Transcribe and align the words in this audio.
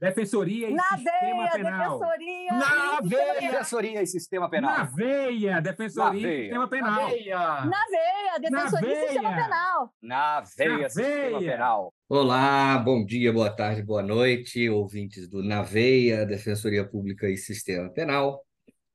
Defensoria 0.00 0.70
e 0.70 0.74
Na 0.74 0.82
Sistema 0.84 1.10
veia, 1.10 1.50
Penal. 1.50 1.98
defensoria. 1.98 2.52
Na 2.52 3.00
e 3.02 3.08
veia. 3.08 3.50
Defensoria 3.50 4.02
e 4.02 4.06
Sistema 4.06 4.48
Penal. 4.50 4.70
Na 4.78 4.84
veia! 4.84 5.60
Defensoria 5.60 6.10
Na 6.12 6.16
e 6.16 6.20
veia. 6.22 6.42
Sistema 6.42 6.68
Penal. 6.68 6.94
Na 6.94 7.84
veia, 7.90 8.38
defensoria 8.40 8.92
e 8.92 9.00
sistema 9.08 9.30
veia. 9.30 9.42
penal. 9.44 9.94
Na 10.00 10.40
veia, 10.40 10.78
Na 10.78 10.88
Sistema 10.88 11.38
veia. 11.40 11.52
Penal. 11.52 11.94
Olá, 12.08 12.78
bom 12.78 13.04
dia, 13.04 13.32
boa 13.32 13.50
tarde, 13.50 13.82
boa 13.82 14.02
noite, 14.02 14.70
ouvintes 14.70 15.28
do 15.28 15.42
Naveia, 15.42 16.24
Defensoria 16.24 16.86
Pública 16.86 17.28
e 17.28 17.36
Sistema 17.36 17.90
Penal. 17.90 18.40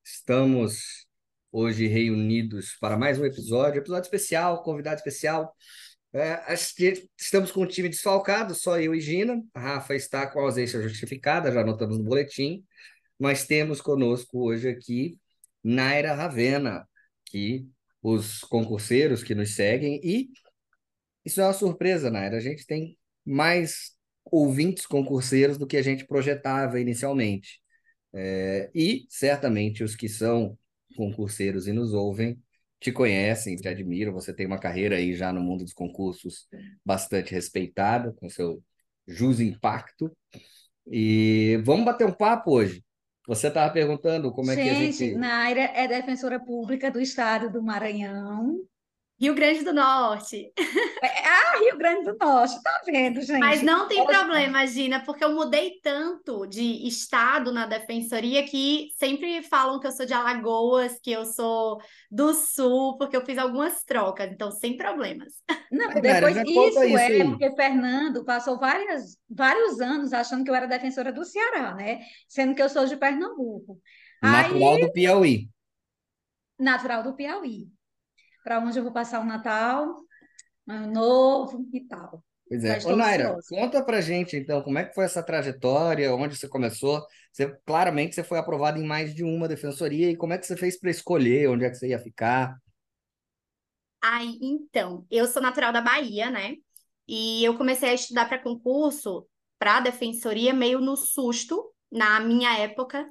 Estamos 0.03 1.05
hoje 1.51 1.85
reunidos 1.85 2.77
para 2.79 2.97
mais 2.97 3.19
um 3.19 3.25
episódio, 3.25 3.79
episódio 3.79 4.03
especial, 4.03 4.63
convidado 4.63 4.95
especial. 4.95 5.53
É, 6.13 6.53
estamos 7.17 7.51
com 7.51 7.63
um 7.63 7.67
time 7.67 7.89
desfalcado, 7.89 8.53
só 8.53 8.79
eu 8.79 8.93
e 8.93 9.01
Gina. 9.01 9.43
A 9.53 9.59
Rafa 9.59 9.95
está 9.95 10.27
com 10.27 10.39
ausência 10.39 10.81
justificada, 10.81 11.51
já 11.51 11.61
anotamos 11.61 11.97
no 11.97 12.03
boletim. 12.03 12.63
Mas 13.17 13.47
temos 13.47 13.81
conosco 13.81 14.39
hoje 14.39 14.69
aqui 14.69 15.19
Naira 15.63 16.13
Ravena, 16.13 16.87
que 17.25 17.67
os 18.01 18.41
concurseiros 18.41 19.23
que 19.23 19.33
nos 19.33 19.55
seguem 19.55 19.99
e 20.03 20.29
isso 21.25 21.39
é 21.41 21.45
uma 21.45 21.53
surpresa, 21.53 22.11
Naira. 22.11 22.37
A 22.37 22.39
gente 22.39 22.65
tem 22.65 22.97
mais 23.25 23.93
ouvintes 24.25 24.85
concurseiros 24.85 25.57
do 25.57 25.67
que 25.67 25.77
a 25.77 25.81
gente 25.81 26.05
projetava 26.05 26.79
inicialmente. 26.79 27.61
É, 28.13 28.69
e 28.75 29.05
certamente 29.09 29.83
os 29.83 29.95
que 29.95 30.07
são 30.07 30.57
concurseiros 30.95 31.67
e 31.67 31.73
nos 31.73 31.93
ouvem 31.93 32.39
te 32.83 32.91
conhecem, 32.91 33.55
te 33.55 33.67
admiram. 33.67 34.11
Você 34.11 34.33
tem 34.33 34.45
uma 34.45 34.59
carreira 34.59 34.97
aí 34.97 35.15
já 35.15 35.31
no 35.31 35.41
mundo 35.41 35.63
dos 35.63 35.73
concursos 35.73 36.47
bastante 36.85 37.33
respeitada, 37.33 38.11
com 38.13 38.29
seu 38.29 38.61
jus 39.07 39.39
impacto. 39.39 40.11
E 40.85 41.61
vamos 41.63 41.85
bater 41.85 42.05
um 42.05 42.11
papo 42.11 42.51
hoje. 42.51 42.83
Você 43.25 43.47
estava 43.47 43.71
perguntando 43.71 44.33
como 44.33 44.51
é 44.51 44.55
que 44.55 44.69
a 44.69 44.73
Gente, 44.73 44.97
gente. 44.97 45.15
Naira 45.15 45.61
é 45.61 45.87
defensora 45.87 46.39
pública 46.39 46.91
do 46.91 46.99
estado 46.99 47.49
do 47.49 47.63
Maranhão. 47.63 48.59
Rio 49.23 49.35
Grande 49.35 49.63
do 49.63 49.71
Norte. 49.71 50.51
É, 51.01 51.27
ah, 51.27 51.57
Rio 51.59 51.77
Grande 51.77 52.11
do 52.11 52.17
Norte, 52.17 52.61
tá 52.61 52.81
vendo, 52.85 53.21
gente? 53.21 53.39
Mas 53.39 53.61
não 53.61 53.87
tem 53.87 54.05
problema, 54.05 54.67
Gina, 54.67 54.99
porque 54.99 55.23
eu 55.23 55.33
mudei 55.33 55.79
tanto 55.81 56.45
de 56.45 56.85
estado 56.85 57.51
na 57.53 57.65
defensoria 57.65 58.43
que 58.43 58.89
sempre 58.97 59.41
falam 59.43 59.79
que 59.79 59.87
eu 59.87 59.93
sou 59.93 60.05
de 60.05 60.13
Alagoas, 60.13 60.99
que 61.01 61.09
eu 61.09 61.25
sou 61.25 61.79
do 62.11 62.33
Sul, 62.33 62.97
porque 62.97 63.15
eu 63.15 63.25
fiz 63.25 63.37
algumas 63.37 63.83
trocas, 63.85 64.29
então 64.29 64.51
sem 64.51 64.75
problemas. 64.75 65.33
Não, 65.71 65.87
Naira, 65.87 66.01
depois 66.01 66.35
isso 66.35 66.83
isso 66.83 66.97
é 66.97 67.05
aí. 67.05 67.23
porque 67.23 67.55
Fernando 67.55 68.25
passou 68.25 68.59
várias, 68.59 69.17
vários 69.29 69.79
anos 69.79 70.11
achando 70.11 70.43
que 70.43 70.49
eu 70.49 70.55
era 70.55 70.67
defensora 70.67 71.13
do 71.13 71.23
Ceará, 71.23 71.73
né? 71.73 72.01
Sendo 72.27 72.53
que 72.53 72.61
eu 72.61 72.67
sou 72.67 72.85
de 72.85 72.97
Pernambuco. 72.97 73.79
Natural 74.21 74.79
do 74.79 74.91
Piauí. 74.91 75.49
natural 76.59 77.03
do 77.03 77.15
Piauí. 77.15 77.72
Para 78.43 78.59
onde 78.59 78.77
eu 78.77 78.83
vou 78.83 78.91
passar 78.91 79.21
o 79.21 79.25
Natal, 79.25 79.95
Ano 80.67 80.91
Novo 80.91 81.67
e 81.73 81.81
tal. 81.81 82.23
Pois 82.47 82.63
é. 82.63 82.77
Ô, 82.85 82.95
Naira, 82.95 83.29
ansiosa. 83.29 83.47
conta 83.49 83.83
pra 83.83 84.01
gente, 84.01 84.35
então, 84.35 84.61
como 84.61 84.77
é 84.77 84.85
que 84.85 84.93
foi 84.93 85.05
essa 85.05 85.23
trajetória, 85.23 86.13
onde 86.13 86.35
você 86.35 86.47
começou? 86.47 87.01
Você, 87.31 87.47
claramente 87.65 88.13
você 88.13 88.23
foi 88.23 88.37
aprovado 88.37 88.79
em 88.79 88.85
mais 88.85 89.13
de 89.15 89.23
uma 89.23 89.47
defensoria, 89.47 90.11
e 90.11 90.17
como 90.17 90.33
é 90.33 90.37
que 90.37 90.45
você 90.45 90.55
fez 90.55 90.79
para 90.79 90.91
escolher 90.91 91.49
onde 91.49 91.65
é 91.65 91.69
que 91.69 91.75
você 91.75 91.87
ia 91.87 91.99
ficar? 91.99 92.55
Aí, 94.01 94.37
então, 94.41 95.05
eu 95.09 95.25
sou 95.25 95.41
natural 95.41 95.71
da 95.71 95.81
Bahia, 95.81 96.29
né? 96.29 96.55
E 97.07 97.43
eu 97.43 97.57
comecei 97.57 97.89
a 97.89 97.93
estudar 97.93 98.27
para 98.27 98.37
concurso, 98.37 99.25
para 99.57 99.79
defensoria, 99.79 100.53
meio 100.53 100.79
no 100.79 100.95
susto, 100.97 101.73
na 101.91 102.19
minha 102.19 102.57
época, 102.59 103.09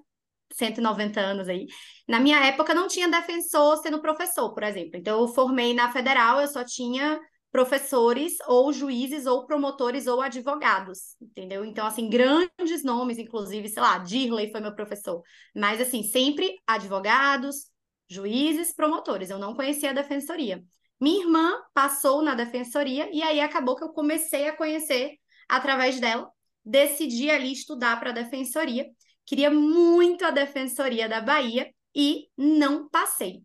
190 0.54 1.20
anos 1.20 1.48
aí. 1.48 1.66
Na 2.08 2.20
minha 2.20 2.44
época 2.46 2.74
não 2.74 2.88
tinha 2.88 3.08
defensor 3.08 3.76
sendo 3.78 4.00
professor, 4.00 4.52
por 4.52 4.62
exemplo. 4.62 4.96
Então, 4.96 5.20
eu 5.20 5.28
formei 5.28 5.74
na 5.74 5.92
federal, 5.92 6.40
eu 6.40 6.48
só 6.48 6.64
tinha 6.64 7.18
professores 7.50 8.34
ou 8.46 8.72
juízes 8.72 9.26
ou 9.26 9.46
promotores 9.46 10.06
ou 10.06 10.22
advogados, 10.22 11.16
entendeu? 11.20 11.64
Então, 11.64 11.86
assim, 11.86 12.08
grandes 12.08 12.82
nomes, 12.82 13.18
inclusive, 13.18 13.68
sei 13.68 13.82
lá, 13.82 13.98
Dirley 13.98 14.50
foi 14.50 14.60
meu 14.60 14.74
professor. 14.74 15.22
Mas, 15.54 15.80
assim, 15.80 16.02
sempre 16.02 16.56
advogados, 16.66 17.66
juízes, 18.08 18.74
promotores. 18.74 19.30
Eu 19.30 19.38
não 19.38 19.54
conhecia 19.54 19.90
a 19.90 19.94
defensoria. 19.94 20.64
Minha 21.00 21.24
irmã 21.24 21.52
passou 21.74 22.22
na 22.22 22.34
defensoria 22.34 23.10
e 23.12 23.22
aí 23.22 23.40
acabou 23.40 23.76
que 23.76 23.82
eu 23.84 23.92
comecei 23.92 24.48
a 24.48 24.56
conhecer 24.56 25.16
através 25.48 25.98
dela. 26.00 26.30
Decidi 26.64 27.28
ali 27.28 27.52
estudar 27.52 27.98
para 27.98 28.10
a 28.10 28.14
defensoria. 28.14 28.86
Queria 29.26 29.50
muito 29.50 30.24
a 30.24 30.30
defensoria 30.30 31.08
da 31.08 31.20
Bahia 31.20 31.72
e 31.94 32.28
não 32.36 32.88
passei. 32.88 33.42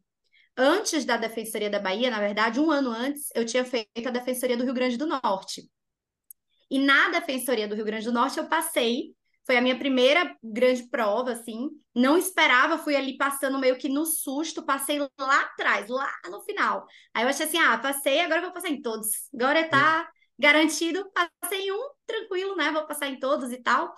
Antes 0.55 1.05
da 1.05 1.17
defensoria 1.17 1.69
da 1.69 1.79
Bahia, 1.79 2.09
na 2.09 2.19
verdade, 2.19 2.59
um 2.59 2.71
ano 2.71 2.89
antes, 2.89 3.29
eu 3.35 3.45
tinha 3.45 3.63
feito 3.63 4.07
a 4.07 4.11
defensoria 4.11 4.57
do 4.57 4.63
Rio 4.63 4.73
Grande 4.73 4.97
do 4.97 5.05
Norte. 5.05 5.69
E 6.69 6.79
na 6.79 7.09
defensoria 7.09 7.67
do 7.67 7.75
Rio 7.75 7.85
Grande 7.85 8.05
do 8.05 8.11
Norte 8.11 8.39
eu 8.39 8.47
passei. 8.47 9.15
Foi 9.45 9.55
a 9.55 9.61
minha 9.61 9.77
primeira 9.77 10.35
grande 10.43 10.89
prova, 10.89 11.31
assim. 11.31 11.69
Não 11.95 12.17
esperava, 12.17 12.77
fui 12.77 12.97
ali 12.97 13.15
passando 13.15 13.57
meio 13.57 13.77
que 13.77 13.87
no 13.87 14.05
susto, 14.05 14.65
passei 14.65 14.99
lá 14.99 15.41
atrás, 15.41 15.87
lá 15.87 16.11
no 16.29 16.41
final. 16.41 16.85
Aí 17.13 17.23
eu 17.23 17.29
achei 17.29 17.45
assim, 17.45 17.57
ah, 17.57 17.77
passei, 17.77 18.19
agora 18.19 18.39
eu 18.39 18.45
vou 18.45 18.51
passar 18.51 18.69
em 18.69 18.81
todos. 18.81 19.07
Agora 19.33 19.69
tá 19.69 20.09
garantido, 20.37 21.09
passei 21.41 21.67
em 21.67 21.71
um, 21.71 21.89
tranquilo, 22.05 22.57
né? 22.57 22.71
Vou 22.71 22.85
passar 22.85 23.07
em 23.07 23.19
todos 23.19 23.51
e 23.53 23.61
tal. 23.61 23.93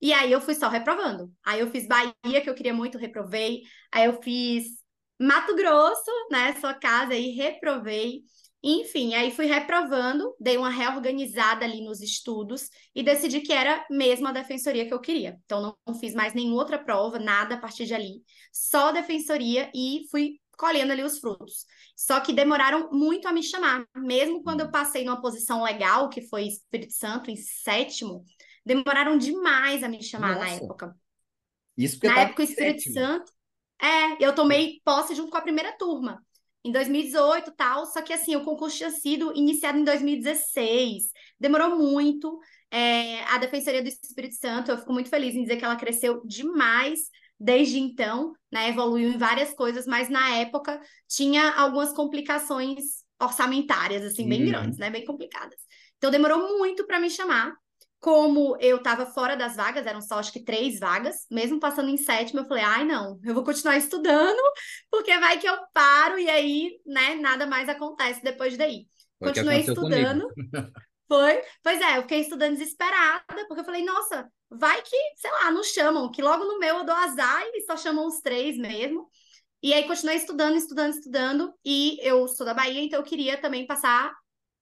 E 0.00 0.12
aí 0.12 0.30
eu 0.30 0.40
fui 0.40 0.54
só 0.54 0.68
reprovando. 0.68 1.32
Aí 1.44 1.60
eu 1.60 1.70
fiz 1.70 1.86
Bahia, 1.86 2.40
que 2.42 2.50
eu 2.50 2.54
queria 2.54 2.74
muito, 2.74 2.98
reprovei. 2.98 3.62
Aí 3.92 4.06
eu 4.06 4.20
fiz 4.22 4.64
Mato 5.20 5.54
Grosso, 5.54 6.10
né? 6.30 6.54
Sua 6.60 6.74
casa 6.74 7.12
aí, 7.12 7.30
reprovei. 7.30 8.22
Enfim, 8.62 9.14
aí 9.14 9.30
fui 9.30 9.46
reprovando, 9.46 10.34
dei 10.40 10.56
uma 10.56 10.70
reorganizada 10.70 11.64
ali 11.64 11.82
nos 11.84 12.00
estudos 12.00 12.68
e 12.94 13.02
decidi 13.02 13.40
que 13.40 13.52
era 13.52 13.86
mesmo 13.88 14.26
a 14.26 14.32
defensoria 14.32 14.86
que 14.86 14.92
eu 14.92 15.00
queria. 15.00 15.38
Então, 15.44 15.62
não, 15.62 15.76
não 15.86 15.94
fiz 15.94 16.14
mais 16.14 16.34
nenhuma 16.34 16.56
outra 16.56 16.78
prova, 16.78 17.18
nada 17.18 17.54
a 17.54 17.58
partir 17.58 17.86
de 17.86 17.94
ali. 17.94 18.22
Só 18.52 18.90
defensoria 18.90 19.70
e 19.74 20.02
fui 20.10 20.40
colhendo 20.56 20.92
ali 20.92 21.02
os 21.02 21.18
frutos. 21.18 21.64
Só 21.94 22.18
que 22.20 22.32
demoraram 22.32 22.90
muito 22.90 23.28
a 23.28 23.32
me 23.32 23.42
chamar. 23.42 23.86
Mesmo 23.94 24.42
quando 24.42 24.62
eu 24.62 24.70
passei 24.70 25.04
numa 25.04 25.20
posição 25.20 25.62
legal, 25.62 26.08
que 26.08 26.22
foi 26.22 26.46
Espírito 26.46 26.92
Santo, 26.92 27.30
em 27.30 27.36
sétimo, 27.36 28.24
demoraram 28.66 29.16
demais 29.16 29.82
a 29.84 29.88
me 29.88 30.02
chamar 30.02 30.38
na 30.38 30.44
Nossa. 30.44 30.56
época. 30.56 30.96
Isso 31.76 31.98
porque 31.98 32.08
Na 32.08 32.20
época, 32.20 32.42
o 32.42 32.44
Espírito 32.44 32.82
sétimo. 32.82 32.94
Santo. 32.94 33.32
É, 33.80 34.24
eu 34.24 34.34
tomei 34.34 34.80
posse 34.84 35.14
junto 35.14 35.30
com 35.30 35.36
a 35.36 35.42
primeira 35.42 35.72
turma, 35.76 36.24
em 36.64 36.72
2018 36.72 37.50
e 37.50 37.54
tal. 37.56 37.86
Só 37.86 38.02
que, 38.02 38.12
assim, 38.12 38.36
o 38.36 38.44
concurso 38.44 38.76
tinha 38.76 38.90
sido 38.90 39.32
iniciado 39.36 39.78
em 39.78 39.84
2016. 39.84 41.10
Demorou 41.38 41.76
muito. 41.76 42.38
É, 42.70 43.22
a 43.24 43.38
Defensoria 43.38 43.82
do 43.82 43.88
Espírito 43.88 44.34
Santo, 44.36 44.70
eu 44.70 44.78
fico 44.78 44.92
muito 44.92 45.08
feliz 45.08 45.34
em 45.34 45.42
dizer 45.42 45.56
que 45.56 45.64
ela 45.64 45.76
cresceu 45.76 46.22
demais 46.26 47.00
desde 47.38 47.78
então, 47.78 48.32
né? 48.50 48.68
Evoluiu 48.70 49.10
em 49.10 49.18
várias 49.18 49.52
coisas, 49.54 49.86
mas 49.86 50.08
na 50.08 50.36
época 50.36 50.80
tinha 51.08 51.50
algumas 51.52 51.92
complicações 51.92 53.04
orçamentárias, 53.20 54.02
assim, 54.04 54.28
bem 54.28 54.42
Uhum. 54.42 54.46
grandes, 54.46 54.78
né? 54.78 54.90
Bem 54.90 55.04
complicadas. 55.04 55.58
Então, 55.98 56.10
demorou 56.10 56.58
muito 56.58 56.86
para 56.86 56.98
me 56.98 57.10
chamar. 57.10 57.54
Como 58.06 58.56
eu 58.60 58.76
estava 58.76 59.04
fora 59.04 59.36
das 59.36 59.56
vagas, 59.56 59.84
eram 59.84 60.00
só 60.00 60.20
acho 60.20 60.32
que 60.32 60.44
três 60.44 60.78
vagas, 60.78 61.26
mesmo 61.28 61.58
passando 61.58 61.88
em 61.88 61.96
sétimo, 61.96 62.38
eu 62.38 62.46
falei, 62.46 62.62
ai 62.62 62.84
não, 62.84 63.18
eu 63.24 63.34
vou 63.34 63.42
continuar 63.42 63.76
estudando, 63.76 64.40
porque 64.88 65.18
vai 65.18 65.40
que 65.40 65.48
eu 65.48 65.58
paro 65.74 66.16
e 66.16 66.30
aí, 66.30 66.78
né, 66.86 67.16
nada 67.16 67.48
mais 67.48 67.68
acontece 67.68 68.22
depois 68.22 68.56
daí. 68.56 68.86
Foi 69.18 69.30
Continuei 69.30 69.64
comigo. 69.64 69.72
estudando. 69.72 70.28
Foi. 71.08 71.42
Pois 71.64 71.80
é, 71.80 71.98
eu 71.98 72.02
fiquei 72.02 72.20
estudando 72.20 72.52
desesperada, 72.52 73.24
porque 73.48 73.62
eu 73.62 73.64
falei, 73.64 73.84
nossa, 73.84 74.30
vai 74.48 74.80
que, 74.82 74.96
sei 75.16 75.32
lá, 75.32 75.50
não 75.50 75.64
chamam, 75.64 76.08
que 76.08 76.22
logo 76.22 76.44
no 76.44 76.60
meu 76.60 76.78
eu 76.78 76.84
dou 76.84 76.94
azar 76.94 77.42
e 77.54 77.62
só 77.62 77.76
chamam 77.76 78.06
os 78.06 78.20
três 78.20 78.56
mesmo. 78.56 79.08
E 79.60 79.74
aí 79.74 79.84
continuei 79.84 80.16
estudando, 80.16 80.54
estudando, 80.54 80.94
estudando, 80.94 81.52
e 81.64 81.98
eu 82.06 82.28
sou 82.28 82.46
da 82.46 82.54
Bahia, 82.54 82.80
então 82.80 83.00
eu 83.00 83.04
queria 83.04 83.36
também 83.36 83.66
passar 83.66 84.14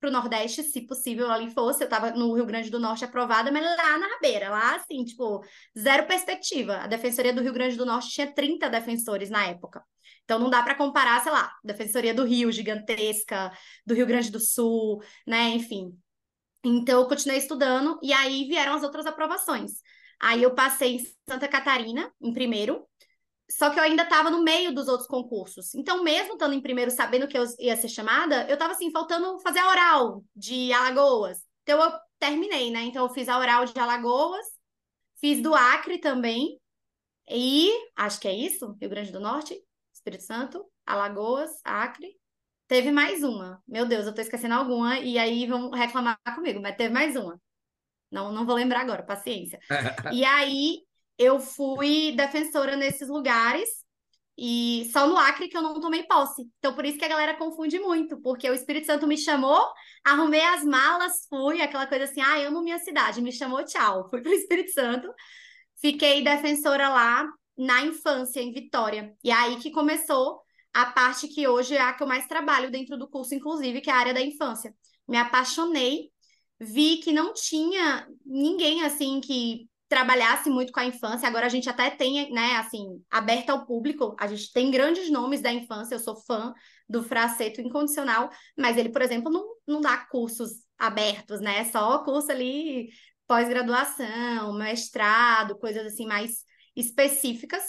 para 0.04 0.08
o 0.10 0.12
Nordeste, 0.12 0.62
se 0.62 0.82
possível 0.82 1.30
ali 1.30 1.50
fosse. 1.50 1.82
Eu 1.82 1.86
estava 1.86 2.10
no 2.10 2.34
Rio 2.34 2.44
Grande 2.44 2.70
do 2.70 2.78
Norte 2.78 3.04
aprovada, 3.04 3.50
mas 3.50 3.62
lá 3.62 3.98
na 3.98 4.06
rabeira, 4.06 4.50
lá 4.50 4.76
assim, 4.76 5.02
tipo, 5.04 5.42
zero 5.78 6.06
perspectiva. 6.06 6.76
A 6.76 6.86
Defensoria 6.86 7.32
do 7.32 7.40
Rio 7.40 7.52
Grande 7.52 7.76
do 7.76 7.86
Norte 7.86 8.10
tinha 8.10 8.30
30 8.30 8.68
defensores 8.68 9.30
na 9.30 9.46
época. 9.46 9.82
Então 10.24 10.38
não 10.38 10.50
dá 10.50 10.62
para 10.62 10.74
comparar, 10.74 11.22
sei 11.22 11.32
lá, 11.32 11.50
Defensoria 11.64 12.12
do 12.12 12.24
Rio, 12.24 12.52
gigantesca, 12.52 13.50
do 13.86 13.94
Rio 13.94 14.06
Grande 14.06 14.30
do 14.30 14.40
Sul, 14.40 15.02
né? 15.26 15.48
Enfim. 15.50 15.96
Então 16.62 17.00
eu 17.00 17.08
continuei 17.08 17.38
estudando 17.38 17.98
e 18.02 18.12
aí 18.12 18.46
vieram 18.46 18.74
as 18.74 18.82
outras 18.82 19.06
aprovações. 19.06 19.72
Aí 20.20 20.42
eu 20.42 20.54
passei 20.54 20.96
em 20.96 21.06
Santa 21.28 21.48
Catarina, 21.48 22.10
em 22.20 22.32
primeiro, 22.32 22.86
só 23.50 23.70
que 23.70 23.78
eu 23.78 23.82
ainda 23.82 24.04
estava 24.04 24.30
no 24.30 24.42
meio 24.42 24.74
dos 24.74 24.88
outros 24.88 25.08
concursos. 25.08 25.74
Então, 25.74 26.02
mesmo 26.02 26.32
estando 26.32 26.54
em 26.54 26.60
primeiro, 26.60 26.90
sabendo 26.90 27.28
que 27.28 27.36
eu 27.36 27.44
ia 27.58 27.76
ser 27.76 27.88
chamada, 27.88 28.46
eu 28.48 28.54
estava 28.54 28.72
assim, 28.72 28.90
faltando 28.90 29.38
fazer 29.40 29.58
a 29.58 29.68
oral 29.68 30.24
de 30.34 30.72
Alagoas. 30.72 31.38
Então, 31.62 31.82
eu 31.82 31.92
terminei, 32.18 32.70
né? 32.70 32.82
Então, 32.82 33.04
eu 33.04 33.12
fiz 33.12 33.28
a 33.28 33.38
oral 33.38 33.64
de 33.64 33.78
Alagoas, 33.78 34.46
fiz 35.20 35.42
do 35.42 35.54
Acre 35.54 35.98
também, 35.98 36.58
e 37.28 37.70
acho 37.96 38.20
que 38.20 38.28
é 38.28 38.34
isso, 38.34 38.76
Rio 38.80 38.90
Grande 38.90 39.12
do 39.12 39.20
Norte, 39.20 39.58
Espírito 39.92 40.24
Santo, 40.24 40.64
Alagoas, 40.86 41.50
Acre. 41.64 42.16
Teve 42.66 42.90
mais 42.90 43.22
uma. 43.22 43.62
Meu 43.66 43.86
Deus, 43.86 44.06
eu 44.06 44.14
tô 44.14 44.20
esquecendo 44.20 44.54
alguma, 44.54 44.98
e 44.98 45.18
aí 45.18 45.46
vão 45.46 45.70
reclamar 45.70 46.18
comigo, 46.34 46.60
mas 46.60 46.76
teve 46.76 46.92
mais 46.92 47.14
uma. 47.14 47.40
Não, 48.10 48.32
não 48.32 48.46
vou 48.46 48.54
lembrar 48.54 48.80
agora, 48.80 49.02
paciência. 49.02 49.58
e 50.12 50.24
aí 50.24 50.82
eu 51.18 51.40
fui 51.40 52.12
defensora 52.12 52.76
nesses 52.76 53.08
lugares 53.08 53.68
e 54.36 54.90
só 54.92 55.06
no 55.06 55.16
Acre 55.16 55.48
que 55.48 55.56
eu 55.56 55.62
não 55.62 55.80
tomei 55.80 56.02
posse. 56.04 56.42
Então, 56.58 56.74
por 56.74 56.84
isso 56.84 56.98
que 56.98 57.04
a 57.04 57.08
galera 57.08 57.36
confunde 57.36 57.78
muito, 57.78 58.20
porque 58.20 58.50
o 58.50 58.54
Espírito 58.54 58.86
Santo 58.86 59.06
me 59.06 59.16
chamou, 59.16 59.64
arrumei 60.04 60.42
as 60.42 60.64
malas, 60.64 61.26
fui, 61.28 61.60
aquela 61.62 61.86
coisa 61.86 62.04
assim, 62.04 62.20
ah, 62.20 62.46
amo 62.46 62.62
minha 62.62 62.78
cidade, 62.80 63.22
me 63.22 63.32
chamou, 63.32 63.64
tchau. 63.64 64.08
Fui 64.10 64.20
para 64.20 64.30
o 64.30 64.34
Espírito 64.34 64.72
Santo, 64.72 65.08
fiquei 65.80 66.22
defensora 66.22 66.88
lá 66.88 67.26
na 67.56 67.82
infância, 67.82 68.40
em 68.40 68.52
Vitória. 68.52 69.14
E 69.22 69.30
é 69.30 69.34
aí 69.34 69.56
que 69.56 69.70
começou 69.70 70.42
a 70.72 70.86
parte 70.86 71.28
que 71.28 71.46
hoje 71.46 71.76
é 71.76 71.80
a 71.80 71.92
que 71.92 72.02
eu 72.02 72.06
mais 72.06 72.26
trabalho 72.26 72.70
dentro 72.70 72.98
do 72.98 73.08
curso, 73.08 73.34
inclusive, 73.34 73.80
que 73.80 73.88
é 73.90 73.92
a 73.92 73.98
área 73.98 74.14
da 74.14 74.20
infância. 74.20 74.74
Me 75.06 75.16
apaixonei, 75.16 76.10
vi 76.58 76.96
que 76.96 77.12
não 77.12 77.32
tinha 77.32 78.08
ninguém 78.26 78.82
assim 78.82 79.20
que 79.20 79.68
trabalhasse 79.94 80.50
muito 80.50 80.72
com 80.72 80.80
a 80.80 80.84
infância. 80.84 81.28
Agora 81.28 81.46
a 81.46 81.48
gente 81.48 81.70
até 81.70 81.88
tem, 81.88 82.32
né, 82.32 82.56
assim, 82.56 83.00
aberta 83.08 83.52
ao 83.52 83.64
público. 83.64 84.16
A 84.18 84.26
gente 84.26 84.52
tem 84.52 84.68
grandes 84.68 85.08
nomes 85.08 85.40
da 85.40 85.52
infância. 85.52 85.94
Eu 85.94 86.00
sou 86.00 86.16
fã 86.16 86.52
do 86.88 87.00
Fraceto 87.00 87.60
Incondicional, 87.60 88.28
mas 88.58 88.76
ele, 88.76 88.88
por 88.88 89.02
exemplo, 89.02 89.30
não, 89.30 89.46
não 89.64 89.80
dá 89.80 89.96
cursos 89.98 90.50
abertos, 90.76 91.40
né? 91.40 91.64
Só 91.66 92.02
curso 92.02 92.32
ali 92.32 92.88
pós-graduação, 93.28 94.52
mestrado, 94.54 95.56
coisas 95.58 95.86
assim 95.86 96.06
mais 96.06 96.44
específicas. 96.74 97.62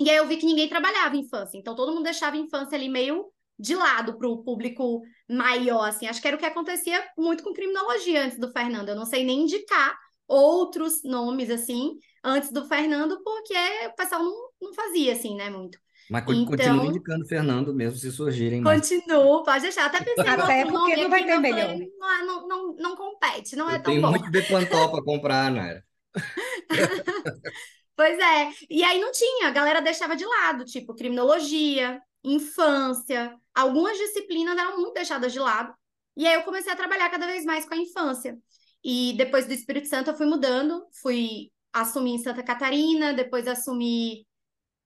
E 0.00 0.10
aí 0.10 0.16
eu 0.16 0.26
vi 0.26 0.38
que 0.38 0.46
ninguém 0.46 0.68
trabalhava 0.68 1.16
infância. 1.16 1.56
Então 1.56 1.76
todo 1.76 1.92
mundo 1.92 2.02
deixava 2.02 2.34
a 2.34 2.40
infância 2.40 2.76
ali 2.76 2.88
meio 2.88 3.26
de 3.56 3.76
lado 3.76 4.18
para 4.18 4.28
o 4.28 4.42
público 4.42 5.02
maior, 5.30 5.84
assim. 5.84 6.08
Acho 6.08 6.20
que 6.20 6.26
era 6.26 6.36
o 6.36 6.40
que 6.40 6.46
acontecia 6.46 7.00
muito 7.16 7.44
com 7.44 7.52
criminologia 7.52 8.24
antes 8.24 8.40
do 8.40 8.50
Fernando. 8.50 8.88
Eu 8.88 8.96
não 8.96 9.06
sei 9.06 9.24
nem 9.24 9.42
indicar 9.42 9.96
outros 10.28 11.02
nomes, 11.02 11.50
assim, 11.50 11.98
antes 12.22 12.52
do 12.52 12.66
Fernando, 12.66 13.20
porque 13.24 13.54
o 13.86 13.96
pessoal 13.96 14.22
não, 14.22 14.50
não 14.60 14.74
fazia, 14.74 15.12
assim, 15.14 15.34
né, 15.34 15.48
muito. 15.48 15.78
Mas 16.10 16.22
então, 16.22 16.46
continua 16.46 16.86
indicando 16.86 17.26
Fernando 17.26 17.74
mesmo 17.74 17.98
se 17.98 18.10
surgirem 18.10 18.62
mais. 18.62 18.80
Continuo, 18.80 19.42
pode 19.42 19.62
deixar. 19.62 19.86
Até 19.86 19.98
pensei 20.02 20.26
Até 20.26 20.64
porque 20.64 20.96
não 20.96 21.10
vai 21.10 21.24
ter 21.24 21.38
melhor. 21.38 21.76
Não, 21.98 22.10
é, 22.10 22.24
não, 22.24 22.48
não, 22.48 22.76
não 22.76 22.96
compete, 22.96 23.54
não 23.54 23.68
Eu 23.68 23.76
é 23.76 23.78
tão 23.78 23.92
tenho 23.92 24.02
bom. 24.02 24.10
muito 24.10 24.30
Bepantol 24.30 24.90
para 24.90 25.04
comprar, 25.04 25.50
Nara. 25.50 25.84
pois 27.94 28.18
é. 28.18 28.52
E 28.70 28.82
aí 28.82 28.98
não 29.00 29.12
tinha, 29.12 29.48
a 29.48 29.52
galera 29.52 29.82
deixava 29.82 30.16
de 30.16 30.24
lado, 30.24 30.64
tipo, 30.64 30.94
criminologia, 30.94 32.00
infância. 32.24 33.34
Algumas 33.54 33.98
disciplinas 33.98 34.56
eram 34.56 34.78
muito 34.78 34.94
deixadas 34.94 35.30
de 35.30 35.38
lado. 35.38 35.74
E 36.16 36.26
aí 36.26 36.34
eu 36.34 36.42
comecei 36.42 36.72
a 36.72 36.76
trabalhar 36.76 37.10
cada 37.10 37.26
vez 37.26 37.44
mais 37.44 37.66
com 37.66 37.74
a 37.74 37.78
infância. 37.78 38.38
E 38.84 39.14
depois 39.16 39.46
do 39.46 39.52
Espírito 39.52 39.88
Santo 39.88 40.10
eu 40.10 40.16
fui 40.16 40.26
mudando, 40.26 40.86
fui 41.02 41.50
assumir 41.72 42.12
em 42.12 42.18
Santa 42.18 42.42
Catarina, 42.42 43.12
depois 43.12 43.46
assumi 43.46 44.26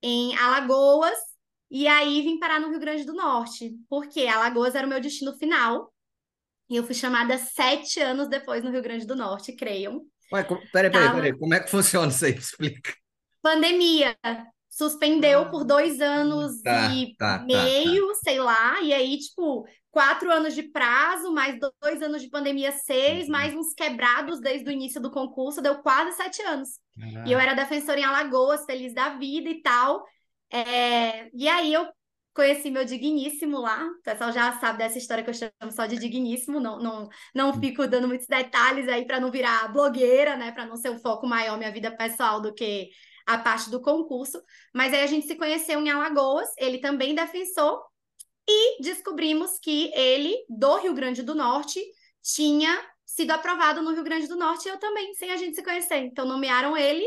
em 0.01 0.35
Alagoas, 0.37 1.17
e 1.71 1.87
aí 1.87 2.21
vim 2.21 2.39
parar 2.39 2.59
no 2.59 2.69
Rio 2.69 2.79
Grande 2.79 3.05
do 3.05 3.13
Norte, 3.13 3.75
porque 3.89 4.27
Alagoas 4.27 4.75
era 4.75 4.85
o 4.85 4.89
meu 4.89 4.99
destino 4.99 5.33
final. 5.37 5.91
E 6.69 6.75
eu 6.75 6.83
fui 6.83 6.95
chamada 6.95 7.37
sete 7.37 7.99
anos 7.99 8.27
depois 8.27 8.63
no 8.63 8.71
Rio 8.71 8.81
Grande 8.81 9.05
do 9.05 9.15
Norte, 9.15 9.53
creiam. 9.53 10.05
Ué, 10.31 10.43
peraí, 10.71 10.91
peraí, 10.91 11.13
peraí, 11.13 11.37
como 11.37 11.53
é 11.53 11.59
que 11.59 11.69
funciona 11.69 12.11
isso 12.11 12.25
aí? 12.25 12.33
Explica. 12.37 12.93
Pandemia. 13.41 14.17
Suspendeu 14.77 15.49
por 15.49 15.63
dois 15.65 16.01
anos 16.01 16.61
Tá, 16.63 16.89
e 16.89 17.15
tá, 17.17 17.39
tá, 17.39 17.45
meio, 17.45 18.13
sei 18.15 18.39
lá, 18.39 18.81
e 18.81 18.93
aí, 18.93 19.17
tipo, 19.19 19.65
quatro 19.91 20.31
anos 20.31 20.55
de 20.55 20.63
prazo, 20.63 21.31
mais 21.31 21.57
dois 21.81 22.01
anos 22.01 22.21
de 22.21 22.29
pandemia, 22.29 22.71
seis, 22.71 23.25
Uhum. 23.25 23.31
mais 23.31 23.53
uns 23.53 23.73
quebrados 23.73 24.39
desde 24.41 24.67
o 24.67 24.71
início 24.71 24.99
do 25.01 25.11
concurso, 25.11 25.61
deu 25.61 25.81
quase 25.81 26.15
sete 26.17 26.41
anos. 26.41 26.69
E 27.25 27.31
eu 27.31 27.39
Ah, 27.39 27.43
era 27.43 27.53
defensora 27.53 27.99
em 27.99 28.03
Alagoas, 28.03 28.65
feliz 28.65 28.93
da 28.93 29.09
vida 29.17 29.49
e 29.49 29.61
tal. 29.61 30.03
É, 30.49 31.29
E 31.33 31.47
aí 31.47 31.73
eu 31.73 31.87
conheci 32.33 32.71
meu 32.71 32.83
digníssimo 32.85 33.59
lá. 33.59 33.83
O 33.85 34.01
pessoal 34.01 34.31
já 34.31 34.51
sabe 34.59 34.79
dessa 34.79 34.97
história 34.97 35.23
que 35.23 35.29
eu 35.29 35.33
chamo 35.33 35.71
só 35.71 35.85
de 35.85 35.97
digníssimo. 35.97 36.59
Não, 36.59 36.79
não, 36.79 37.09
não 37.33 37.53
fico 37.59 37.87
dando 37.87 38.07
muitos 38.07 38.27
detalhes 38.27 38.87
aí 38.87 39.05
para 39.05 39.19
não 39.19 39.31
virar 39.31 39.67
blogueira, 39.71 40.35
né? 40.35 40.51
Para 40.51 40.65
não 40.65 40.75
ser 40.77 40.89
o 40.89 40.99
foco 40.99 41.27
maior 41.27 41.57
minha 41.57 41.71
vida 41.71 41.95
pessoal 41.95 42.41
do 42.41 42.53
que 42.53 42.89
a 43.25 43.37
parte 43.37 43.69
do 43.69 43.81
concurso. 43.81 44.41
Mas 44.73 44.93
aí 44.93 45.03
a 45.03 45.07
gente 45.07 45.27
se 45.27 45.35
conheceu 45.35 45.79
em 45.79 45.89
Alagoas. 45.89 46.49
Ele 46.57 46.79
também 46.79 47.15
defensor. 47.15 47.81
E 48.47 48.81
descobrimos 48.81 49.57
que 49.59 49.91
ele, 49.93 50.35
do 50.49 50.77
Rio 50.77 50.93
Grande 50.93 51.23
do 51.23 51.33
Norte, 51.33 51.81
tinha 52.21 52.77
sido 53.05 53.31
aprovado 53.31 53.81
no 53.81 53.93
Rio 53.93 54.03
Grande 54.03 54.27
do 54.27 54.35
Norte 54.35 54.67
e 54.67 54.71
eu 54.71 54.77
também, 54.77 55.13
sem 55.13 55.31
a 55.31 55.37
gente 55.37 55.55
se 55.55 55.63
conhecer. 55.63 55.97
Então, 55.97 56.25
nomearam 56.25 56.75
ele 56.75 57.05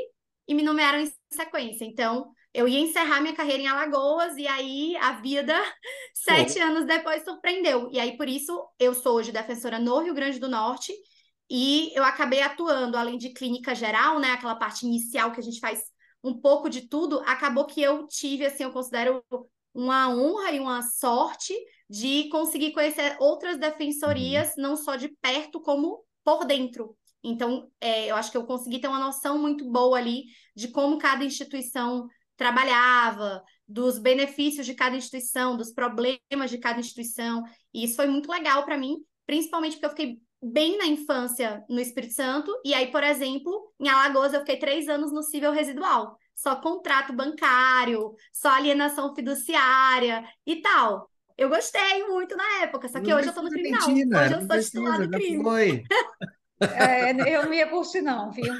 e 0.49 0.55
me 0.55 0.63
nomearam 0.63 1.01
em 1.01 1.13
sequência. 1.31 1.85
Então, 1.85 2.31
eu 2.55 2.67
ia 2.67 2.81
encerrar 2.81 3.21
minha 3.21 3.35
carreira 3.35 3.63
em 3.63 3.67
Alagoas 3.67 4.37
e 4.37 4.47
aí 4.47 4.97
a 4.97 5.13
vida, 5.21 5.55
sete 6.15 6.59
anos 6.59 6.87
depois, 6.87 7.23
surpreendeu. 7.25 7.91
E 7.93 8.01
aí, 8.01 8.17
por 8.17 8.29
isso, 8.29 8.67
eu 8.79 8.95
sou 8.95 9.17
hoje 9.17 9.33
defensora 9.33 9.79
no 9.79 9.99
Rio 9.99 10.15
Grande 10.15 10.39
do 10.39 10.49
Norte 10.49 10.93
e 11.51 11.93
eu 11.95 12.03
acabei 12.03 12.41
atuando, 12.41 12.97
além 12.97 13.19
de 13.19 13.31
clínica 13.31 13.75
geral, 13.75 14.19
né, 14.19 14.31
aquela 14.31 14.55
parte 14.55 14.87
inicial 14.87 15.33
que 15.33 15.41
a 15.41 15.43
gente 15.43 15.61
faz 15.61 15.81
um 16.27 16.41
pouco 16.41 16.69
de 16.69 16.89
tudo, 16.89 17.21
acabou 17.21 17.67
que 17.67 17.81
eu 17.81 18.07
tive, 18.09 18.45
assim, 18.45 18.65
eu 18.65 18.73
considero 18.73 19.25
uma 19.73 20.09
honra 20.09 20.51
e 20.51 20.59
uma 20.59 20.83
sorte 20.83 21.55
de 21.89 22.29
conseguir 22.31 22.73
conhecer 22.73 23.17
outras 23.21 23.59
defensorias, 23.59 24.55
não 24.57 24.77
só 24.77 24.97
de 24.97 25.09
perto, 25.21 25.61
como 25.61 26.03
por 26.25 26.45
dentro. 26.45 26.97
Então, 27.23 27.71
é, 27.81 28.11
eu 28.11 28.17
acho 28.17 28.33
que 28.33 28.37
eu 28.37 28.45
consegui 28.45 28.81
ter 28.81 28.89
uma 28.89 28.99
noção 28.99 29.39
muito 29.39 29.71
boa 29.71 29.97
ali 29.97 30.25
de 30.55 30.69
como 30.69 30.99
cada 30.99 31.25
instituição 31.25 32.09
trabalhava, 32.37 33.43
dos 33.67 33.99
benefícios 33.99 34.67
de 34.67 34.75
cada 34.75 34.97
instituição, 34.97 35.57
dos 35.57 35.73
problemas 35.73 36.51
de 36.51 36.59
cada 36.59 36.81
instituição. 36.81 37.45
E 37.73 37.85
isso 37.85 37.97
foi 37.97 38.09
muito 38.09 38.31
legal 38.31 38.65
para 38.65 38.77
mim, 38.77 38.97
principalmente 39.27 39.75
porque 39.75 39.87
eu 39.87 39.91
fiquei 39.91 40.21
bem 40.43 40.79
na 40.79 40.87
infância 40.87 41.65
no 41.69 41.81
Espírito 41.81 42.15
Santo. 42.15 42.53
E 42.65 42.75
aí, 42.75 42.91
por 42.91 43.03
exemplo, 43.03 43.73
em 43.81 43.89
Alagoas, 43.89 44.33
eu 44.35 44.41
fiquei 44.41 44.59
três 44.59 44.89
anos 44.89 45.13
no 45.13 45.23
cível 45.23 45.53
residual. 45.53 46.19
Só 46.35 46.57
contrato 46.57 47.13
bancário, 47.15 48.15
só 48.33 48.49
alienação 48.51 49.15
fiduciária 49.15 50.25
e 50.47 50.61
tal. 50.61 51.11
Eu 51.37 51.49
gostei 51.49 52.07
muito 52.07 52.37
na 52.37 52.63
época, 52.63 52.89
só 52.89 53.01
que 53.01 53.11
Não 53.11 53.19
hoje 53.19 53.29
eu 53.29 53.35
tô 53.35 53.43
no 53.43 53.51
criminal. 53.51 53.91
Hoje 54.13 54.33
eu 54.35 54.41
não 54.41 54.47
sou 54.47 54.59
titular 54.59 54.99
do 54.99 55.11
crime. 55.11 55.45
foi. 55.45 55.85
É, 56.61 57.11
eu 57.37 57.45
não 57.45 57.53
ia 57.55 57.69
curtir, 57.69 58.03
não, 58.03 58.31
viu? 58.33 58.55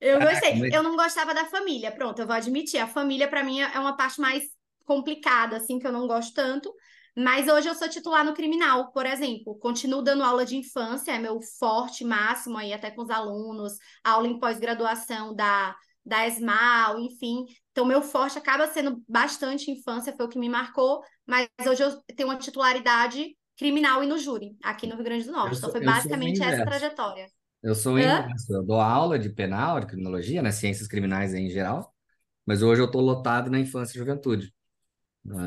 Eu 0.00 0.20
gostei. 0.20 0.58
mas- 0.58 0.72
Eu 0.72 0.82
não 0.82 0.96
gostava 0.96 1.34
da 1.34 1.44
família, 1.46 1.92
pronto, 1.92 2.20
eu 2.20 2.26
vou 2.26 2.34
admitir. 2.36 2.78
A 2.78 2.86
família, 2.86 3.28
para 3.28 3.44
mim, 3.44 3.60
é 3.60 3.78
uma 3.78 3.96
parte 3.96 4.20
mais 4.20 4.44
complicada, 4.84 5.56
assim, 5.56 5.78
que 5.78 5.86
eu 5.86 5.92
não 5.92 6.06
gosto 6.06 6.34
tanto. 6.34 6.72
Mas 7.16 7.48
hoje 7.48 7.68
eu 7.68 7.74
sou 7.74 7.88
titular 7.88 8.24
no 8.24 8.34
criminal, 8.34 8.92
por 8.92 9.06
exemplo. 9.06 9.58
Continuo 9.58 10.02
dando 10.02 10.22
aula 10.24 10.44
de 10.44 10.56
infância, 10.56 11.12
é 11.12 11.18
meu 11.18 11.40
forte 11.58 12.04
máximo 12.04 12.56
aí, 12.58 12.72
até 12.72 12.90
com 12.90 13.02
os 13.02 13.10
alunos, 13.10 13.74
aula 14.04 14.26
em 14.28 14.38
pós-graduação 14.38 15.34
da, 15.34 15.74
da 16.04 16.26
ESMAL, 16.26 16.98
enfim. 17.00 17.44
Então, 17.72 17.84
meu 17.84 18.02
forte 18.02 18.38
acaba 18.38 18.66
sendo 18.68 19.02
bastante 19.08 19.70
infância, 19.70 20.14
foi 20.16 20.26
o 20.26 20.28
que 20.28 20.38
me 20.38 20.48
marcou. 20.48 21.00
Mas 21.26 21.48
hoje 21.66 21.82
eu 21.82 22.00
tenho 22.16 22.28
uma 22.28 22.38
titularidade 22.38 23.36
criminal 23.56 24.02
e 24.02 24.06
no 24.06 24.18
júri, 24.18 24.56
aqui 24.62 24.86
no 24.86 24.94
Rio 24.94 25.04
Grande 25.04 25.24
do 25.26 25.32
Norte. 25.32 25.58
Então, 25.58 25.70
sou- 25.70 25.70
foi 25.70 25.80
eu 25.80 25.94
sou 25.94 26.12
o 26.16 26.16
basicamente 26.16 26.42
essa 26.42 26.62
trajetória. 26.62 27.30
Eu 27.62 27.74
sou 27.74 27.98
inverso. 28.00 28.52
Eu 28.54 28.64
dou 28.64 28.80
aula 28.80 29.18
de 29.18 29.28
penal, 29.30 29.80
de 29.80 29.86
criminologia, 29.86 30.42
né? 30.42 30.50
Ciências 30.52 30.88
criminais 30.88 31.34
em 31.34 31.50
geral, 31.50 31.94
mas 32.46 32.62
hoje 32.62 32.82
eu 32.82 32.86
estou 32.86 33.02
lotado 33.02 33.50
na 33.50 33.60
infância 33.60 33.96
e 33.96 34.00
juventude. 34.00 34.54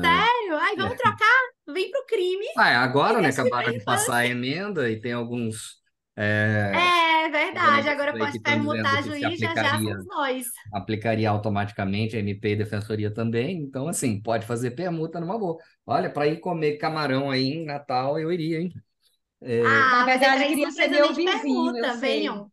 Sério? 0.00 0.56
Ai, 0.58 0.76
vamos 0.76 0.96
trocar? 0.96 1.53
Vem 1.66 1.90
pro 1.90 2.06
crime. 2.06 2.46
Ah, 2.56 2.70
é, 2.70 2.74
agora, 2.76 3.20
né? 3.20 3.28
Acabaram 3.30 3.72
de 3.72 3.80
passar 3.80 4.18
a 4.18 4.26
emenda 4.26 4.90
e 4.90 5.00
tem 5.00 5.12
alguns 5.12 5.82
é, 6.16 6.72
É 6.72 7.28
verdade, 7.30 7.88
agora 7.88 8.16
pode 8.16 8.38
permutar 8.40 9.02
juiz, 9.02 9.40
já 9.40 9.56
já 9.56 9.78
somos 9.78 10.04
nós. 10.06 10.46
aplicaria 10.72 11.30
automaticamente 11.30 12.16
a 12.16 12.20
MP 12.20 12.50
e 12.52 12.56
Defensoria 12.56 13.12
também. 13.12 13.58
Então, 13.62 13.88
assim, 13.88 14.20
pode 14.20 14.46
fazer 14.46 14.72
permuta 14.72 15.20
numa 15.20 15.38
boa. 15.38 15.58
Olha, 15.86 16.10
para 16.10 16.26
ir 16.28 16.40
comer 16.40 16.78
camarão 16.78 17.30
aí 17.30 17.44
em 17.52 17.64
Natal, 17.64 18.18
eu 18.18 18.32
iria, 18.32 18.60
hein? 18.60 18.72
É, 19.42 19.62
Ah, 19.62 19.90
Na 19.90 20.04
mas 20.06 20.20
verdade, 20.20 20.46
queria 20.46 20.66
não 20.66 20.72
ser 20.72 20.88
meu 20.88 21.14
vizinho, 21.14 21.76
eu 21.76 21.84
permuta, 21.84 21.96
venham. 22.00 22.50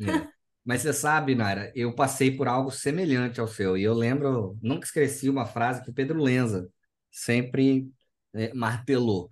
É. 0.00 0.26
Mas 0.64 0.82
você 0.82 0.92
sabe, 0.92 1.34
Naira, 1.34 1.72
eu 1.74 1.94
passei 1.94 2.30
por 2.36 2.48
algo 2.48 2.70
semelhante 2.70 3.40
ao 3.40 3.46
seu. 3.48 3.76
E 3.76 3.82
eu 3.82 3.94
lembro, 3.94 4.58
nunca 4.62 4.86
esqueci 4.86 5.28
uma 5.28 5.44
frase 5.46 5.82
que 5.82 5.90
o 5.90 5.94
Pedro 5.94 6.22
Lenza 6.22 6.68
sempre 7.10 7.90
é, 8.34 8.52
martelou. 8.54 9.28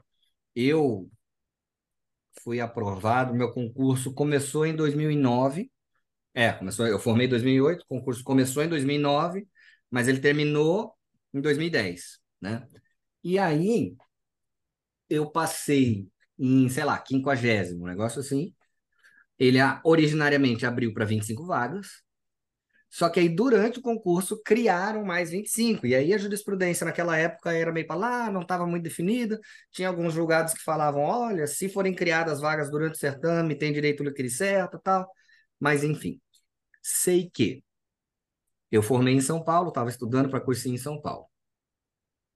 Eu 0.57 1.11
fui 2.43 2.61
aprovado, 2.61 3.35
meu 3.35 3.53
concurso 3.53 4.13
começou 4.15 4.67
em 4.67 4.75
2009. 4.75 5.71
É, 6.35 6.53
começou, 6.53 6.87
eu 6.87 6.99
formei 6.99 7.27
em 7.27 7.31
2008, 7.31 7.83
o 7.83 7.87
concurso 7.89 8.25
começou 8.25 8.63
em 8.63 8.69
2009, 8.69 9.47
mas 9.91 10.09
ele 10.09 10.21
terminou 10.21 10.95
em 11.35 11.41
2010, 11.41 12.19
né? 12.41 12.67
E 13.25 13.39
aí 13.39 13.97
eu 15.09 15.31
passei 15.31 16.09
em, 16.39 16.69
sei 16.69 16.85
lá, 16.85 16.99
quinquagésimo, 16.99 17.85
um 17.85 17.87
negócio 17.89 18.21
assim. 18.21 18.55
Ele 19.39 19.61
a- 19.61 19.81
originariamente 19.85 20.67
abriu 20.67 20.95
para 20.95 21.05
25 21.07 21.47
vagas, 21.47 21.89
só 22.93 23.09
que 23.09 23.19
aí 23.19 23.29
durante 23.31 23.79
o 23.79 23.83
concurso 23.83 24.43
criaram 24.45 25.03
mais 25.03 25.31
25. 25.31 25.87
E 25.87 25.95
aí 25.95 26.13
a 26.13 26.19
jurisprudência 26.19 26.85
naquela 26.85 27.17
época 27.17 27.51
era 27.51 27.73
meio 27.73 27.87
para 27.87 27.97
lá, 27.97 28.31
não 28.31 28.43
estava 28.43 28.67
muito 28.67 28.83
definida. 28.85 29.41
Tinha 29.71 29.89
alguns 29.89 30.13
julgados 30.13 30.53
que 30.53 30.63
falavam, 30.63 31.01
olha, 31.03 31.47
se 31.47 31.71
forem 31.71 31.95
criadas 31.95 32.39
vagas 32.41 32.71
durante 32.71 32.97
o 32.97 32.99
certame, 32.99 33.57
tem 33.57 33.73
direito 33.73 34.05
líquido 34.05 34.29
certo, 34.29 34.79
tal. 34.79 35.11
Mas 35.59 35.83
enfim, 35.83 36.21
sei 36.83 37.31
que 37.31 37.65
eu 38.71 38.83
formei 38.83 39.15
em 39.15 39.21
São 39.23 39.43
Paulo, 39.43 39.69
estava 39.71 39.89
estudando 39.89 40.29
para 40.29 40.41
cursinho 40.41 40.75
em 40.75 40.79
São 40.79 41.01
Paulo. 41.01 41.27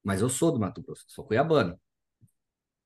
Mas 0.02 0.22
eu 0.22 0.30
sou 0.30 0.52
do 0.52 0.58
Mato 0.58 0.82
Grosso, 0.82 1.04
sou 1.08 1.24
cuiabano. 1.26 1.78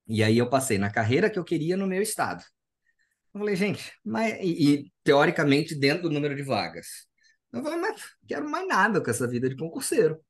E 0.09 0.25
aí 0.25 0.39
eu 0.39 0.51
passei 0.51 0.77
na 0.77 0.91
carreira 0.91 1.31
que 1.31 1.39
eu 1.39 1.45
queria 1.45 1.77
no 1.77 1.87
meu 1.87 2.03
estado. 2.03 2.43
Eu 3.33 3.41
falei, 3.41 3.55
gente, 3.55 3.93
mas 4.05 4.35
e, 4.41 4.75
e, 4.75 4.93
teoricamente 5.05 5.75
dentro 5.75 6.05
do 6.05 6.11
número 6.11 6.35
de 6.35 6.43
vagas. 6.43 7.10
Eu 7.53 7.63
falei, 7.63 7.79
mas 7.79 8.01
não 8.01 8.29
quero 8.29 8.49
mais 8.49 8.67
nada 8.67 9.03
com 9.03 9.11
essa 9.11 9.27
vida 9.27 9.49
de 9.49 9.57
concurseiro. 9.57 10.21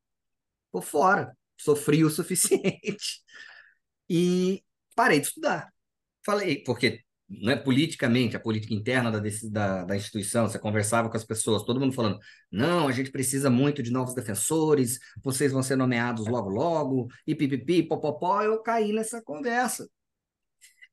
Tô 0.72 0.80
fora, 0.80 1.36
sofri 1.56 2.04
o 2.04 2.10
suficiente. 2.10 3.22
E 4.08 4.62
parei 4.94 5.20
de 5.20 5.26
estudar. 5.26 5.72
Falei, 6.24 6.62
porque 6.64 7.02
não 7.28 7.52
é 7.52 7.56
politicamente, 7.56 8.36
a 8.36 8.40
política 8.40 8.74
interna 8.74 9.10
da, 9.10 9.20
da, 9.50 9.84
da 9.84 9.96
instituição, 9.96 10.48
você 10.48 10.58
conversava 10.58 11.08
com 11.08 11.16
as 11.16 11.24
pessoas, 11.24 11.62
todo 11.62 11.78
mundo 11.78 11.94
falando, 11.94 12.18
não, 12.50 12.88
a 12.88 12.92
gente 12.92 13.12
precisa 13.12 13.48
muito 13.48 13.84
de 13.84 13.92
novos 13.92 14.14
defensores, 14.14 14.98
vocês 15.22 15.52
vão 15.52 15.62
ser 15.62 15.76
nomeados 15.76 16.26
logo, 16.26 16.48
logo, 16.48 17.08
e 17.24 17.34
pipipi, 17.34 17.84
popopó, 17.84 18.42
eu 18.42 18.60
caí 18.62 18.92
nessa 18.92 19.22
conversa. 19.22 19.88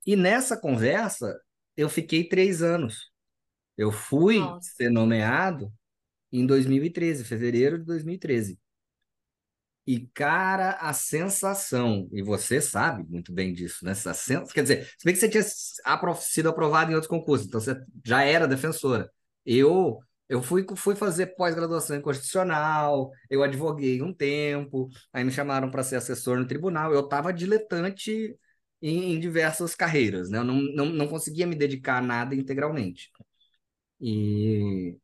E 0.06 0.14
nessa 0.14 0.56
conversa, 0.56 1.36
eu 1.76 1.88
fiquei 1.88 2.28
três 2.28 2.62
anos. 2.62 3.10
Eu 3.76 3.90
fui 3.90 4.38
Nossa. 4.38 4.70
ser 4.76 4.90
nomeado 4.90 5.72
em 6.32 6.46
2013, 6.46 7.24
fevereiro 7.24 7.78
de 7.78 7.84
2013. 7.84 8.58
E, 9.86 10.06
cara, 10.08 10.72
a 10.72 10.92
sensação, 10.92 12.08
e 12.12 12.22
você 12.22 12.60
sabe 12.60 13.04
muito 13.08 13.32
bem 13.32 13.54
disso, 13.54 13.84
né? 13.84 13.92
Essa. 13.92 14.12
Quer 14.52 14.62
dizer, 14.62 14.84
se 14.98 15.04
bem 15.04 15.14
que 15.14 15.20
você 15.20 15.28
tinha 15.30 15.42
sido 15.42 16.48
aprovado 16.50 16.90
em 16.92 16.94
outros 16.94 17.08
concursos, 17.08 17.46
então 17.46 17.58
você 17.58 17.74
já 18.04 18.22
era 18.22 18.46
defensora. 18.46 19.10
Eu 19.46 19.98
eu 20.28 20.42
fui, 20.42 20.66
fui 20.76 20.94
fazer 20.94 21.28
pós-graduação 21.36 21.96
em 21.96 22.02
constitucional, 22.02 23.10
eu 23.30 23.42
advoguei 23.42 24.02
um 24.02 24.12
tempo, 24.12 24.90
aí 25.10 25.24
me 25.24 25.32
chamaram 25.32 25.70
para 25.70 25.82
ser 25.82 25.96
assessor 25.96 26.38
no 26.38 26.46
tribunal. 26.46 26.92
Eu 26.92 27.00
estava 27.00 27.32
diletante 27.32 28.36
em, 28.82 29.14
em 29.14 29.20
diversas 29.20 29.74
carreiras, 29.74 30.28
né? 30.28 30.38
Eu 30.38 30.44
não, 30.44 30.56
não, 30.74 30.86
não 30.86 31.08
conseguia 31.08 31.46
me 31.46 31.54
dedicar 31.56 31.98
a 31.98 32.02
nada 32.02 32.34
integralmente. 32.34 33.10
E, 34.00 34.96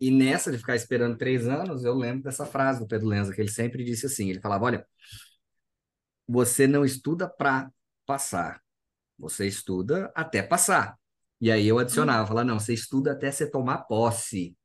e 0.00 0.10
nessa 0.10 0.50
de 0.52 0.58
ficar 0.58 0.76
esperando 0.76 1.16
três 1.16 1.48
anos, 1.48 1.84
eu 1.84 1.94
lembro 1.94 2.24
dessa 2.24 2.44
frase 2.44 2.80
do 2.80 2.86
Pedro 2.86 3.08
Lenza, 3.08 3.32
que 3.32 3.40
ele 3.40 3.50
sempre 3.50 3.84
disse 3.84 4.06
assim: 4.06 4.28
ele 4.28 4.40
falava, 4.40 4.64
olha, 4.64 4.86
você 6.26 6.66
não 6.66 6.84
estuda 6.84 7.28
para 7.28 7.70
passar, 8.04 8.60
você 9.18 9.46
estuda 9.46 10.12
até 10.14 10.42
passar. 10.42 10.98
E 11.40 11.50
aí 11.50 11.66
eu 11.66 11.78
adicionava, 11.78 12.26
falava, 12.26 12.46
não, 12.46 12.58
você 12.58 12.74
estuda 12.74 13.12
até 13.12 13.30
você 13.30 13.50
tomar 13.50 13.78
posse. 13.84 14.56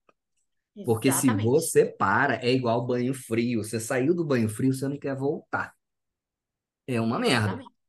Porque 0.86 1.12
se 1.12 1.28
Exatamente. 1.28 1.46
você 1.46 1.86
para, 1.86 2.36
é 2.36 2.52
igual 2.52 2.86
banho 2.86 3.14
frio. 3.14 3.64
Você 3.64 3.80
saiu 3.80 4.16
do 4.16 4.24
banho 4.24 4.48
frio, 4.48 4.74
você 4.74 4.88
não 4.88 4.98
quer 4.98 5.16
voltar. 5.16 5.74
É 6.88 7.00
uma 7.00 7.20
merda. 7.20 7.48
Exatamente. 7.48 7.81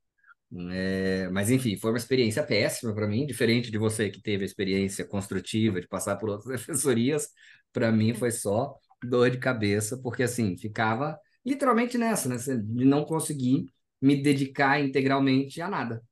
É, 0.70 1.28
mas 1.30 1.50
enfim, 1.50 1.76
foi 1.78 1.90
uma 1.90 1.96
experiência 1.96 2.42
péssima 2.42 2.94
para 2.94 3.06
mim, 3.06 3.24
diferente 3.24 3.70
de 3.70 3.78
você 3.78 4.10
que 4.10 4.20
teve 4.20 4.42
a 4.42 4.46
experiência 4.46 5.04
construtiva 5.04 5.80
de 5.80 5.88
passar 5.88 6.16
por 6.16 6.28
outras 6.28 6.50
defensorias. 6.66 7.28
Para 7.72 7.90
mim 7.90 8.12
foi 8.14 8.30
só 8.30 8.74
dor 9.02 9.30
de 9.30 9.38
cabeça, 9.38 9.98
porque 10.02 10.22
assim, 10.22 10.56
ficava 10.58 11.18
literalmente 11.44 11.96
nessa, 11.96 12.28
né? 12.28 12.36
De 12.36 12.84
não 12.84 13.04
conseguir 13.04 13.66
me 14.00 14.20
dedicar 14.20 14.80
integralmente 14.80 15.60
a 15.62 15.68
nada, 15.68 16.02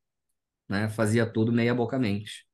né? 0.67 0.89
Fazia 0.89 1.25
tudo 1.25 1.51
meia 1.51 1.75
bocamente. 1.75 2.45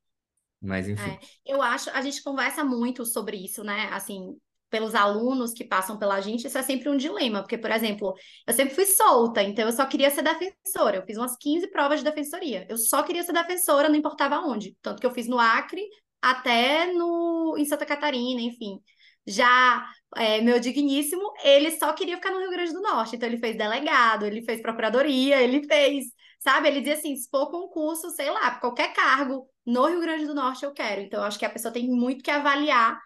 Mas 0.60 0.88
enfim. 0.88 1.10
É, 1.10 1.18
eu 1.46 1.62
acho, 1.62 1.88
a 1.90 2.02
gente 2.02 2.22
conversa 2.22 2.64
muito 2.64 3.06
sobre 3.06 3.36
isso, 3.36 3.64
né? 3.64 3.88
Assim, 3.92 4.36
pelos 4.70 4.94
alunos 4.94 5.52
que 5.52 5.64
passam 5.64 5.98
pela 5.98 6.20
gente, 6.20 6.46
isso 6.46 6.58
é 6.58 6.62
sempre 6.62 6.88
um 6.88 6.96
dilema, 6.96 7.40
porque, 7.40 7.58
por 7.58 7.70
exemplo, 7.70 8.14
eu 8.46 8.54
sempre 8.54 8.74
fui 8.74 8.86
solta, 8.86 9.42
então 9.42 9.64
eu 9.64 9.72
só 9.72 9.86
queria 9.86 10.10
ser 10.10 10.22
defensora. 10.22 10.96
Eu 10.96 11.06
fiz 11.06 11.16
umas 11.16 11.36
15 11.36 11.70
provas 11.70 12.00
de 12.00 12.04
defensoria. 12.04 12.66
Eu 12.68 12.76
só 12.76 13.02
queria 13.02 13.22
ser 13.22 13.32
defensora, 13.32 13.88
não 13.88 13.96
importava 13.96 14.38
onde. 14.40 14.76
Tanto 14.82 15.00
que 15.00 15.06
eu 15.06 15.10
fiz 15.10 15.26
no 15.26 15.38
Acre 15.38 15.82
até 16.20 16.92
no 16.92 17.56
em 17.58 17.64
Santa 17.64 17.86
Catarina, 17.86 18.40
enfim. 18.40 18.80
Já 19.26 19.86
é, 20.16 20.40
meu 20.40 20.58
digníssimo, 20.58 21.22
ele 21.44 21.70
só 21.72 21.92
queria 21.92 22.16
ficar 22.16 22.30
no 22.30 22.40
Rio 22.40 22.50
Grande 22.50 22.72
do 22.72 22.80
Norte. 22.80 23.16
Então 23.16 23.28
ele 23.28 23.38
fez 23.38 23.56
delegado, 23.56 24.24
ele 24.26 24.42
fez 24.42 24.60
procuradoria, 24.62 25.42
ele 25.42 25.66
fez, 25.66 26.06
sabe? 26.40 26.68
Ele 26.68 26.80
dizia 26.80 26.94
assim, 26.94 27.14
se 27.16 27.28
for 27.30 27.50
concurso, 27.50 28.10
sei 28.10 28.30
lá, 28.30 28.52
qualquer 28.58 28.92
cargo 28.92 29.48
no 29.66 29.86
Rio 29.86 30.00
Grande 30.00 30.26
do 30.26 30.34
Norte 30.34 30.64
eu 30.64 30.72
quero. 30.72 31.02
Então 31.02 31.20
eu 31.20 31.26
acho 31.26 31.38
que 31.38 31.44
a 31.44 31.50
pessoa 31.50 31.72
tem 31.72 31.88
muito 31.88 32.22
que 32.24 32.30
avaliar 32.30 32.98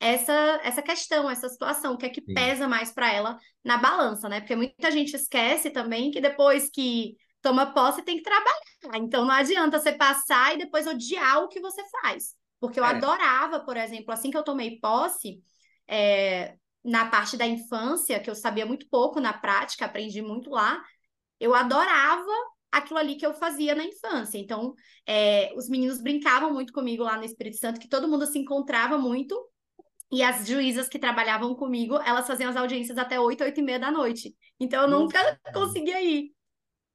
essa 0.00 0.32
essa 0.62 0.82
questão, 0.82 1.28
essa 1.28 1.48
situação, 1.48 1.94
o 1.94 1.98
que 1.98 2.06
é 2.06 2.10
que 2.10 2.22
Sim. 2.24 2.34
pesa 2.34 2.68
mais 2.68 2.92
para 2.92 3.12
ela 3.12 3.38
na 3.64 3.78
balança, 3.78 4.28
né? 4.28 4.40
Porque 4.40 4.56
muita 4.56 4.90
gente 4.90 5.14
esquece 5.14 5.70
também 5.70 6.10
que 6.10 6.20
depois 6.20 6.70
que 6.70 7.16
toma 7.42 7.72
posse 7.72 8.02
tem 8.02 8.16
que 8.16 8.22
trabalhar. 8.22 8.58
Então 8.96 9.24
não 9.24 9.32
adianta 9.34 9.78
você 9.78 9.92
passar 9.92 10.54
e 10.54 10.58
depois 10.58 10.86
odiar 10.86 11.42
o 11.42 11.48
que 11.48 11.60
você 11.60 11.82
faz. 12.02 12.34
Porque 12.60 12.78
eu 12.80 12.84
É. 12.84 12.88
adorava, 12.90 13.60
por 13.60 13.76
exemplo, 13.76 14.12
assim 14.12 14.30
que 14.30 14.36
eu 14.36 14.42
tomei 14.44 14.78
posse, 14.80 15.40
é, 15.86 16.56
na 16.84 17.06
parte 17.08 17.36
da 17.36 17.46
infância, 17.46 18.20
que 18.20 18.30
eu 18.30 18.34
sabia 18.34 18.66
muito 18.66 18.88
pouco 18.88 19.20
na 19.20 19.32
prática, 19.32 19.84
aprendi 19.84 20.22
muito 20.22 20.50
lá, 20.50 20.82
eu 21.40 21.54
adorava 21.54 22.30
aquilo 22.70 22.98
ali 22.98 23.16
que 23.16 23.26
eu 23.26 23.34
fazia 23.34 23.74
na 23.74 23.84
infância. 23.84 24.38
Então, 24.38 24.74
é, 25.06 25.52
os 25.56 25.68
meninos 25.68 26.00
brincavam 26.02 26.52
muito 26.52 26.72
comigo 26.72 27.02
lá 27.02 27.16
no 27.16 27.24
Espírito 27.24 27.56
Santo, 27.58 27.80
que 27.80 27.88
todo 27.88 28.08
mundo 28.08 28.26
se 28.26 28.38
encontrava 28.38 28.98
muito, 28.98 29.34
e 30.10 30.22
as 30.22 30.46
juízas 30.46 30.88
que 30.88 30.98
trabalhavam 30.98 31.54
comigo, 31.54 31.96
elas 31.96 32.26
faziam 32.26 32.48
as 32.50 32.56
audiências 32.56 32.96
até 32.96 33.20
8, 33.20 33.44
8 33.44 33.60
e 33.60 33.62
meia 33.62 33.78
da 33.78 33.90
noite. 33.90 34.34
Então, 34.58 34.82
eu 34.82 34.88
nunca 34.88 35.38
conseguia 35.52 36.00
ir. 36.02 36.32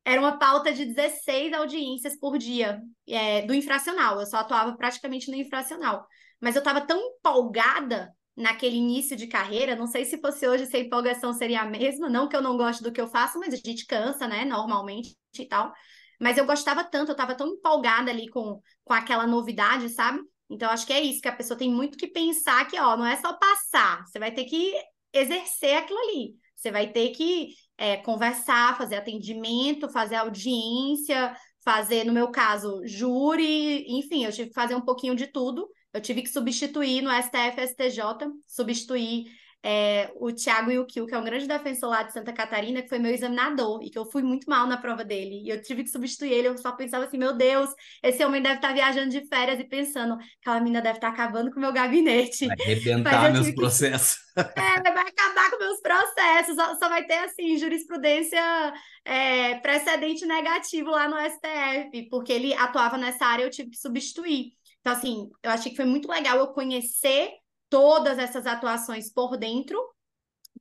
Era 0.06 0.20
uma 0.20 0.38
pauta 0.38 0.74
de 0.74 0.86
16 0.86 1.54
audiências 1.54 2.20
por 2.20 2.38
dia 2.38 2.82
é, 3.08 3.44
do 3.44 3.54
infracional. 3.54 4.20
Eu 4.20 4.26
só 4.26 4.38
atuava 4.38 4.76
praticamente 4.76 5.30
no 5.30 5.38
infracional. 5.38 6.06
Mas 6.42 6.56
eu 6.56 6.60
estava 6.60 6.82
tão 6.82 7.00
empolgada 7.00 8.12
naquele 8.36 8.76
início 8.76 9.16
de 9.16 9.28
carreira, 9.28 9.76
não 9.76 9.88
sei 9.88 10.06
se 10.06 10.20
fosse 10.20 10.48
hoje, 10.48 10.66
se 10.66 10.76
a 10.76 10.80
empolgação 10.80 11.32
seria 11.34 11.62
a 11.62 11.66
mesma. 11.66 12.10
Não 12.10 12.28
que 12.28 12.36
eu 12.36 12.42
não 12.42 12.58
goste 12.58 12.84
do 12.84 12.92
que 12.92 13.00
eu 13.00 13.08
faço, 13.08 13.40
mas 13.40 13.54
a 13.54 13.58
gente 13.58 13.86
cansa, 13.86 14.28
né, 14.28 14.44
normalmente 14.44 15.16
e 15.38 15.46
tal. 15.46 15.72
Mas 16.20 16.38
eu 16.38 16.46
gostava 16.46 16.84
tanto, 16.84 17.10
eu 17.10 17.14
estava 17.14 17.36
tão 17.36 17.48
empolgada 17.48 18.12
ali 18.12 18.28
com, 18.30 18.62
com 18.84 18.94
aquela 18.94 19.28
novidade, 19.28 19.90
sabe? 19.90 20.20
Então, 20.54 20.70
acho 20.70 20.86
que 20.86 20.94
é 20.94 21.02
isso, 21.02 21.22
que 21.22 21.28
a 21.28 21.36
pessoa 21.36 21.58
tem 21.58 21.70
muito 21.72 21.98
que 21.98 22.08
pensar 22.08 22.66
que, 22.68 22.80
ó, 22.80 22.96
não 22.96 23.06
é 23.06 23.16
só 23.18 23.34
passar, 23.34 24.06
você 24.06 24.20
vai 24.20 24.32
ter 24.32 24.46
que 24.46 24.74
exercer 25.12 25.78
aquilo 25.78 26.00
ali. 26.00 26.36
Você 26.56 26.72
vai 26.72 26.92
ter 26.92 27.10
que 27.10 27.50
é, 27.78 27.98
conversar, 27.98 28.78
fazer 28.78 28.96
atendimento, 28.96 29.90
fazer 29.90 30.16
audiência, 30.16 31.36
fazer, 31.64 32.06
no 32.06 32.14
meu 32.14 32.30
caso, 32.30 32.82
júri, 32.86 33.86
enfim, 33.88 34.26
eu 34.26 34.32
tive 34.32 34.50
que 34.50 34.54
fazer 34.54 34.76
um 34.76 34.82
pouquinho 34.82 35.16
de 35.16 35.28
tudo. 35.28 35.68
Eu 35.94 36.02
tive 36.02 36.22
que 36.22 36.30
substituir 36.30 37.02
no 37.02 37.12
STF 37.12 37.62
STJ, 37.68 38.30
substituir 38.48 39.26
é, 39.66 40.12
o 40.16 40.30
Thiago 40.34 40.70
Yukio, 40.70 41.08
que 41.08 41.16
é 41.16 41.18
um 41.18 41.24
grande 41.24 41.48
defensor 41.48 41.90
lá 41.90 42.04
de 42.04 42.12
Santa 42.12 42.34
Catarina, 42.34 42.82
que 42.82 42.90
foi 42.90 43.00
meu 43.00 43.12
examinador, 43.12 43.82
e 43.82 43.90
que 43.90 43.98
eu 43.98 44.06
fui 44.06 44.22
muito 44.22 44.50
mal 44.50 44.68
na 44.68 44.76
prova 44.76 45.06
dele. 45.06 45.42
E 45.46 45.50
eu 45.50 45.62
tive 45.62 45.84
que 45.84 45.90
substituir 45.90 46.34
ele, 46.34 46.50
eu 46.50 46.58
só 46.58 46.74
pensava 46.74 47.06
assim, 47.06 47.18
meu 47.18 47.34
Deus, 47.34 47.70
esse 48.04 48.24
homem 48.26 48.42
deve 48.42 48.56
estar 48.56 48.74
viajando 48.74 49.10
de 49.10 49.26
férias 49.28 49.60
e 49.62 49.64
pensando, 49.64 50.18
aquela 50.42 50.60
menina 50.60 50.82
deve 50.82 50.98
estar 50.98 51.08
acabando 51.08 51.50
com 51.50 51.58
o 51.58 51.62
meu 51.62 51.72
gabinete. 51.72 52.46
Vai 52.48 52.58
arrebentar 52.62 53.32
meus 53.32 53.48
que... 53.48 53.56
processos. 53.56 54.22
É, 54.36 54.82
vai 54.82 55.08
acabar 55.08 55.52
com 55.52 55.60
meus 55.60 55.80
processos, 55.80 56.56
só, 56.56 56.76
só 56.76 56.90
vai 56.90 57.06
ter, 57.06 57.20
assim, 57.20 57.56
jurisprudência 57.56 58.42
é, 59.06 59.60
precedente 59.60 60.26
negativo 60.26 60.90
lá 60.90 61.08
no 61.08 61.18
STF, 61.18 62.10
porque 62.10 62.34
ele 62.34 62.52
atuava 62.56 62.98
nessa 62.98 63.28
área, 63.28 63.44
eu 63.44 63.52
tive 63.52 63.70
que 63.70 63.78
substituir. 63.78 64.54
Então, 64.82 64.92
assim, 64.92 65.30
eu 65.44 65.52
achei 65.52 65.70
que 65.70 65.78
foi 65.78 65.86
muito 65.86 66.10
legal 66.10 66.40
eu 66.40 66.48
conhecer 66.48 67.30
todas 67.74 68.20
essas 68.20 68.46
atuações 68.46 69.12
por 69.12 69.36
dentro 69.36 69.84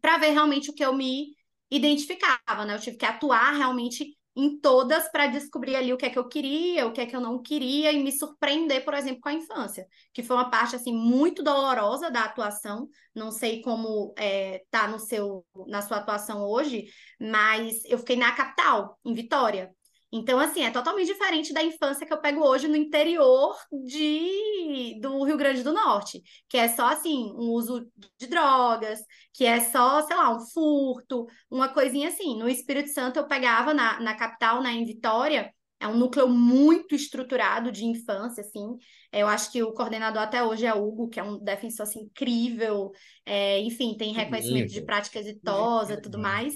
para 0.00 0.16
ver 0.16 0.30
realmente 0.30 0.70
o 0.70 0.74
que 0.74 0.82
eu 0.82 0.94
me 0.94 1.26
identificava, 1.70 2.64
né? 2.64 2.74
Eu 2.74 2.80
tive 2.80 2.96
que 2.96 3.04
atuar 3.04 3.52
realmente 3.52 4.16
em 4.34 4.58
todas 4.58 5.12
para 5.12 5.26
descobrir 5.26 5.76
ali 5.76 5.92
o 5.92 5.98
que 5.98 6.06
é 6.06 6.10
que 6.10 6.18
eu 6.18 6.26
queria, 6.26 6.86
o 6.86 6.92
que 6.92 7.02
é 7.02 7.06
que 7.06 7.14
eu 7.14 7.20
não 7.20 7.42
queria 7.42 7.92
e 7.92 8.02
me 8.02 8.10
surpreender, 8.10 8.82
por 8.82 8.94
exemplo, 8.94 9.20
com 9.20 9.28
a 9.28 9.34
infância, 9.34 9.86
que 10.14 10.22
foi 10.22 10.36
uma 10.36 10.48
parte 10.48 10.74
assim 10.74 10.94
muito 10.94 11.42
dolorosa 11.42 12.10
da 12.10 12.24
atuação. 12.24 12.88
Não 13.14 13.30
sei 13.30 13.60
como 13.60 14.14
é, 14.16 14.62
tá 14.70 14.88
no 14.88 14.98
seu 14.98 15.44
na 15.66 15.82
sua 15.82 15.98
atuação 15.98 16.42
hoje, 16.42 16.86
mas 17.20 17.84
eu 17.84 17.98
fiquei 17.98 18.16
na 18.16 18.32
capital, 18.32 18.98
em 19.04 19.12
Vitória. 19.12 19.70
Então, 20.14 20.38
assim, 20.38 20.62
é 20.62 20.70
totalmente 20.70 21.06
diferente 21.06 21.54
da 21.54 21.62
infância 21.62 22.06
que 22.06 22.12
eu 22.12 22.20
pego 22.20 22.46
hoje 22.46 22.68
no 22.68 22.76
interior 22.76 23.56
de, 23.86 25.00
do 25.00 25.24
Rio 25.24 25.38
Grande 25.38 25.62
do 25.62 25.72
Norte, 25.72 26.22
que 26.48 26.58
é 26.58 26.68
só, 26.68 26.88
assim, 26.88 27.32
um 27.32 27.50
uso 27.50 27.90
de 28.18 28.26
drogas, 28.26 29.00
que 29.32 29.46
é 29.46 29.60
só, 29.60 30.02
sei 30.02 30.14
lá, 30.14 30.34
um 30.36 30.40
furto, 30.40 31.26
uma 31.50 31.68
coisinha 31.70 32.08
assim. 32.08 32.38
No 32.38 32.48
Espírito 32.48 32.90
Santo, 32.90 33.18
eu 33.18 33.26
pegava 33.26 33.72
na, 33.72 33.98
na 34.00 34.14
capital, 34.14 34.62
né, 34.62 34.72
em 34.72 34.84
Vitória, 34.84 35.50
é 35.80 35.88
um 35.88 35.96
núcleo 35.96 36.28
muito 36.28 36.94
estruturado 36.94 37.72
de 37.72 37.84
infância, 37.84 38.42
assim. 38.42 38.76
Eu 39.10 39.26
acho 39.26 39.50
que 39.50 39.62
o 39.62 39.72
coordenador 39.72 40.22
até 40.22 40.42
hoje 40.44 40.64
é 40.64 40.72
Hugo, 40.72 41.08
que 41.08 41.18
é 41.18 41.22
um 41.24 41.38
defensor 41.42 41.84
assim, 41.84 42.02
incrível. 42.02 42.92
É, 43.26 43.58
enfim, 43.60 43.96
tem 43.96 44.12
reconhecimento 44.12 44.72
de 44.72 44.82
prática 44.82 45.18
exitosa, 45.18 46.00
tudo 46.00 46.18
mais. 46.20 46.54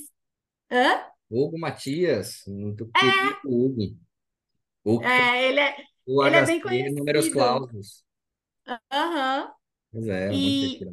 Hã? 0.70 1.15
Hugo 1.30 1.58
Matias, 1.58 2.42
muito 2.46 2.90
É. 2.94 3.00
querido 3.00 3.38
Hugo. 3.44 3.96
Hugo 4.84 5.08
É, 5.08 5.44
ele 5.48 5.60
é, 5.60 5.76
o 6.06 6.22
ele 6.22 6.36
é 6.36 6.42
HC, 6.44 6.46
bem 6.46 6.60
conhecido. 6.60 6.96
números 6.96 7.28
clausos. 7.28 8.04
aham. 8.90 9.52
Pois 9.90 10.06
é, 10.08 10.30
E-. 10.30 10.86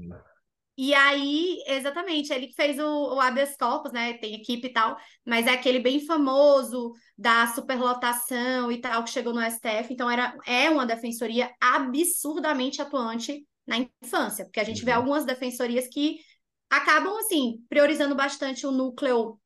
E 0.78 0.94
aí, 0.96 1.64
exatamente, 1.68 2.34
ele 2.34 2.48
que 2.48 2.56
fez 2.56 2.80
o, 2.80 3.16
o 3.16 3.22
habeas 3.22 3.56
corpus, 3.58 3.92
né? 3.94 4.14
Tem 4.18 4.36
equipe 4.36 4.68
e 4.68 4.74
tal, 4.74 4.98
mas 5.26 5.48
é 5.48 5.52
aquele 5.54 5.80
bem 5.80 6.06
famoso 6.06 6.94
da 7.18 7.48
superlotação 7.48 8.72
e 8.72 8.82
tal, 8.82 9.04
que 9.04 9.12
chegou 9.12 9.34
no 9.34 9.42
STF. 9.42 9.94
Então, 9.94 10.10
era, 10.10 10.36
é 10.48 10.70
uma 10.72 10.86
defensoria 10.86 11.52
absurdamente 11.62 12.82
atuante 12.82 13.46
na 13.68 13.78
infância, 14.04 14.46
porque 14.46 14.60
a 14.60 14.64
gente 14.64 14.86
vê 14.86 14.92
Uhum. 14.92 14.98
algumas 14.98 15.26
defensorias 15.26 15.88
que 15.90 16.18
acabam, 16.70 17.18
assim, 17.20 17.64
priorizando 17.70 18.16
bastante 18.16 18.66
o 18.68 18.72
núcleo 18.72 19.40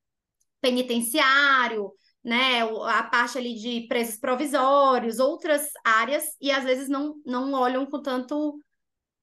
penitenciário, 0.61 1.91
né? 2.23 2.61
A 2.61 3.03
parte 3.03 3.37
ali 3.37 3.55
de 3.55 3.87
presos 3.87 4.17
provisórios, 4.17 5.19
outras 5.19 5.69
áreas, 5.83 6.25
e 6.41 6.51
às 6.51 6.63
vezes 6.63 6.89
não, 6.89 7.15
não 7.25 7.53
olham 7.53 7.85
com 7.85 8.01
tanto 8.01 8.59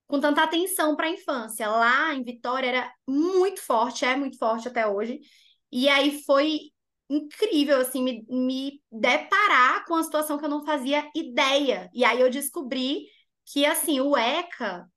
com 0.07 0.21
tanta 0.21 0.43
atenção 0.43 0.95
para 0.97 1.07
a 1.07 1.11
infância. 1.11 1.69
Lá 1.69 2.15
em 2.15 2.23
Vitória 2.23 2.69
era 2.69 2.93
muito 3.09 3.61
forte, 3.61 4.05
é 4.05 4.17
muito 4.17 4.39
forte 4.39 4.69
até 4.69 4.87
hoje. 4.87 5.21
E 5.73 5.89
aí 5.89 6.23
foi 6.25 6.61
incrível, 7.09 7.81
assim, 7.81 8.03
me, 8.03 8.25
me 8.29 8.83
deparar 8.91 9.85
com 9.87 9.95
uma 9.95 10.03
situação 10.03 10.39
que 10.39 10.45
eu 10.45 10.49
não 10.49 10.65
fazia 10.65 11.09
ideia. 11.15 11.91
E 11.93 12.05
aí 12.05 12.21
eu 12.21 12.31
descobri 12.31 13.07
que, 13.47 13.65
assim, 13.67 14.01
o 14.01 14.17
ECA. 14.17 14.89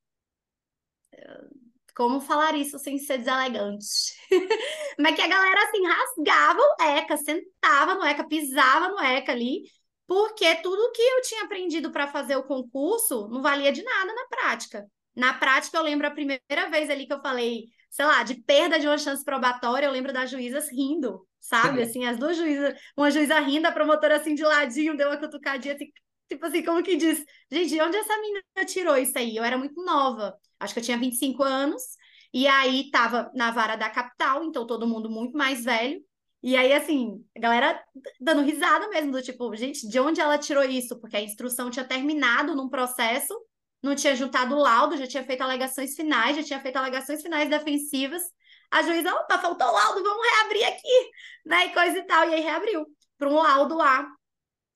Como 1.97 2.21
falar 2.21 2.55
isso 2.55 2.77
sem 2.77 2.99
ser 2.99 3.17
deselegante? 3.17 4.13
Mas 4.99 5.15
que 5.15 5.21
a 5.23 5.27
galera, 5.27 5.63
assim, 5.63 5.83
rasgava 5.83 6.59
o 6.61 6.83
ECA, 6.83 7.17
sentava 7.17 7.95
no 7.95 8.05
ECA, 8.05 8.23
pisava 8.23 8.89
no 8.89 8.99
ECA 8.99 9.31
ali, 9.31 9.63
porque 10.05 10.53
tudo 10.57 10.91
que 10.91 11.01
eu 11.01 11.21
tinha 11.23 11.41
aprendido 11.41 11.91
para 11.91 12.07
fazer 12.07 12.35
o 12.35 12.43
concurso 12.43 13.27
não 13.29 13.41
valia 13.41 13.71
de 13.71 13.81
nada 13.81 14.13
na 14.13 14.27
prática. 14.27 14.85
Na 15.15 15.33
prática, 15.33 15.75
eu 15.75 15.81
lembro 15.81 16.05
a 16.05 16.11
primeira 16.11 16.69
vez 16.69 16.87
ali 16.91 17.07
que 17.07 17.13
eu 17.13 17.19
falei, 17.19 17.63
sei 17.89 18.05
lá, 18.05 18.21
de 18.21 18.35
perda 18.43 18.79
de 18.79 18.85
uma 18.85 18.99
chance 18.99 19.25
probatória, 19.25 19.87
eu 19.87 19.91
lembro 19.91 20.13
das 20.13 20.29
juízas 20.29 20.69
rindo, 20.69 21.27
sabe? 21.39 21.81
Assim, 21.81 22.05
as 22.05 22.15
duas 22.15 22.37
juízas, 22.37 22.79
uma 22.95 23.09
juíza 23.09 23.39
rindo, 23.39 23.65
a 23.65 23.71
promotora 23.71 24.17
assim 24.17 24.35
de 24.35 24.43
ladinho, 24.43 24.95
deu 24.95 25.09
uma 25.09 25.17
cutucadinha, 25.17 25.73
assim, 25.73 25.91
tipo 26.27 26.45
assim, 26.45 26.63
como 26.63 26.83
que 26.83 26.95
diz? 26.95 27.23
Gente, 27.51 27.69
de 27.69 27.81
onde 27.81 27.97
essa 27.97 28.17
menina 28.17 28.43
tirou 28.65 28.97
isso 28.97 29.17
aí? 29.17 29.35
Eu 29.35 29.43
era 29.43 29.57
muito 29.57 29.83
nova, 29.83 30.37
acho 30.59 30.73
que 30.73 30.79
eu 30.79 30.83
tinha 30.83 30.97
25 30.97 31.43
anos, 31.43 31.81
e 32.33 32.47
aí 32.47 32.89
tava 32.91 33.31
na 33.35 33.51
vara 33.51 33.75
da 33.75 33.89
capital, 33.89 34.43
então 34.43 34.65
todo 34.67 34.87
mundo 34.87 35.09
muito 35.09 35.37
mais 35.37 35.63
velho. 35.63 36.01
E 36.43 36.55
aí, 36.55 36.71
assim, 36.71 37.25
a 37.35 37.39
galera 37.39 37.83
dando 38.21 38.41
risada 38.43 38.87
mesmo, 38.89 39.11
do 39.11 39.21
tipo, 39.21 39.53
gente, 39.55 39.87
de 39.87 39.99
onde 39.99 40.21
ela 40.21 40.37
tirou 40.37 40.63
isso? 40.63 40.99
Porque 40.99 41.17
a 41.17 41.21
instrução 41.21 41.69
tinha 41.69 41.85
terminado 41.85 42.55
num 42.55 42.69
processo 42.69 43.33
não 43.81 43.95
tinha 43.95 44.15
juntado 44.15 44.55
o 44.55 44.59
laudo, 44.59 44.97
já 44.97 45.07
tinha 45.07 45.23
feito 45.23 45.41
alegações 45.41 45.95
finais, 45.95 46.35
já 46.35 46.43
tinha 46.43 46.59
feito 46.59 46.77
alegações 46.77 47.21
finais 47.21 47.49
defensivas. 47.49 48.23
A 48.71 48.81
juíza, 48.81 49.13
opa, 49.13 49.37
faltou 49.39 49.67
o 49.67 49.71
laudo, 49.71 50.03
vamos 50.03 50.27
reabrir 50.27 50.63
aqui, 50.65 51.11
né? 51.45 51.67
E 51.67 51.73
coisa 51.73 51.97
e 51.99 52.03
tal. 52.03 52.29
E 52.29 52.33
aí 52.33 52.41
reabriu 52.41 52.85
para 53.17 53.29
um 53.29 53.35
laudo 53.35 53.75
lá, 53.75 54.07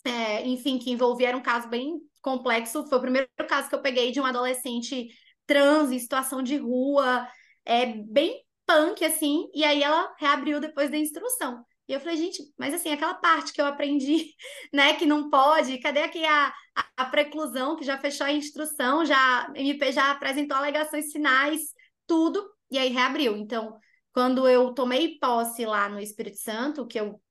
é, 0.04 0.46
enfim, 0.48 0.80
que 0.80 0.92
envolvia 0.92 1.30
era 1.30 1.38
um 1.38 1.42
caso 1.42 1.68
bem 1.68 2.00
complexo. 2.22 2.86
Foi 2.88 2.98
o 2.98 3.02
primeiro 3.02 3.28
caso 3.48 3.70
que 3.70 3.76
eu 3.76 3.82
peguei 3.82 4.12
de 4.12 4.20
um 4.20 4.26
adolescente 4.26 5.10
trans 5.46 5.92
em 5.92 6.00
situação 6.00 6.42
de 6.42 6.58
rua, 6.58 7.28
é 7.66 7.86
bem 7.86 8.44
punk, 8.66 9.04
assim, 9.04 9.50
e 9.54 9.64
aí 9.64 9.84
ela 9.84 10.14
reabriu 10.18 10.60
depois 10.60 10.90
da 10.90 10.98
instrução. 10.98 11.66
E 11.88 11.94
eu 11.94 12.00
falei, 12.00 12.16
gente, 12.16 12.42
mas 12.58 12.74
assim, 12.74 12.90
aquela 12.90 13.16
parte 13.16 13.52
que 13.52 13.62
eu 13.62 13.66
aprendi, 13.66 14.34
né, 14.74 14.94
que 14.94 15.06
não 15.06 15.30
pode, 15.30 15.78
cadê 15.80 16.04
aqui 16.04 16.24
a, 16.26 16.48
a, 16.76 16.86
a 16.98 17.06
preclusão 17.06 17.76
que 17.76 17.84
já 17.84 17.98
fechou 17.98 18.26
a 18.26 18.32
instrução, 18.32 19.06
já 19.06 19.52
MP 19.56 19.92
já 19.92 20.12
apresentou 20.12 20.56
alegações 20.56 21.12
finais, 21.12 21.60
tudo, 22.08 22.50
e 22.70 22.78
aí 22.78 22.90
reabriu. 22.90 23.36
Então, 23.36 23.78
quando 24.14 24.48
eu 24.48 24.74
tomei 24.74 25.18
posse 25.20 25.66
lá 25.66 25.90
no 25.90 26.00
Espírito 26.00 26.38
Santo, 26.38 26.88
que 26.88 27.00
eu 27.00 27.22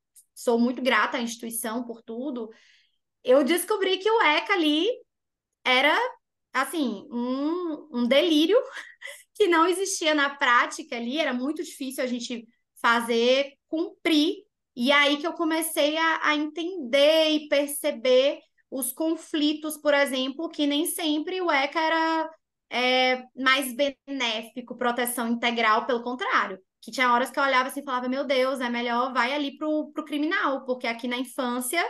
sou 0.41 0.59
muito 0.59 0.81
grata 0.83 1.19
à 1.19 1.21
instituição 1.21 1.85
por 1.85 2.03
tudo, 2.03 2.51
eu 3.23 3.45
descobri 3.45 3.99
que 3.99 4.11
o 4.11 4.23
ECA 4.23 4.55
ali 4.55 4.87
era, 5.65 5.97
assim, 6.53 7.07
um, 7.11 7.89
um 7.93 8.07
delírio 8.07 8.57
que 9.35 9.47
não 9.47 9.67
existia 9.67 10.15
na 10.15 10.31
prática 10.31 10.97
ali, 10.97 11.19
era 11.19 11.35
muito 11.35 11.63
difícil 11.63 12.03
a 12.03 12.07
gente 12.07 12.47
fazer 12.81 13.53
cumprir. 13.69 14.45
E 14.75 14.91
aí 14.93 15.19
que 15.19 15.27
eu 15.27 15.35
comecei 15.35 15.97
a, 15.99 16.29
a 16.29 16.35
entender 16.35 17.31
e 17.31 17.49
perceber 17.49 18.41
os 18.71 18.93
conflitos, 18.93 19.77
por 19.77 19.93
exemplo, 19.93 20.49
que 20.49 20.67
nem 20.67 20.87
sempre 20.87 21.41
o 21.43 21.51
ECA 21.51 21.81
era 21.81 22.31
é, 22.71 23.25
mais 23.37 23.75
benéfico, 23.75 24.77
proteção 24.77 25.29
integral, 25.29 25.87
pelo 25.87 26.03
contrário. 26.03 26.59
Que 26.81 26.91
tinha 26.91 27.13
horas 27.13 27.31
que 27.31 27.39
eu 27.39 27.45
olhava 27.45 27.69
assim 27.69 27.81
e 27.81 27.85
falava, 27.85 28.09
meu 28.09 28.25
Deus, 28.25 28.61
é 28.61 28.69
melhor 28.69 29.13
vai 29.13 29.33
ali 29.33 29.57
pro, 29.57 29.91
pro 29.93 30.05
criminal, 30.05 30.65
porque 30.65 30.87
aqui 30.87 31.07
na 31.07 31.17
infância 31.17 31.85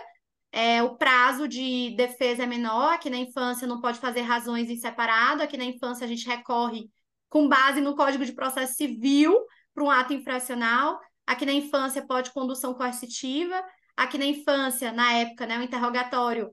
é, 0.52 0.82
o 0.82 0.96
prazo 0.96 1.46
de 1.46 1.94
defesa 1.96 2.42
é 2.42 2.46
menor, 2.46 2.94
aqui 2.94 3.08
na 3.08 3.16
infância 3.16 3.66
não 3.66 3.80
pode 3.80 4.00
fazer 4.00 4.22
razões 4.22 4.68
em 4.68 4.76
separado, 4.76 5.42
aqui 5.42 5.56
na 5.56 5.64
infância 5.64 6.04
a 6.04 6.08
gente 6.08 6.26
recorre 6.26 6.90
com 7.28 7.48
base 7.48 7.80
no 7.80 7.94
Código 7.94 8.24
de 8.24 8.32
Processo 8.32 8.74
Civil 8.74 9.38
para 9.72 9.84
um 9.84 9.90
ato 9.90 10.12
infracional, 10.12 10.98
aqui 11.24 11.46
na 11.46 11.52
infância 11.52 12.04
pode 12.04 12.32
condução 12.32 12.74
coercitiva, 12.74 13.62
aqui 13.96 14.18
na 14.18 14.26
infância, 14.26 14.90
na 14.90 15.12
época, 15.12 15.46
né, 15.46 15.58
o 15.58 15.62
interrogatório 15.62 16.50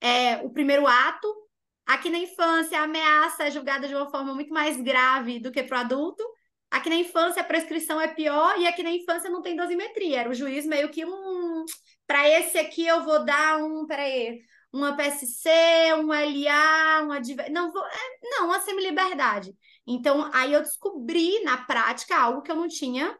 é 0.00 0.38
o 0.38 0.50
primeiro 0.50 0.86
ato, 0.86 1.32
aqui 1.86 2.10
na 2.10 2.18
infância 2.18 2.80
a 2.80 2.84
ameaça 2.84 3.44
é 3.44 3.50
julgada 3.50 3.86
de 3.86 3.94
uma 3.94 4.10
forma 4.10 4.34
muito 4.34 4.52
mais 4.52 4.80
grave 4.80 5.38
do 5.38 5.52
que 5.52 5.62
para 5.62 5.78
o 5.78 5.80
adulto, 5.80 6.24
aqui 6.76 6.88
na 6.88 6.96
infância 6.96 7.42
a 7.42 7.44
prescrição 7.44 8.00
é 8.00 8.08
pior 8.08 8.58
e 8.58 8.66
aqui 8.66 8.82
na 8.82 8.90
infância 8.90 9.30
não 9.30 9.42
tem 9.42 9.56
dosimetria, 9.56 10.20
era 10.20 10.30
o 10.30 10.34
juiz 10.34 10.66
meio 10.66 10.90
que 10.90 11.04
um... 11.04 11.64
Para 12.06 12.28
esse 12.28 12.58
aqui 12.58 12.86
eu 12.86 13.04
vou 13.04 13.24
dar 13.24 13.62
um, 13.62 13.86
peraí, 13.86 14.40
uma 14.72 14.96
PSC, 14.96 15.48
um 15.94 16.12
LA, 16.12 17.02
uma... 17.02 17.20
Não, 17.50 17.72
vou... 17.72 17.82
não, 18.22 18.46
uma 18.46 18.60
semi-liberdade. 18.60 19.54
Então, 19.86 20.30
aí 20.32 20.52
eu 20.52 20.62
descobri 20.62 21.42
na 21.42 21.58
prática 21.58 22.16
algo 22.16 22.42
que 22.42 22.50
eu 22.50 22.56
não 22.56 22.68
tinha 22.68 23.16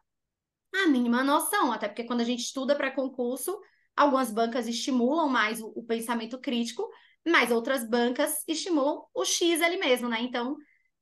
a 0.74 0.86
mínima 0.88 1.24
noção, 1.24 1.72
até 1.72 1.88
porque 1.88 2.04
quando 2.04 2.20
a 2.20 2.24
gente 2.24 2.40
estuda 2.42 2.74
para 2.76 2.90
concurso, 2.90 3.58
algumas 3.96 4.30
bancas 4.30 4.68
estimulam 4.68 5.28
mais 5.28 5.60
o, 5.60 5.72
o, 5.74 5.82
pensamento 5.84 6.38
crítico, 6.38 6.88
mas 7.26 7.50
outras 7.50 7.88
bancas 7.88 8.44
estimulam 8.46 9.04
o 9.14 9.24
X 9.24 9.62
ali 9.62 9.78
mesmo, 9.78 10.08
né? 10.08 10.20
Então, 10.20 10.56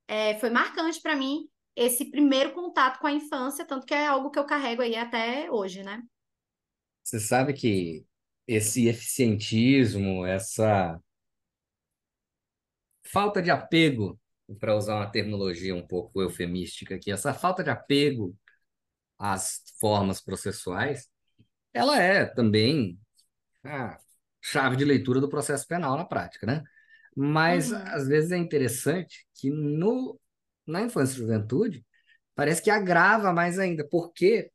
é, 0.07 0.39
foi 0.39 0.51
marcante 0.51 1.01
para 1.01 1.17
mim 1.17 1.49
esse 1.77 2.07
primeiro 2.11 2.53
contato 2.55 3.01
com 3.01 3.07
a 3.07 3.13
infância, 3.13 3.65
tanto 3.67 3.87
que 3.87 3.95
é 3.95 4.07
algo 4.07 4.31
que 4.31 4.39
eu 4.39 4.47
carrego 4.47 4.83
aí 4.83 4.97
até 4.97 5.51
hoje, 5.51 5.83
né? 5.83 6.03
Você 7.03 7.21
sabe 7.21 7.53
que 7.55 8.05
esse 8.47 8.87
eficientismo, 8.89 10.25
essa 10.27 11.01
falta 13.03 13.43
de 13.43 13.51
apego, 13.51 14.19
para 14.61 14.77
usar 14.77 14.97
uma 14.97 15.11
terminologia 15.11 15.75
um 15.75 15.87
pouco 15.87 16.21
eufemística 16.23 16.95
aqui, 16.95 17.11
essa 17.11 17.33
falta 17.35 17.63
de 17.65 17.71
apego 17.71 18.37
às 19.19 19.63
formas 19.81 20.21
processuais, 20.23 21.09
ela 21.75 22.01
é 22.03 22.27
também 22.27 22.99
a 23.65 23.99
chave 24.43 24.77
de 24.77 24.85
leitura 24.85 25.21
do 25.21 25.31
processo 25.31 25.67
penal 25.69 25.97
na 25.97 26.05
prática, 26.07 26.47
né? 26.47 26.63
Mas 27.17 27.73
Uhum. 27.73 27.85
às 27.87 28.09
vezes 28.09 28.33
é 28.33 28.39
interessante 28.39 29.27
que 29.35 29.51
no, 29.51 30.21
na 30.67 30.83
infância 30.83 31.15
e 31.15 31.19
juventude 31.19 31.85
parece 32.35 32.63
que 32.63 32.71
agrava 32.71 33.33
mais 33.33 33.59
ainda, 33.59 33.87
porque 33.89 34.51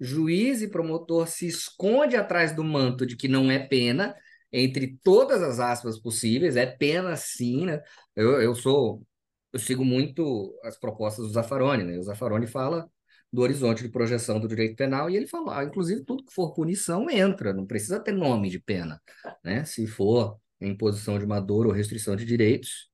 juiz 0.00 0.62
e 0.62 0.68
promotor 0.68 1.28
se 1.28 1.46
esconde 1.46 2.16
atrás 2.16 2.54
do 2.54 2.64
manto 2.64 3.06
de 3.06 3.16
que 3.16 3.28
não 3.28 3.50
é 3.50 3.58
pena, 3.58 4.14
entre 4.52 4.98
todas 5.02 5.42
as 5.42 5.58
aspas 5.60 5.98
possíveis, 6.00 6.56
é 6.56 6.66
pena 6.66 7.16
sim, 7.16 7.66
né? 7.66 7.80
Eu, 8.14 8.40
eu 8.40 8.54
sou, 8.54 9.04
eu 9.52 9.58
sigo 9.58 9.84
muito 9.84 10.56
as 10.64 10.78
propostas 10.78 11.26
do 11.26 11.32
Zaffaroni, 11.32 11.84
né? 11.84 11.98
O 11.98 12.02
Zaffaroni 12.02 12.46
fala 12.46 12.88
do 13.32 13.42
horizonte 13.42 13.82
de 13.82 13.88
projeção 13.88 14.38
do 14.38 14.46
direito 14.46 14.76
penal 14.76 15.10
e 15.10 15.16
ele 15.16 15.26
fala, 15.26 15.58
ah, 15.58 15.64
inclusive 15.64 16.04
tudo 16.04 16.24
que 16.24 16.32
for 16.32 16.54
punição 16.54 17.10
entra, 17.10 17.52
não 17.52 17.66
precisa 17.66 17.98
ter 17.98 18.12
nome 18.12 18.48
de 18.48 18.60
pena, 18.60 19.00
né? 19.44 19.64
Se 19.64 19.86
for 19.86 20.38
imposição 20.60 21.18
de 21.18 21.24
uma 21.24 21.40
dor 21.40 21.66
ou 21.66 21.72
restrição 21.72 22.16
de 22.16 22.24
direitos, 22.24 22.90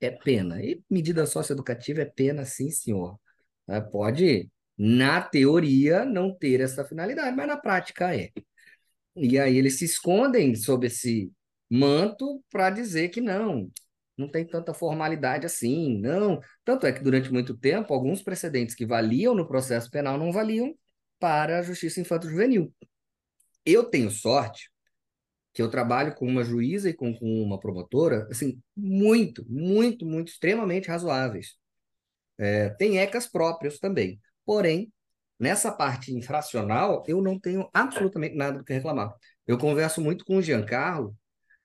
é 0.00 0.10
pena. 0.10 0.62
E 0.62 0.82
medida 0.90 1.26
socioeducativa 1.26 2.02
é 2.02 2.04
pena, 2.04 2.44
sim, 2.44 2.70
senhor. 2.70 3.18
né? 3.66 3.80
Pode, 3.80 4.50
na 4.76 5.20
teoria, 5.20 6.04
não 6.04 6.34
ter 6.34 6.60
essa 6.60 6.84
finalidade, 6.84 7.36
mas 7.36 7.46
na 7.46 7.56
prática 7.56 8.14
é. 8.16 8.30
E 9.16 9.38
aí 9.38 9.56
eles 9.56 9.78
se 9.78 9.84
escondem 9.84 10.54
sob 10.54 10.86
esse 10.86 11.32
manto 11.68 12.42
para 12.50 12.70
dizer 12.70 13.10
que 13.10 13.20
não, 13.20 13.70
não 14.16 14.28
tem 14.28 14.46
tanta 14.46 14.72
formalidade 14.74 15.46
assim, 15.46 15.98
não. 15.98 16.40
Tanto 16.64 16.86
é 16.86 16.92
que 16.92 17.02
durante 17.02 17.32
muito 17.32 17.56
tempo, 17.56 17.92
alguns 17.92 18.22
precedentes 18.22 18.74
que 18.74 18.86
valiam 18.86 19.34
no 19.34 19.46
processo 19.46 19.90
penal 19.90 20.18
não 20.18 20.32
valiam 20.32 20.74
para 21.18 21.58
a 21.58 21.62
justiça 21.62 22.00
infanto-juvenil. 22.00 22.72
Eu 23.64 23.84
tenho 23.84 24.10
sorte 24.10 24.69
que 25.60 25.62
eu 25.62 25.68
trabalho 25.68 26.14
com 26.14 26.26
uma 26.26 26.42
juíza 26.42 26.88
e 26.88 26.94
com, 26.94 27.14
com 27.14 27.42
uma 27.42 27.60
promotora, 27.60 28.26
assim, 28.30 28.58
muito, 28.74 29.44
muito, 29.46 30.06
muito, 30.06 30.28
extremamente 30.28 30.88
razoáveis. 30.88 31.58
É, 32.38 32.70
tem 32.70 32.96
ECAs 32.96 33.28
próprios 33.28 33.78
também. 33.78 34.18
Porém, 34.42 34.90
nessa 35.38 35.70
parte 35.70 36.14
infracional, 36.14 37.04
eu 37.06 37.20
não 37.20 37.38
tenho 37.38 37.68
absolutamente 37.74 38.34
nada 38.34 38.56
do 38.56 38.64
que 38.64 38.72
reclamar. 38.72 39.14
Eu 39.46 39.58
converso 39.58 40.00
muito 40.00 40.24
com 40.24 40.38
o 40.38 40.42
Giancarlo, 40.42 41.14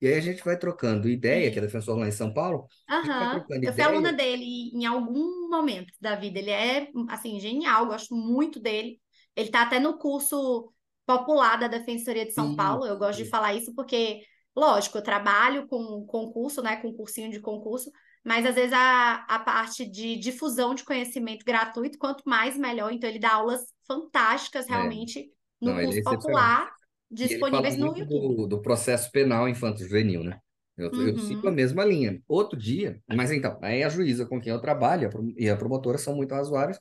e 0.01 0.07
aí 0.07 0.15
a 0.15 0.19
gente 0.19 0.43
vai 0.43 0.57
trocando 0.57 1.07
ideia, 1.07 1.49
que 1.49 1.57
é 1.57 1.61
defensor 1.61 1.97
lá 1.97 2.05
em 2.05 2.11
São 2.11 2.33
Paulo, 2.33 2.67
Aham. 2.89 3.45
Eu 3.63 3.71
fui 3.71 3.81
aluna 3.81 4.11
dele 4.11 4.71
em 4.73 4.85
algum 4.85 5.49
momento 5.49 5.93
da 6.01 6.17
vida. 6.17 6.37
Ele 6.37 6.51
é, 6.51 6.89
assim, 7.07 7.39
genial, 7.39 7.85
gosto 7.85 8.13
muito 8.13 8.59
dele. 8.59 8.99
Ele 9.37 9.49
tá 9.49 9.61
até 9.61 9.79
no 9.79 9.97
curso 9.97 10.73
popular 11.05 11.57
da 11.57 11.67
Defensoria 11.67 12.25
de 12.25 12.33
São 12.33 12.55
Sim, 12.55 12.55
Paulo. 12.55 12.85
Eu 12.85 12.97
gosto 12.97 13.23
de 13.23 13.25
sim. 13.25 13.29
falar 13.29 13.53
isso 13.53 13.73
porque, 13.75 14.21
lógico, 14.55 14.97
eu 14.97 15.03
trabalho 15.03 15.67
com 15.67 16.05
concurso, 16.05 16.61
né, 16.61 16.77
com 16.77 16.93
cursinho 16.93 17.31
de 17.31 17.39
concurso, 17.39 17.91
mas 18.23 18.45
às 18.45 18.55
vezes 18.55 18.73
a, 18.73 19.25
a 19.27 19.39
parte 19.39 19.85
de 19.85 20.15
difusão 20.17 20.73
de 20.75 20.83
conhecimento 20.83 21.45
gratuito, 21.45 21.97
quanto 21.97 22.23
mais 22.27 22.57
melhor. 22.57 22.91
Então, 22.91 23.09
ele 23.09 23.19
dá 23.19 23.33
aulas 23.33 23.61
fantásticas, 23.87 24.67
É, 24.67 24.67
realmente, 24.67 25.31
no 25.61 25.73
não, 25.73 25.79
é 25.79 25.85
curso 25.85 25.99
excepcional. 25.99 26.51
popular, 26.51 26.71
disponíveis 27.09 27.77
no 27.77 27.87
YouTube. 27.87 28.05
do, 28.05 28.47
do 28.47 28.61
processo 28.61 29.11
penal 29.11 29.47
infanto-juvenil, 29.49 30.23
né? 30.23 30.39
Eu, 30.77 30.91
eu 30.97 31.17
sigo 31.19 31.47
a 31.47 31.51
Uhum. 31.51 31.53
mesma 31.53 31.85
linha. 31.85 32.21
Outro 32.27 32.57
dia, 32.59 33.01
mas 33.07 33.31
então, 33.31 33.59
aí 33.61 33.83
a 33.83 33.89
juíza 33.89 34.25
com 34.25 34.41
quem 34.41 34.51
eu 34.53 34.61
trabalho 34.61 35.09
e 35.37 35.45
e 35.45 35.49
a 35.49 35.57
promotora 35.57 35.97
são 35.97 36.15
muito 36.15 36.33
razoáveis, 36.33 36.79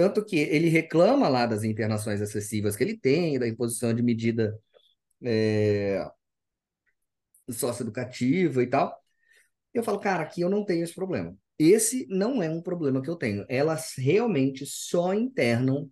tanto 0.00 0.24
que 0.24 0.38
ele 0.38 0.70
reclama 0.70 1.28
lá 1.28 1.44
das 1.44 1.62
internações 1.62 2.22
excessivas 2.22 2.74
que 2.74 2.82
ele 2.82 2.96
tem, 2.96 3.38
da 3.38 3.46
imposição 3.46 3.92
de 3.92 4.02
medida 4.02 4.58
é, 5.22 6.02
socioeducativa 7.50 8.62
e 8.62 8.66
tal. 8.66 8.98
Eu 9.74 9.82
falo, 9.82 10.00
cara, 10.00 10.22
aqui 10.22 10.40
eu 10.40 10.48
não 10.48 10.64
tenho 10.64 10.84
esse 10.84 10.94
problema. 10.94 11.36
Esse 11.58 12.06
não 12.08 12.42
é 12.42 12.48
um 12.48 12.62
problema 12.62 13.02
que 13.02 13.10
eu 13.10 13.16
tenho. 13.16 13.44
Elas 13.46 13.92
realmente 13.94 14.64
só 14.64 15.12
internam 15.12 15.86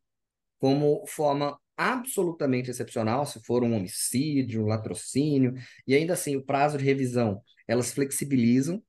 como 0.58 1.06
forma 1.06 1.60
absolutamente 1.76 2.70
excepcional, 2.70 3.26
se 3.26 3.44
for 3.44 3.62
um 3.62 3.74
homicídio, 3.74 4.62
um 4.62 4.68
latrocínio, 4.68 5.52
e 5.86 5.94
ainda 5.94 6.14
assim 6.14 6.34
o 6.34 6.42
prazo 6.42 6.78
de 6.78 6.84
revisão 6.84 7.42
elas 7.66 7.92
flexibilizam, 7.92 8.82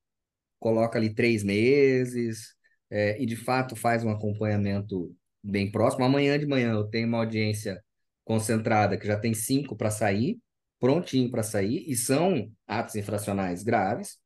coloca 0.58 0.98
ali 0.98 1.12
três 1.14 1.44
meses, 1.44 2.54
é, 2.90 3.20
e 3.22 3.26
de 3.26 3.36
fato 3.36 3.76
faz 3.76 4.04
um 4.04 4.10
acompanhamento 4.10 5.14
bem 5.42 5.70
próximo. 5.70 6.04
Amanhã 6.04 6.38
de 6.38 6.46
manhã 6.46 6.72
eu 6.72 6.84
tenho 6.84 7.08
uma 7.08 7.18
audiência 7.18 7.82
concentrada 8.24 8.98
que 8.98 9.06
já 9.06 9.18
tem 9.18 9.34
cinco 9.34 9.76
para 9.76 9.90
sair, 9.90 10.38
prontinho 10.78 11.30
para 11.30 11.42
sair, 11.42 11.84
e 11.88 11.96
são 11.96 12.50
atos 12.66 12.94
infracionais 12.96 13.62
graves, 13.62 14.18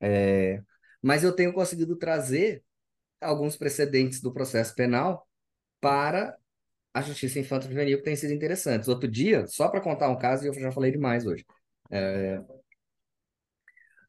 é, 0.00 0.62
mas 1.02 1.24
eu 1.24 1.34
tenho 1.34 1.52
conseguido 1.52 1.96
trazer 1.96 2.62
alguns 3.20 3.56
precedentes 3.56 4.20
do 4.20 4.32
processo 4.32 4.74
penal 4.74 5.26
para 5.80 6.36
a 6.94 7.00
justiça 7.00 7.38
infanto-juvenil 7.38 7.98
que 7.98 8.04
tem 8.04 8.16
sido 8.16 8.32
interessantes. 8.32 8.88
Outro 8.88 9.08
dia, 9.10 9.46
só 9.46 9.68
para 9.68 9.80
contar 9.80 10.08
um 10.08 10.18
caso, 10.18 10.44
e 10.44 10.48
eu 10.48 10.54
já 10.54 10.70
falei 10.72 10.90
demais 10.92 11.26
hoje. 11.26 11.44
é, 11.90 12.40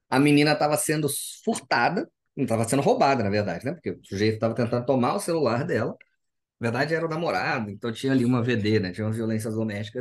a 0.10 0.20
menina 0.20 0.54
estava 0.54 0.78
sendo 0.78 1.08
furtada, 1.44 2.08
não 2.36 2.44
estava 2.44 2.68
sendo 2.68 2.82
roubada, 2.82 3.24
na 3.24 3.30
verdade, 3.30 3.66
né? 3.66 3.74
Porque 3.74 3.92
o 3.92 4.04
sujeito 4.04 4.36
estava 4.36 4.56
tentando 4.56 4.86
tomar 4.86 5.16
o 5.16 5.20
celular 5.20 5.66
dela. 5.66 5.96
Na 6.60 6.70
verdade, 6.72 6.94
era 6.96 7.06
o 7.06 7.10
namorado, 7.10 7.70
então 7.70 7.92
tinha 7.92 8.14
ali 8.14 8.26
uma 8.26 8.44
VD, 8.44 8.80
né? 8.80 8.92
Tinha 8.92 9.06
uma 9.08 9.14
violência 9.14 9.52
doméstica. 9.52 10.00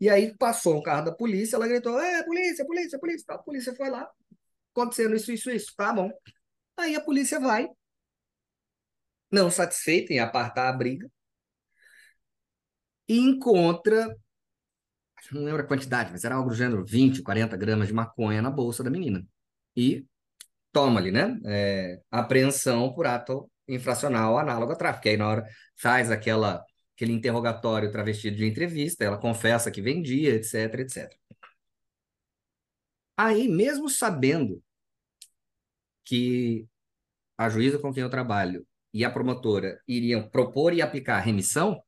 E 0.00 0.08
aí 0.08 0.36
passou 0.36 0.78
um 0.78 0.82
carro 0.82 1.04
da 1.04 1.12
polícia, 1.12 1.56
ela 1.56 1.68
gritou: 1.68 2.00
É, 2.00 2.22
polícia, 2.24 2.66
polícia, 2.66 2.98
polícia. 2.98 3.34
A 3.34 3.38
polícia 3.38 3.74
foi 3.74 3.90
lá, 3.90 4.08
acontecendo 4.74 5.14
isso, 5.16 5.32
isso, 5.32 5.50
isso. 5.50 5.74
Tá 5.76 5.92
bom. 5.92 6.10
Aí 6.78 6.94
a 6.96 7.00
polícia 7.00 7.40
vai, 7.40 7.68
não 9.30 9.50
satisfeita 9.50 10.12
em 10.12 10.20
apartar 10.20 10.68
a 10.68 10.72
briga, 10.72 11.10
e 13.08 13.18
encontra, 13.18 14.16
não 15.32 15.44
lembro 15.44 15.62
a 15.62 15.66
quantidade, 15.66 16.10
mas 16.10 16.24
era 16.24 16.34
algo 16.34 16.50
do 16.50 16.54
gênero 16.54 16.84
20, 16.84 17.22
40 17.22 17.56
gramas 17.56 17.88
de 17.88 17.94
maconha 17.94 18.40
na 18.42 18.50
bolsa 18.50 18.82
da 18.82 18.90
menina. 18.90 19.26
E 19.76 20.04
toma-lhe, 20.72 21.10
né? 21.10 21.38
É, 21.44 22.00
apreensão 22.10 22.92
por 22.92 23.06
ato 23.06 23.50
infracional 23.68 24.38
análogo 24.38 24.72
a 24.72 24.76
tráfico. 24.76 25.08
Aí 25.08 25.16
na 25.16 25.28
hora 25.28 25.46
faz 25.76 26.10
aquela, 26.10 26.64
aquele 26.94 27.12
interrogatório 27.12 27.90
travestido 27.90 28.36
de 28.36 28.46
entrevista, 28.46 29.04
ela 29.04 29.18
confessa 29.18 29.70
que 29.70 29.82
vendia, 29.82 30.34
etc, 30.34 30.80
etc. 30.80 31.10
Aí, 33.16 33.48
mesmo 33.48 33.88
sabendo 33.88 34.62
que 36.04 36.66
a 37.36 37.48
juíza 37.48 37.78
com 37.78 37.92
quem 37.92 38.02
eu 38.02 38.10
trabalho 38.10 38.66
e 38.92 39.04
a 39.04 39.10
promotora 39.10 39.80
iriam 39.86 40.28
propor 40.28 40.72
e 40.72 40.82
aplicar 40.82 41.20
remissão, 41.20 41.82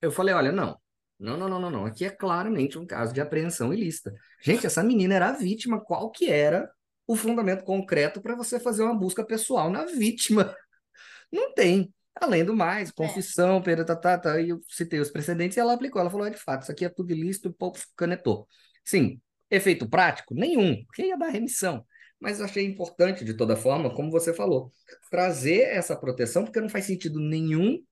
eu 0.00 0.10
falei, 0.10 0.34
olha, 0.34 0.52
não, 0.52 0.78
não, 1.18 1.36
não, 1.36 1.48
não, 1.48 1.60
não, 1.60 1.70
não. 1.70 1.86
Aqui 1.86 2.04
é 2.04 2.10
claramente 2.10 2.78
um 2.78 2.86
caso 2.86 3.12
de 3.12 3.20
apreensão 3.20 3.72
ilícita. 3.74 4.14
Gente, 4.40 4.66
essa 4.66 4.84
menina 4.84 5.14
era 5.14 5.30
a 5.30 5.32
vítima. 5.32 5.80
Qual 5.80 6.10
que 6.10 6.30
era 6.30 6.70
o 7.08 7.16
fundamento 7.16 7.64
concreto 7.64 8.20
para 8.20 8.36
você 8.36 8.60
fazer 8.60 8.82
uma 8.82 8.94
busca 8.94 9.24
pessoal 9.24 9.70
na 9.70 9.86
vítima? 9.86 10.54
Não 11.32 11.54
tem. 11.54 11.92
Além 12.14 12.44
do 12.44 12.54
mais, 12.54 12.90
confissão, 12.90 13.62
pera, 13.62 13.84
tá, 13.84 13.96
tá, 13.96 14.18
tá, 14.18 14.42
eu 14.42 14.60
citei 14.68 15.00
os 15.00 15.10
precedentes 15.10 15.56
e 15.56 15.60
ela 15.60 15.72
aplicou. 15.72 16.00
Ela 16.00 16.10
falou, 16.10 16.26
é 16.26 16.30
de 16.30 16.36
fato, 16.36 16.62
isso 16.62 16.72
aqui 16.72 16.84
é 16.84 16.88
tudo 16.88 17.12
ilícito 17.12 17.48
e 17.48 17.52
pouco 17.52 17.78
canetou. 17.96 18.46
Sim, 18.84 19.20
efeito 19.50 19.88
prático? 19.88 20.34
Nenhum, 20.34 20.84
porque 20.84 21.02
ia 21.02 21.16
dar 21.16 21.28
remissão. 21.28 21.84
Mas 22.20 22.40
eu 22.40 22.44
achei 22.44 22.66
importante, 22.66 23.24
de 23.24 23.34
toda 23.34 23.56
forma, 23.56 23.94
como 23.94 24.10
você 24.10 24.34
falou, 24.34 24.72
trazer 25.10 25.62
essa 25.62 25.96
proteção, 25.96 26.44
porque 26.44 26.60
não 26.60 26.68
faz 26.68 26.86
sentido 26.86 27.20
nenhum 27.20 27.82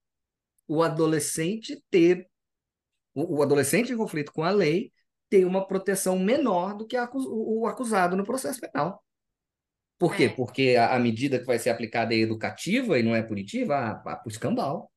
o 0.69 0.83
adolescente 0.83 1.83
ter 1.91 2.29
o, 3.15 3.39
o 3.39 3.43
adolescente 3.43 3.93
em 3.93 3.97
conflito 3.97 4.33
com 4.33 4.43
a 4.43 4.51
lei 4.51 4.93
ter 5.31 5.45
uma 5.45 5.67
proteção 5.67 6.19
menor 6.19 6.77
do 6.77 6.87
que 6.87 6.97
a 6.97 7.09
o, 7.13 7.63
o 7.63 7.67
acusado 7.67 8.17
no 8.17 8.25
processo 8.25 8.61
penal. 8.61 9.03
Por 9.99 10.15
quê? 10.15 10.25
É. 10.25 10.29
Porque 10.29 10.77
a, 10.79 10.95
a 10.95 10.99
medida 10.99 11.39
que 11.39 11.47
vai 11.47 11.59
ser 11.59 11.71
aplicada 11.71 12.15
é 12.15 12.19
educativa 12.19 12.99
e 12.99 13.03
não 13.03 13.15
é 13.15 13.23
punitiva? 13.23 13.75
Ah, 13.75 13.95
vá 14.05 14.17
pro 14.17 14.31
escambau. 14.31 14.91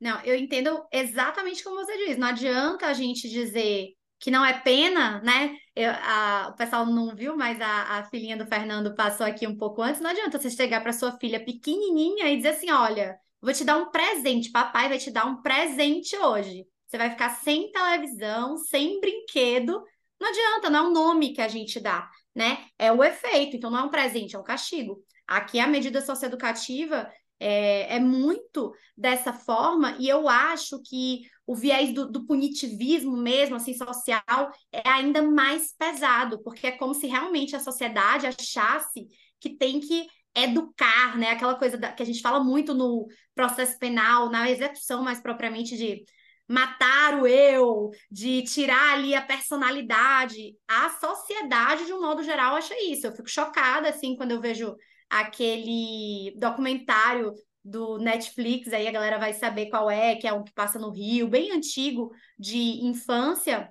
Não, 0.00 0.20
eu 0.22 0.36
entendo 0.36 0.84
exatamente 0.92 1.64
como 1.64 1.76
você 1.76 2.06
diz. 2.06 2.16
Não 2.16 2.28
adianta 2.28 2.86
a 2.86 2.92
gente 2.92 3.28
dizer 3.28 3.88
que 4.20 4.30
não 4.30 4.44
é 4.44 4.52
pena, 4.60 5.20
né? 5.22 5.56
eu, 5.78 5.92
a, 5.92 6.50
o 6.52 6.56
pessoal 6.56 6.84
não 6.84 7.14
viu, 7.14 7.36
mas 7.36 7.60
a, 7.60 7.98
a 7.98 8.04
filhinha 8.04 8.36
do 8.36 8.46
Fernando 8.46 8.96
passou 8.96 9.24
aqui 9.24 9.46
um 9.46 9.56
pouco 9.56 9.80
antes. 9.80 10.00
Não 10.00 10.10
adianta 10.10 10.36
você 10.36 10.50
chegar 10.50 10.80
para 10.80 10.92
sua 10.92 11.16
filha 11.18 11.44
pequenininha 11.44 12.28
e 12.28 12.36
dizer 12.36 12.48
assim: 12.48 12.70
olha, 12.70 13.16
vou 13.40 13.52
te 13.52 13.64
dar 13.64 13.76
um 13.76 13.90
presente, 13.90 14.50
papai 14.50 14.88
vai 14.88 14.98
te 14.98 15.12
dar 15.12 15.24
um 15.26 15.40
presente 15.40 16.16
hoje. 16.16 16.66
Você 16.84 16.98
vai 16.98 17.10
ficar 17.10 17.30
sem 17.30 17.70
televisão, 17.70 18.56
sem 18.58 19.00
brinquedo. 19.00 19.80
Não 20.20 20.28
adianta, 20.28 20.68
não 20.68 20.86
é 20.86 20.88
um 20.88 20.92
nome 20.92 21.32
que 21.32 21.40
a 21.40 21.46
gente 21.46 21.78
dá, 21.78 22.10
né? 22.34 22.66
É 22.78 22.92
o 22.92 23.02
efeito, 23.02 23.56
então 23.56 23.70
não 23.70 23.80
é 23.80 23.82
um 23.82 23.90
presente, 23.90 24.36
é 24.36 24.38
um 24.38 24.44
castigo. 24.44 25.02
Aqui 25.26 25.60
a 25.60 25.66
medida 25.66 26.00
socioeducativa 26.00 27.10
é, 27.40 27.96
é 27.96 28.00
muito 28.00 28.72
dessa 28.96 29.32
forma, 29.32 29.96
e 29.98 30.08
eu 30.08 30.28
acho 30.28 30.82
que 30.82 31.22
o 31.46 31.54
viés 31.54 31.94
do, 31.94 32.10
do, 32.10 32.26
punitivismo 32.26 33.16
mesmo, 33.16 33.56
assim, 33.56 33.72
social, 33.74 34.50
é 34.72 34.86
ainda 34.88 35.22
mais 35.22 35.72
pesado, 35.72 36.42
porque 36.42 36.66
é 36.66 36.72
como 36.72 36.94
se 36.94 37.06
realmente 37.06 37.56
a 37.56 37.60
sociedade 37.60 38.26
achasse 38.26 39.06
que 39.40 39.56
tem 39.56 39.80
que 39.80 40.06
educar, 40.34 41.16
né? 41.16 41.30
Aquela 41.30 41.54
coisa 41.54 41.78
da, 41.78 41.92
que 41.92 42.02
a 42.02 42.06
gente 42.06 42.20
fala 42.20 42.42
muito 42.42 42.74
no 42.74 43.06
processo 43.34 43.78
penal, 43.78 44.30
na 44.30 44.50
execução 44.50 45.02
mais 45.02 45.20
propriamente 45.20 45.76
de 45.76 46.04
matar 46.48 47.20
o 47.20 47.26
eu, 47.26 47.90
de 48.10 48.42
tirar 48.42 48.94
ali 48.94 49.14
a 49.14 49.22
personalidade. 49.22 50.56
A 50.66 50.90
sociedade, 50.90 51.84
de 51.84 51.92
um 51.92 52.00
modo 52.00 52.22
geral, 52.22 52.56
acha 52.56 52.74
isso. 52.90 53.06
Eu 53.06 53.12
fico 53.14 53.28
chocada, 53.28 53.88
assim, 53.88 54.16
quando 54.16 54.32
eu 54.32 54.40
vejo 54.40 54.74
aquele 55.10 56.34
documentário 56.38 57.34
do 57.64 57.98
Netflix, 57.98 58.72
aí 58.72 58.88
a 58.88 58.92
galera 58.92 59.18
vai 59.18 59.32
saber 59.34 59.68
qual 59.68 59.90
é, 59.90 60.16
que 60.16 60.26
é 60.26 60.32
o 60.32 60.42
que 60.42 60.52
passa 60.52 60.78
no 60.78 60.90
Rio, 60.90 61.28
bem 61.28 61.52
antigo, 61.52 62.10
de 62.38 62.84
infância, 62.84 63.70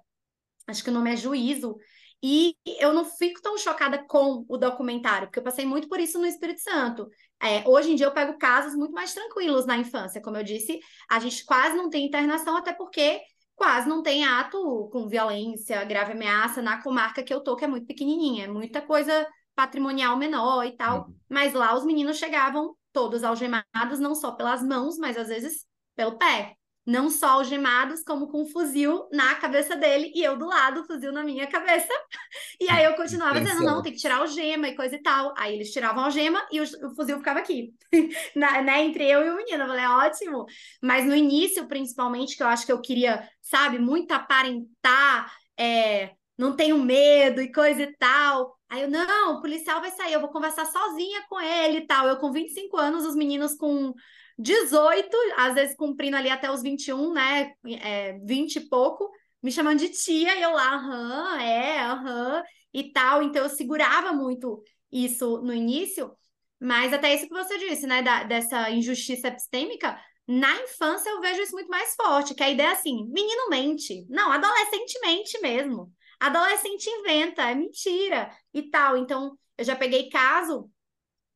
acho 0.68 0.84
que 0.84 0.90
o 0.90 0.94
nome 0.94 1.12
é 1.12 1.16
Juízo, 1.16 1.78
e 2.21 2.56
eu 2.80 2.93
não 2.93 3.06
fico 3.06 3.41
tão 3.41 3.58
chocada 3.58 4.03
com 4.08 4.45
o 4.47 4.58
documentário, 4.58 5.27
porque 5.27 5.39
eu 5.39 5.43
passei 5.43 5.65
muito 5.65 5.88
por 5.88 5.99
isso 5.99 6.19
no 6.19 6.25
Espírito 6.25 6.62
Santo. 6.62 7.08
É, 7.41 7.67
hoje 7.67 7.91
em 7.91 7.95
dia 7.95 8.08
eu 8.08 8.13
pego 8.13 8.38
casos 8.38 8.75
muito 8.75 8.93
mais 8.93 9.13
tranquilos 9.13 9.65
na 9.65 9.77
infância, 9.77 10.21
como 10.21 10.38
eu 10.38 10.43
disse, 10.43 10.80
a 11.10 11.19
gente 11.19 11.45
quase 11.45 11.77
não 11.77 11.89
tem 11.89 12.06
internação, 12.06 12.58
até 12.58 12.73
porque 12.73 13.21
quase 13.56 13.88
não 13.88 14.01
tem 14.01 14.25
ato 14.25 14.89
com 14.91 15.08
violência, 15.08 15.84
grave 15.84 16.13
ameaça 16.13 16.62
na 16.62 16.82
comarca 16.82 17.23
que 17.23 17.34
eu 17.34 17.41
tô, 17.41 17.56
que 17.56 17.65
é 17.65 17.67
muito 17.67 17.88
pequenininha, 17.88 18.45
é 18.45 18.47
muita 18.47 18.82
coisa 18.82 19.27
patrimonial 19.56 20.17
menor 20.17 20.65
e 20.65 20.75
tal. 20.75 21.08
Uhum. 21.08 21.15
Mas 21.30 21.53
lá 21.53 21.75
os 21.75 21.86
meninos 21.86 22.17
chegavam 22.17 22.75
todos 22.91 23.23
algemados, 23.23 23.99
não 23.99 24.15
só 24.15 24.32
pelas 24.32 24.63
mãos, 24.63 24.97
mas 24.97 25.17
às 25.17 25.27
vezes 25.27 25.65
pelo 25.95 26.17
pé. 26.17 26.57
Não 26.88 27.10
só 27.10 27.32
algemados, 27.32 28.02
como 28.02 28.30
com 28.30 28.43
um 28.43 28.45
fuzil 28.45 29.10
na 29.12 29.36
cabeça 29.36 29.76
dele 29.76 30.10
e 30.15 30.23
eu 30.23 30.38
do 30.38 30.45
lado, 30.45 30.86
fuzil 30.86 31.12
na 31.12 31.23
minha 31.23 31.45
cabeça. 31.47 31.88
E 32.60 32.69
aí 32.69 32.86
eu 32.86 32.95
continuava 32.95 33.39
dizendo, 33.39 33.63
não, 33.63 33.82
tem 33.84 33.91
que 33.91 34.00
tirar 34.00 34.23
o 34.23 34.28
gema 34.28 34.67
e 34.67 34.76
coisa 34.76 34.95
e 34.95 35.02
tal. 35.02 35.34
Aí 35.38 35.54
eles 35.54 35.71
tiravam 35.71 36.06
a 36.06 36.10
gema 36.10 36.43
e 36.52 36.60
o, 36.60 36.63
o 36.63 36.95
fuzil 36.95 37.17
ficava 37.17 37.39
aqui, 37.39 37.73
na, 38.36 38.62
né, 38.62 38.84
entre 38.84 39.06
eu 39.06 39.23
e 39.23 39.30
o 39.30 39.36
menino. 39.36 39.63
Eu 39.63 39.67
falei, 39.67 39.86
ótimo. 39.86 40.45
Mas 40.82 41.06
no 41.06 41.15
início, 41.15 41.67
principalmente, 41.67 42.36
que 42.36 42.41
eu 42.41 42.47
acho 42.47 42.65
que 42.65 42.71
eu 42.71 42.82
queria, 42.82 43.28
sabe, 43.41 43.78
muito 43.78 44.12
aparentar, 44.12 45.32
é, 45.60 46.12
não 46.38 46.56
tenho 46.56 46.80
medo 46.80 47.41
e 47.41 47.52
coisa 47.52 47.82
e 47.84 47.95
tal. 47.97 48.58
Aí 48.69 48.82
eu, 48.82 48.89
não, 48.89 49.38
o 49.38 49.41
policial 49.41 49.80
vai 49.80 49.91
sair, 49.91 50.13
eu 50.13 50.21
vou 50.21 50.30
conversar 50.30 50.65
sozinha 50.65 51.23
com 51.30 51.39
ele 51.39 51.80
e 51.80 51.88
tal. 51.88 52.08
Eu 52.08 52.17
com 52.17 52.32
25 52.32 52.78
anos, 52.78 53.06
os 53.06 53.15
meninos 53.15 53.56
com 53.56 53.93
18, 54.38 55.15
às 55.38 55.54
vezes 55.56 55.76
cumprindo 55.76 56.15
ali 56.17 56.30
até 56.30 56.52
os 56.52 56.62
21, 56.62 57.13
né? 57.13 57.54
É, 57.82 58.13
20 58.19 58.58
e 58.58 58.69
pouco, 58.69 59.10
me 59.41 59.52
chamando 59.52 59.80
de 59.80 59.89
tia, 59.89 60.36
e 60.36 60.41
eu 60.41 60.52
lá, 60.52 60.76
aham, 60.76 61.41
é, 61.41 61.80
aham, 61.80 62.43
e 62.73 62.91
tal. 62.91 63.23
Então 63.23 63.43
eu 63.43 63.50
segurava 63.50 64.13
muito 64.13 64.63
isso 64.91 65.41
no 65.41 65.54
início, 65.54 66.12
mas 66.60 66.93
até 66.93 67.13
isso 67.13 67.28
que 67.28 67.34
você 67.34 67.58
disse, 67.58 67.88
né? 67.88 68.02
Da, 68.02 68.23
dessa 68.23 68.69
injustiça 68.71 69.28
epistêmica, 69.28 70.00
na 70.28 70.54
infância 70.63 71.10
eu 71.10 71.21
vejo 71.21 71.41
isso 71.41 71.54
muito 71.54 71.69
mais 71.69 71.95
forte, 71.95 72.36
que 72.36 72.43
a 72.43 72.50
ideia 72.50 72.67
é 72.69 72.71
assim, 72.71 73.06
menino 73.08 73.50
mente, 73.50 74.06
não, 74.10 74.32
adolescentemente 74.32 75.39
mesmo. 75.41 75.91
Adolescente 76.19 76.88
inventa, 76.89 77.43
é 77.43 77.56
mentira 77.56 78.32
e 78.54 78.63
tal. 78.69 78.97
Então, 78.97 79.38
eu 79.58 79.63
já 79.63 79.76
peguei 79.76 80.10
caso 80.10 80.69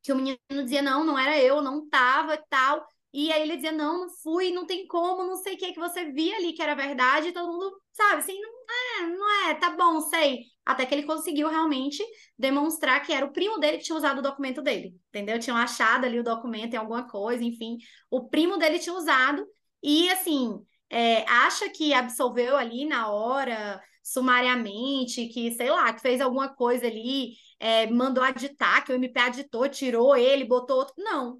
que 0.04 0.12
o 0.12 0.16
menino 0.16 0.40
dizia, 0.50 0.82
não, 0.82 1.04
não 1.06 1.18
era 1.18 1.40
eu, 1.40 1.62
não 1.62 1.88
tava 1.90 2.36
e 2.36 2.44
tal. 2.50 2.86
E 3.13 3.32
aí 3.32 3.41
ele 3.41 3.56
dizia, 3.56 3.71
não, 3.71 4.02
não 4.02 4.10
fui, 4.10 4.52
não 4.52 4.65
tem 4.65 4.88
como, 4.88 5.26
não 5.26 5.36
sei 5.36 5.56
o 5.56 5.58
que 5.58 5.74
que 5.74 5.80
você 5.80 6.06
via 6.12 6.38
ali 6.38 6.54
que 6.54 6.62
era 6.62 6.76
verdade, 6.76 7.28
e 7.28 7.34
todo 7.34 7.52
mundo, 7.52 7.71
sabe, 7.91 8.19
assim, 8.19 8.39
não 8.39 8.50
é, 8.69 9.08
não 9.08 9.50
é, 9.50 9.54
tá 9.56 9.71
bom, 9.71 10.00
sei. 10.02 10.43
Até 10.65 10.86
que 10.86 10.93
ele 10.95 11.04
conseguiu 11.04 11.50
realmente 11.50 12.04
demonstrar 12.38 13.04
que 13.06 13.12
era 13.12 13.26
o 13.26 13.34
primo 13.34 13.60
dele 13.60 13.78
que 13.78 13.84
tinha 13.84 13.97
usado 13.97 14.19
o 14.19 14.21
documento 14.21 14.62
dele, 14.62 14.95
entendeu? 15.10 15.39
Tinham 15.39 15.58
achado 15.58 16.06
ali 16.06 16.19
o 16.19 16.24
documento 16.24 16.74
em 16.74 16.78
alguma 16.78 17.08
coisa, 17.08 17.43
enfim. 17.43 17.78
O 18.10 18.30
primo 18.30 18.58
dele 18.58 18.80
tinha 18.80 18.95
usado, 18.95 19.45
e 19.84 20.10
assim, 20.10 20.60
é, 20.89 21.24
acha 21.30 21.69
que 21.69 21.93
absolveu 21.93 22.56
ali 22.56 22.86
na 22.86 23.10
hora, 23.12 23.82
sumariamente, 24.04 25.28
que, 25.28 25.52
sei 25.52 25.69
lá, 25.69 25.93
que 25.93 26.02
fez 26.02 26.21
alguma 26.21 26.50
coisa 26.50 26.88
ali, 26.88 27.34
é, 27.60 27.88
mandou 27.88 28.24
aditar, 28.24 28.84
que 28.84 28.91
o 28.91 28.95
MP 28.95 29.19
aditou, 29.19 29.67
tirou 29.69 30.15
ele, 30.15 30.45
botou 30.45 30.78
outro. 30.78 30.93
Não. 30.97 31.39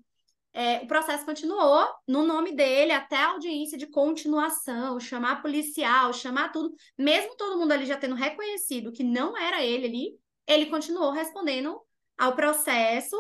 É, 0.54 0.80
o 0.80 0.88
processo 0.88 1.26
continuou 1.26 1.88
no 2.08 2.26
nome 2.26 2.54
dele 2.54 2.92
até 2.92 3.16
a 3.16 3.32
audiência 3.32 3.78
de 3.78 3.88
continuação, 3.88 5.00
chamar 5.00 5.42
policial, 5.42 6.12
chamar 6.12 6.52
tudo, 6.52 6.74
mesmo 6.98 7.38
todo 7.38 7.58
mundo 7.58 7.72
ali 7.72 7.86
já 7.86 7.96
tendo 7.98 8.16
reconhecido 8.16 8.92
que 8.92 9.04
não 9.04 9.38
era 9.38 9.64
ele 9.64 9.86
ali, 9.88 10.20
ele 10.46 10.66
continuou 10.66 11.12
respondendo 11.12 11.80
ao 12.18 12.36
processo, 12.36 13.16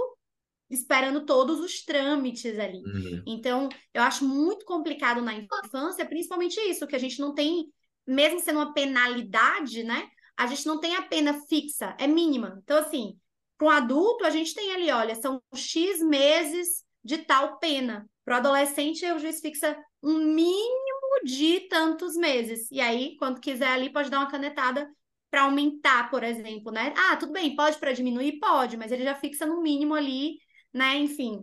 esperando 0.69 1.25
todos 1.25 1.59
os 1.59 1.83
trâmites 1.83 2.59
ali. 2.59 2.83
Uhum. 2.83 3.23
Então, 3.25 3.69
eu 3.93 4.03
acho 4.03 4.25
muito 4.25 4.65
complicado 4.65 5.21
na 5.21 5.33
infância, 5.33 6.05
principalmente 6.05 6.59
isso, 6.61 6.85
que 6.87 6.95
a 6.95 6.99
gente 6.99 7.19
não 7.19 7.33
tem 7.33 7.71
mesmo 8.05 8.39
sendo 8.39 8.57
uma 8.57 8.73
penalidade, 8.73 9.83
né? 9.83 10.09
A 10.35 10.47
gente 10.47 10.65
não 10.65 10.79
tem 10.79 10.95
a 10.95 11.03
pena 11.03 11.39
fixa, 11.47 11.95
é 11.97 12.07
mínima. 12.07 12.59
Então, 12.63 12.77
assim, 12.77 13.17
para 13.57 13.67
um 13.67 13.69
adulto, 13.69 14.25
a 14.25 14.29
gente 14.29 14.53
tem 14.53 14.71
ali, 14.71 14.91
olha, 14.91 15.15
são 15.15 15.41
X 15.53 16.01
meses 16.01 16.83
de 17.03 17.19
tal 17.19 17.57
pena. 17.59 18.09
Para 18.23 18.35
o 18.35 18.37
adolescente, 18.37 19.05
o 19.11 19.19
juiz 19.19 19.39
fixa 19.39 19.77
um 20.01 20.17
mínimo 20.19 21.23
de 21.23 21.61
tantos 21.61 22.15
meses. 22.15 22.69
E 22.71 22.79
aí, 22.79 23.15
quando 23.17 23.39
quiser 23.39 23.67
ali, 23.67 23.91
pode 23.91 24.09
dar 24.09 24.19
uma 24.19 24.31
canetada 24.31 24.89
para 25.29 25.43
aumentar, 25.43 26.09
por 26.09 26.23
exemplo, 26.23 26.71
né? 26.71 26.93
Ah, 26.97 27.15
tudo 27.15 27.31
bem, 27.31 27.55
pode 27.55 27.77
para 27.77 27.93
diminuir? 27.93 28.39
Pode, 28.39 28.77
mas 28.77 28.91
ele 28.91 29.03
já 29.03 29.15
fixa 29.15 29.45
no 29.45 29.61
mínimo 29.61 29.93
ali, 29.93 30.37
né? 30.73 30.97
Enfim, 30.97 31.41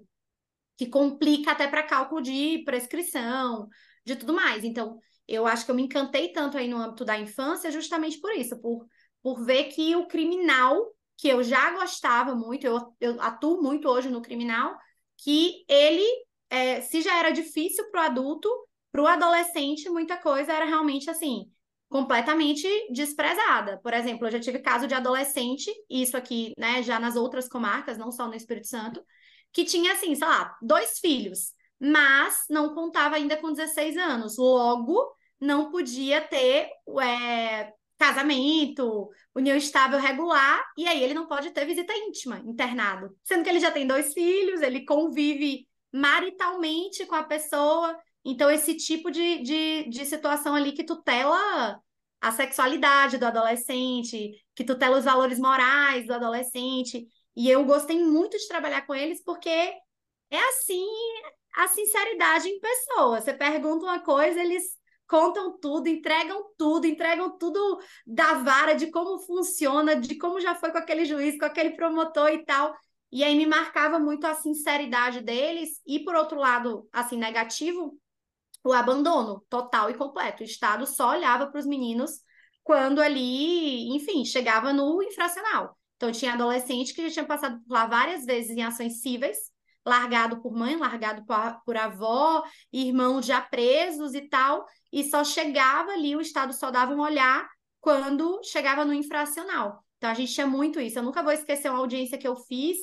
que 0.76 0.86
complica 0.86 1.52
até 1.52 1.66
para 1.66 1.82
cálculo 1.82 2.22
de 2.22 2.62
prescrição, 2.64 3.68
de 4.04 4.16
tudo 4.16 4.34
mais. 4.34 4.64
Então, 4.64 4.98
eu 5.26 5.46
acho 5.46 5.64
que 5.64 5.70
eu 5.70 5.74
me 5.74 5.82
encantei 5.82 6.32
tanto 6.32 6.56
aí 6.56 6.68
no 6.68 6.78
âmbito 6.78 7.04
da 7.04 7.18
infância 7.18 7.70
justamente 7.70 8.20
por 8.20 8.32
isso, 8.32 8.60
por, 8.60 8.86
por 9.22 9.44
ver 9.44 9.64
que 9.64 9.96
o 9.96 10.06
criminal, 10.06 10.94
que 11.16 11.28
eu 11.28 11.42
já 11.42 11.72
gostava 11.72 12.34
muito, 12.34 12.66
eu, 12.66 12.94
eu 13.00 13.20
atuo 13.20 13.62
muito 13.62 13.88
hoje 13.88 14.08
no 14.08 14.22
criminal, 14.22 14.76
que 15.18 15.64
ele, 15.68 16.06
é, 16.50 16.80
se 16.80 17.02
já 17.02 17.18
era 17.18 17.30
difícil 17.30 17.90
para 17.90 18.02
o 18.02 18.04
adulto, 18.04 18.48
para 18.92 19.02
o 19.02 19.06
adolescente, 19.06 19.90
muita 19.90 20.16
coisa 20.16 20.52
era 20.52 20.64
realmente 20.64 21.10
assim, 21.10 21.50
completamente 21.88 22.66
desprezada. 22.92 23.78
Por 23.82 23.92
exemplo, 23.92 24.26
eu 24.26 24.30
já 24.30 24.40
tive 24.40 24.58
caso 24.60 24.86
de 24.86 24.94
adolescente, 24.94 25.70
isso 25.88 26.16
aqui, 26.16 26.52
né, 26.58 26.82
já 26.82 26.98
nas 26.98 27.16
outras 27.16 27.48
comarcas, 27.48 27.98
não 27.98 28.10
só 28.12 28.26
no 28.26 28.34
Espírito 28.34 28.66
Santo, 28.68 29.04
que 29.52 29.64
tinha, 29.64 29.92
assim, 29.92 30.14
sei 30.14 30.26
lá, 30.26 30.56
dois 30.62 30.98
filhos, 30.98 31.52
mas 31.80 32.44
não 32.50 32.74
contava 32.74 33.16
ainda 33.16 33.36
com 33.36 33.52
16 33.52 33.96
anos. 33.96 34.36
Logo, 34.36 35.14
não 35.40 35.70
podia 35.70 36.20
ter 36.20 36.70
é, 37.00 37.72
casamento, 37.98 39.10
união 39.34 39.56
estável 39.56 39.98
regular, 39.98 40.64
e 40.76 40.86
aí 40.86 41.02
ele 41.02 41.14
não 41.14 41.26
pode 41.26 41.50
ter 41.50 41.66
visita 41.66 41.92
íntima, 41.92 42.38
internado. 42.46 43.16
Sendo 43.24 43.42
que 43.42 43.50
ele 43.50 43.60
já 43.60 43.70
tem 43.70 43.86
dois 43.86 44.14
filhos, 44.14 44.62
ele 44.62 44.84
convive 44.84 45.66
maritalmente 45.92 47.04
com 47.06 47.14
a 47.14 47.24
pessoa. 47.24 47.98
Então, 48.24 48.50
esse 48.50 48.74
tipo 48.76 49.10
de, 49.10 49.42
de, 49.42 49.88
de 49.88 50.06
situação 50.06 50.54
ali 50.54 50.72
que 50.72 50.84
tutela 50.84 51.80
a 52.20 52.32
sexualidade 52.32 53.18
do 53.18 53.26
adolescente, 53.26 54.32
que 54.54 54.64
tutela 54.64 54.98
os 54.98 55.04
valores 55.04 55.38
morais 55.38 56.06
do 56.06 56.14
adolescente. 56.14 57.06
E 57.36 57.48
eu 57.48 57.64
gostei 57.64 58.02
muito 58.02 58.36
de 58.36 58.48
trabalhar 58.48 58.86
com 58.86 58.94
eles 58.94 59.22
porque 59.22 59.48
é 59.48 60.48
assim 60.50 60.86
a 61.56 61.68
sinceridade 61.68 62.48
em 62.48 62.60
pessoa. 62.60 63.20
Você 63.20 63.32
pergunta 63.32 63.84
uma 63.84 64.00
coisa, 64.00 64.40
eles 64.40 64.77
contam 65.08 65.58
tudo, 65.58 65.88
entregam 65.88 66.44
tudo, 66.56 66.86
entregam 66.86 67.36
tudo 67.38 67.80
da 68.06 68.34
vara 68.34 68.74
de 68.74 68.90
como 68.90 69.18
funciona, 69.20 69.96
de 69.96 70.16
como 70.16 70.40
já 70.40 70.54
foi 70.54 70.70
com 70.70 70.78
aquele 70.78 71.04
juiz, 71.04 71.38
com 71.38 71.46
aquele 71.46 71.70
promotor 71.70 72.28
e 72.30 72.44
tal. 72.44 72.76
E 73.10 73.24
aí 73.24 73.34
me 73.34 73.46
marcava 73.46 73.98
muito 73.98 74.26
a 74.26 74.34
sinceridade 74.34 75.22
deles 75.22 75.80
e 75.86 76.00
por 76.00 76.14
outro 76.14 76.38
lado, 76.38 76.86
assim, 76.92 77.16
negativo, 77.16 77.98
o 78.62 78.72
abandono 78.72 79.44
total 79.48 79.90
e 79.90 79.94
completo. 79.94 80.42
O 80.42 80.46
Estado 80.46 80.86
só 80.86 81.10
olhava 81.10 81.46
para 81.46 81.58
os 81.58 81.66
meninos 81.66 82.20
quando 82.62 83.00
ali, 83.00 83.88
enfim, 83.96 84.26
chegava 84.26 84.74
no 84.74 85.02
infracional. 85.02 85.78
Então, 85.96 86.12
tinha 86.12 86.34
adolescente 86.34 86.92
que 86.94 87.02
já 87.08 87.10
tinha 87.10 87.24
passado 87.24 87.60
lá 87.66 87.86
várias 87.86 88.26
vezes 88.26 88.50
em 88.50 88.62
ações 88.62 89.00
cíveis, 89.00 89.50
largado 89.88 90.40
por 90.40 90.52
mãe, 90.52 90.76
largado 90.76 91.24
por, 91.64 91.76
avó, 91.76 92.42
irmãos 92.72 93.26
já 93.26 93.40
presos 93.40 94.14
e 94.14 94.28
tal, 94.28 94.64
e 94.92 95.04
só 95.04 95.24
chegava 95.24 95.92
ali, 95.92 96.14
o 96.14 96.20
Estado 96.20 96.52
só 96.52 96.70
dava 96.70 96.92
um 96.92 97.00
olhar 97.00 97.48
quando 97.80 98.40
chegava 98.44 98.84
no 98.84 98.92
infracional. 98.92 99.84
Então, 99.96 100.10
a 100.10 100.14
gente 100.14 100.32
tinha 100.32 100.46
muito 100.46 100.80
isso. 100.80 100.98
Eu 100.98 101.02
nunca 101.02 101.22
vou 101.22 101.32
esquecer 101.32 101.70
uma 101.70 101.80
audiência 101.80 102.18
que 102.18 102.28
eu 102.28 102.36
fiz 102.36 102.76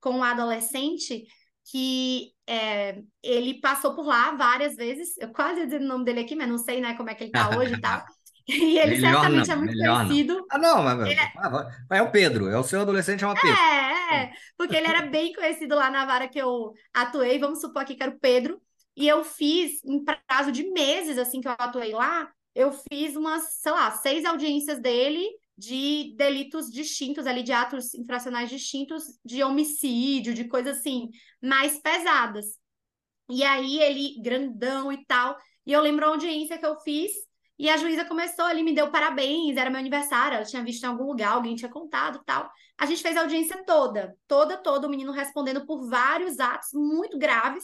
com 0.00 0.10
um 0.10 0.24
adolescente 0.24 1.24
que 1.70 2.32
é, 2.46 3.00
ele 3.22 3.60
passou 3.60 3.94
por 3.94 4.06
lá 4.06 4.32
várias 4.32 4.74
vezes. 4.74 5.16
Eu 5.18 5.32
quase 5.32 5.60
ia 5.60 5.66
dizer 5.66 5.80
o 5.80 5.86
nome 5.86 6.04
dele 6.04 6.20
aqui, 6.20 6.34
mas 6.34 6.48
não 6.48 6.58
sei 6.58 6.80
né, 6.80 6.94
como 6.96 7.10
é 7.10 7.14
que 7.14 7.24
ele 7.24 7.30
está 7.30 7.56
hoje 7.56 7.74
e 7.74 7.80
tal. 7.80 8.02
E 8.48 8.78
ele 8.78 8.96
Melhor 8.96 9.22
certamente 9.22 9.48
não, 9.48 9.54
é 9.54 9.56
muito 9.56 9.76
não. 9.76 9.96
conhecido. 9.96 10.46
Ah, 10.50 10.58
não, 10.58 10.82
mas, 10.82 11.10
Ele 11.10 11.20
ah, 11.20 11.70
é 11.90 12.02
o 12.02 12.10
Pedro, 12.10 12.48
é 12.48 12.58
o 12.58 12.64
seu 12.64 12.80
adolescente, 12.80 13.20
chama 13.20 13.34
Pedro. 13.34 13.56
É, 13.56 14.16
é, 14.16 14.32
porque 14.56 14.76
ele 14.76 14.88
era 14.88 15.02
bem 15.02 15.32
conhecido 15.32 15.74
lá 15.74 15.90
na 15.90 16.04
vara 16.04 16.28
que 16.28 16.38
eu 16.38 16.72
atuei, 16.92 17.38
vamos 17.38 17.60
supor 17.60 17.82
aqui 17.82 17.94
que 17.94 18.02
era 18.02 18.12
o 18.12 18.18
Pedro, 18.18 18.60
e 18.96 19.08
eu 19.08 19.24
fiz, 19.24 19.82
em 19.84 20.04
prazo 20.04 20.52
de 20.52 20.64
meses, 20.70 21.18
assim, 21.18 21.40
que 21.40 21.48
eu 21.48 21.52
atuei 21.52 21.92
lá, 21.92 22.30
eu 22.54 22.72
fiz 22.72 23.16
umas, 23.16 23.44
sei 23.60 23.72
lá, 23.72 23.90
seis 23.92 24.24
audiências 24.24 24.80
dele 24.80 25.26
de 25.56 26.14
delitos 26.16 26.70
distintos 26.70 27.26
ali, 27.26 27.42
de 27.42 27.52
atos 27.52 27.94
infracionais 27.94 28.50
distintos, 28.50 29.04
de 29.24 29.42
homicídio, 29.42 30.34
de 30.34 30.44
coisas 30.44 30.78
assim, 30.78 31.08
mais 31.40 31.78
pesadas. 31.78 32.58
E 33.30 33.42
aí 33.42 33.80
ele, 33.80 34.20
grandão 34.20 34.92
e 34.92 35.04
tal, 35.06 35.36
e 35.64 35.72
eu 35.72 35.80
lembro 35.80 36.04
a 36.04 36.08
audiência 36.08 36.58
que 36.58 36.66
eu 36.66 36.78
fiz, 36.80 37.12
e 37.62 37.70
a 37.70 37.76
juíza 37.76 38.04
começou 38.04 38.44
ali, 38.44 38.60
me 38.60 38.74
deu 38.74 38.90
parabéns, 38.90 39.56
era 39.56 39.70
meu 39.70 39.78
aniversário, 39.78 40.34
ela 40.34 40.44
tinha 40.44 40.64
visto 40.64 40.82
em 40.82 40.88
algum 40.88 41.04
lugar, 41.04 41.34
alguém 41.34 41.54
tinha 41.54 41.70
contado 41.70 42.20
tal. 42.26 42.50
A 42.76 42.86
gente 42.86 43.00
fez 43.00 43.16
a 43.16 43.20
audiência 43.20 43.64
toda, 43.64 44.18
toda, 44.26 44.56
toda, 44.56 44.88
o 44.88 44.90
menino 44.90 45.12
respondendo 45.12 45.64
por 45.64 45.88
vários 45.88 46.40
atos 46.40 46.70
muito 46.72 47.16
graves. 47.16 47.62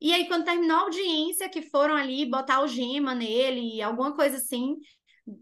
E 0.00 0.12
aí, 0.12 0.28
quando 0.28 0.44
terminou 0.44 0.76
a 0.76 0.80
audiência, 0.82 1.48
que 1.48 1.60
foram 1.60 1.96
ali 1.96 2.24
botar 2.24 2.58
algema 2.58 3.16
nele, 3.16 3.82
alguma 3.82 4.14
coisa 4.14 4.36
assim, 4.36 4.76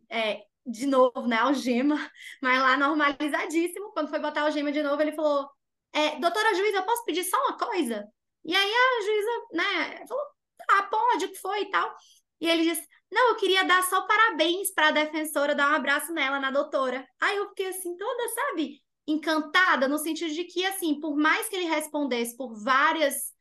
é, 0.08 0.40
de 0.64 0.86
novo, 0.86 1.26
né, 1.26 1.36
algema, 1.36 1.96
mas 2.42 2.62
lá 2.62 2.78
normalizadíssimo. 2.78 3.92
Quando 3.92 4.08
foi 4.08 4.18
botar 4.18 4.44
algema 4.44 4.72
de 4.72 4.82
novo, 4.82 5.02
ele 5.02 5.12
falou: 5.12 5.46
é, 5.92 6.18
Doutora 6.18 6.54
juíza, 6.54 6.78
eu 6.78 6.86
posso 6.86 7.04
pedir 7.04 7.24
só 7.24 7.36
uma 7.36 7.58
coisa? 7.58 8.02
E 8.46 8.56
aí 8.56 8.72
a 8.72 9.02
juíza, 9.04 9.30
né, 9.52 10.06
falou: 10.06 10.24
Tá, 10.56 10.82
pode, 10.84 11.26
o 11.26 11.28
que 11.32 11.38
foi 11.38 11.62
e 11.64 11.70
tal. 11.70 11.94
E 12.40 12.48
ele 12.48 12.62
disse: 12.64 12.86
Não, 13.10 13.30
eu 13.30 13.36
queria 13.36 13.64
dar 13.64 13.82
só 13.84 14.06
parabéns 14.06 14.72
para 14.72 14.88
a 14.88 14.92
defensora, 14.92 15.54
dar 15.54 15.70
um 15.70 15.74
abraço 15.74 16.12
nela, 16.12 16.40
na 16.40 16.50
doutora. 16.50 17.06
Aí 17.20 17.36
eu 17.36 17.48
fiquei 17.50 17.68
assim, 17.68 17.96
toda, 17.96 18.28
sabe, 18.30 18.82
encantada, 19.06 19.88
no 19.88 19.98
sentido 19.98 20.32
de 20.32 20.44
que, 20.44 20.64
assim, 20.64 21.00
por 21.00 21.16
mais 21.16 21.48
que 21.48 21.56
ele 21.56 21.66
respondesse 21.66 22.36
por 22.36 22.54
várias 22.62 23.32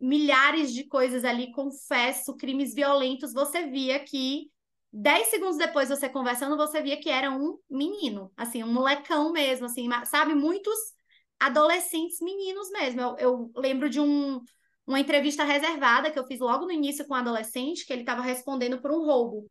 milhares 0.00 0.72
de 0.72 0.84
coisas 0.84 1.24
ali, 1.24 1.52
confesso, 1.52 2.36
crimes 2.36 2.74
violentos, 2.74 3.32
você 3.32 3.66
via 3.66 3.98
que 4.00 4.50
dez 4.92 5.28
segundos 5.28 5.56
depois 5.56 5.88
você 5.88 6.08
conversando, 6.08 6.56
você 6.56 6.82
via 6.82 7.00
que 7.00 7.08
era 7.08 7.30
um 7.30 7.58
menino, 7.68 8.32
assim, 8.36 8.62
um 8.64 8.72
molecão 8.72 9.32
mesmo, 9.32 9.66
assim, 9.66 9.88
sabe? 10.06 10.34
Muitos 10.34 10.76
adolescentes 11.38 12.20
meninos 12.20 12.70
mesmo. 12.70 13.00
Eu, 13.00 13.16
eu 13.18 13.52
lembro 13.56 13.88
de 13.88 14.00
um, 14.00 14.40
uma 14.90 15.00
entrevista 15.00 15.44
reservada 15.44 16.10
que 16.10 16.18
eu 16.18 16.26
fiz 16.26 16.40
logo 16.40 16.64
no 16.66 16.72
início 16.72 17.06
com 17.06 17.14
um 17.14 17.16
adolescente, 17.16 17.86
que 17.86 17.92
ele 17.92 18.02
estava 18.02 18.22
respondendo 18.22 18.80
por 18.80 18.90
um 18.90 19.04
roubo, 19.04 19.48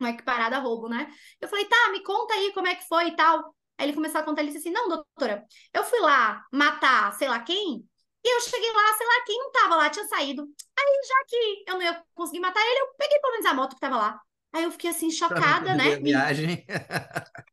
uma 0.00 0.10
equiparada 0.10 0.56
a 0.56 0.60
roubo, 0.60 0.88
né? 0.88 1.12
Eu 1.40 1.48
falei, 1.48 1.66
tá, 1.66 1.90
me 1.92 2.02
conta 2.02 2.34
aí 2.34 2.52
como 2.54 2.66
é 2.66 2.74
que 2.74 2.88
foi 2.88 3.08
e 3.08 3.16
tal. 3.16 3.54
Aí 3.78 3.86
ele 3.86 3.92
começou 3.92 4.20
a 4.20 4.24
contar, 4.24 4.40
ele 4.40 4.50
disse 4.50 4.66
assim, 4.66 4.74
não, 4.74 4.88
doutora, 4.88 5.44
eu 5.74 5.84
fui 5.84 6.00
lá 6.00 6.42
matar 6.50 7.12
sei 7.14 7.28
lá 7.28 7.38
quem, 7.40 7.86
e 8.24 8.34
eu 8.36 8.40
cheguei 8.40 8.72
lá, 8.72 8.94
sei 8.96 9.06
lá 9.06 9.24
quem 9.26 9.38
não 9.38 9.52
tava 9.52 9.76
lá, 9.76 9.90
tinha 9.90 10.06
saído. 10.08 10.42
Aí, 10.78 11.00
já 11.06 11.24
que 11.28 11.64
eu 11.68 11.74
não 11.74 11.82
ia 11.82 12.02
conseguir 12.14 12.40
matar 12.40 12.60
ele, 12.60 12.80
eu 12.80 12.94
peguei 12.98 13.18
pelo 13.20 13.32
menos 13.34 13.46
a 13.46 13.54
moto 13.54 13.74
que 13.74 13.80
tava 13.80 13.96
lá. 13.96 14.20
Aí 14.52 14.64
eu 14.64 14.72
fiquei 14.72 14.90
assim, 14.90 15.10
chocada, 15.10 15.74
né? 15.74 15.94
A 15.94 15.98
viagem. 15.98 16.66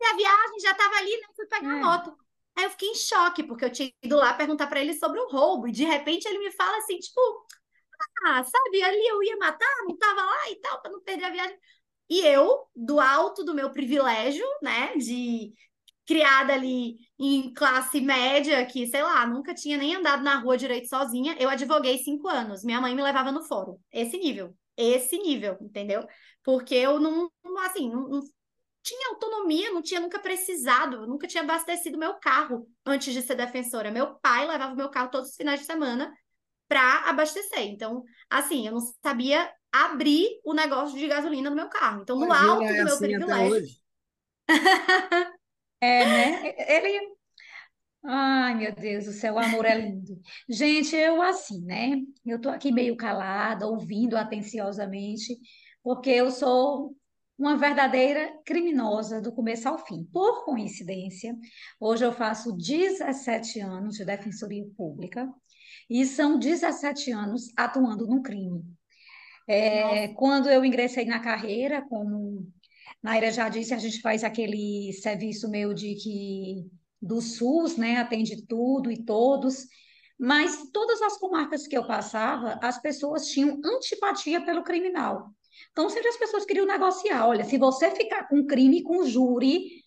E 0.00 0.04
a 0.06 0.16
viagem 0.16 0.60
já 0.60 0.74
tava 0.74 0.96
ali, 0.96 1.10
né? 1.10 1.26
Fui 1.36 1.46
pegar 1.46 1.68
a 1.74 1.76
É. 1.76 1.80
moto. 1.80 2.16
Aí 2.60 2.66
eu 2.66 2.70
fiquei 2.70 2.88
em 2.90 2.94
choque, 2.94 3.42
porque 3.42 3.64
eu 3.64 3.72
tinha 3.72 3.90
ido 4.02 4.16
lá 4.16 4.34
perguntar 4.34 4.66
pra 4.66 4.80
ele 4.80 4.94
sobre 4.94 5.18
um 5.20 5.28
roubo, 5.30 5.66
e 5.68 5.72
de 5.72 5.84
repente 5.84 6.26
ele 6.26 6.38
me 6.38 6.50
fala 6.52 6.76
assim, 6.78 6.98
tipo, 6.98 7.20
ah, 8.26 8.42
sabe, 8.44 8.82
ali 8.82 9.06
eu 9.08 9.22
ia 9.22 9.36
matar, 9.36 9.68
não 9.86 9.96
tava 9.96 10.22
lá 10.22 10.50
e 10.50 10.56
tal, 10.56 10.80
pra 10.82 10.90
não 10.90 11.00
perder 11.02 11.24
a 11.24 11.30
viagem. 11.30 11.56
E 12.08 12.20
eu, 12.26 12.66
do 12.74 13.00
alto 13.00 13.44
do 13.44 13.54
meu 13.54 13.70
privilégio, 13.72 14.44
né, 14.62 14.96
de 14.96 15.52
criada 16.06 16.54
ali 16.54 16.96
em 17.18 17.52
classe 17.54 18.00
média, 18.00 18.64
que, 18.66 18.86
sei 18.88 19.02
lá, 19.02 19.26
nunca 19.26 19.54
tinha 19.54 19.78
nem 19.78 19.94
andado 19.96 20.22
na 20.24 20.36
rua 20.40 20.56
direito 20.56 20.88
sozinha, 20.88 21.36
eu 21.38 21.48
advoguei 21.48 21.98
cinco 21.98 22.28
anos. 22.28 22.64
Minha 22.64 22.80
mãe 22.80 22.94
me 22.94 23.02
levava 23.02 23.32
no 23.32 23.44
fórum. 23.44 23.78
Esse 23.92 24.18
nível. 24.18 24.54
Esse 24.76 25.18
nível, 25.18 25.56
entendeu? 25.60 26.06
Porque 26.44 26.74
eu 26.74 26.98
não, 26.98 27.30
assim, 27.66 27.90
não 27.90 28.20
tinha 28.82 29.10
autonomia, 29.10 29.72
não 29.72 29.82
tinha 29.82 30.00
nunca 30.00 30.18
precisado, 30.18 30.96
eu 30.96 31.06
nunca 31.06 31.26
tinha 31.26 31.42
abastecido 31.42 31.98
meu 31.98 32.14
carro 32.14 32.68
antes 32.84 33.12
de 33.12 33.22
ser 33.22 33.34
defensora. 33.34 33.90
Meu 33.90 34.14
pai 34.16 34.46
levava 34.46 34.72
o 34.72 34.76
meu 34.76 34.90
carro 34.90 35.10
todos 35.10 35.30
os 35.30 35.36
finais 35.36 35.60
de 35.60 35.66
semana 35.66 36.12
para 36.68 37.08
abastecer. 37.10 37.62
Então, 37.62 38.04
assim, 38.28 38.66
eu 38.66 38.72
não 38.72 38.80
sabia 39.04 39.52
abrir 39.72 40.40
o 40.44 40.54
negócio 40.54 40.98
de 40.98 41.06
gasolina 41.06 41.50
no 41.50 41.56
meu 41.56 41.68
carro. 41.68 42.02
Então, 42.02 42.18
no 42.18 42.26
Imagina, 42.26 42.52
alto 42.52 42.74
do 42.74 42.82
meu 42.82 42.94
assim 42.94 43.06
até 43.14 43.18
privilégio. 43.18 43.52
hoje. 43.52 43.80
É, 45.82 46.04
né? 46.06 46.54
Ele. 46.76 47.16
Ai, 48.04 48.54
meu 48.54 48.74
Deus 48.74 49.06
do 49.06 49.12
céu, 49.12 49.34
o 49.34 49.38
amor 49.38 49.64
é 49.64 49.74
lindo. 49.78 50.20
Gente, 50.48 50.94
eu 50.96 51.22
assim, 51.22 51.60
né? 51.64 51.92
Eu 52.24 52.40
tô 52.40 52.48
aqui 52.48 52.72
meio 52.72 52.96
calada, 52.96 53.66
ouvindo 53.66 54.16
atenciosamente, 54.16 55.38
porque 55.82 56.10
eu 56.10 56.30
sou 56.30 56.94
uma 57.40 57.56
verdadeira 57.56 58.38
criminosa 58.44 59.18
do 59.18 59.32
começo 59.32 59.66
ao 59.66 59.78
fim. 59.78 60.04
Por 60.12 60.44
coincidência, 60.44 61.34
hoje 61.80 62.04
eu 62.04 62.12
faço 62.12 62.52
17 62.52 63.60
anos 63.60 63.96
de 63.96 64.04
defensoria 64.04 64.66
pública 64.76 65.26
e 65.88 66.04
são 66.04 66.38
17 66.38 67.10
anos 67.10 67.50
atuando 67.56 68.06
no 68.06 68.22
crime. 68.22 68.62
É, 69.48 70.08
quando 70.08 70.50
eu 70.50 70.62
ingressei 70.62 71.06
na 71.06 71.18
carreira, 71.18 71.80
como 71.88 72.46
Naira 73.02 73.32
já 73.32 73.48
disse, 73.48 73.72
a 73.72 73.78
gente 73.78 74.02
faz 74.02 74.22
aquele 74.22 74.92
serviço 74.92 75.48
meio 75.48 75.74
de 75.74 75.94
que 75.94 76.66
do 77.00 77.22
SUS, 77.22 77.78
né? 77.78 77.96
Atende 77.96 78.46
tudo 78.46 78.92
e 78.92 79.02
todos. 79.02 79.66
Mas 80.18 80.70
todas 80.70 81.00
as 81.00 81.16
comarcas 81.16 81.66
que 81.66 81.76
eu 81.76 81.86
passava, 81.86 82.60
as 82.62 82.78
pessoas 82.82 83.28
tinham 83.28 83.58
antipatia 83.64 84.44
pelo 84.44 84.62
criminal. 84.62 85.32
Então, 85.72 85.88
sempre 85.90 86.08
as 86.08 86.16
pessoas 86.16 86.44
queriam 86.44 86.66
negociar. 86.66 87.26
Olha, 87.28 87.44
se 87.44 87.58
você 87.58 87.90
ficar 87.90 88.28
com 88.28 88.46
crime 88.46 88.82
com 88.82 89.04
júri, 89.06 89.82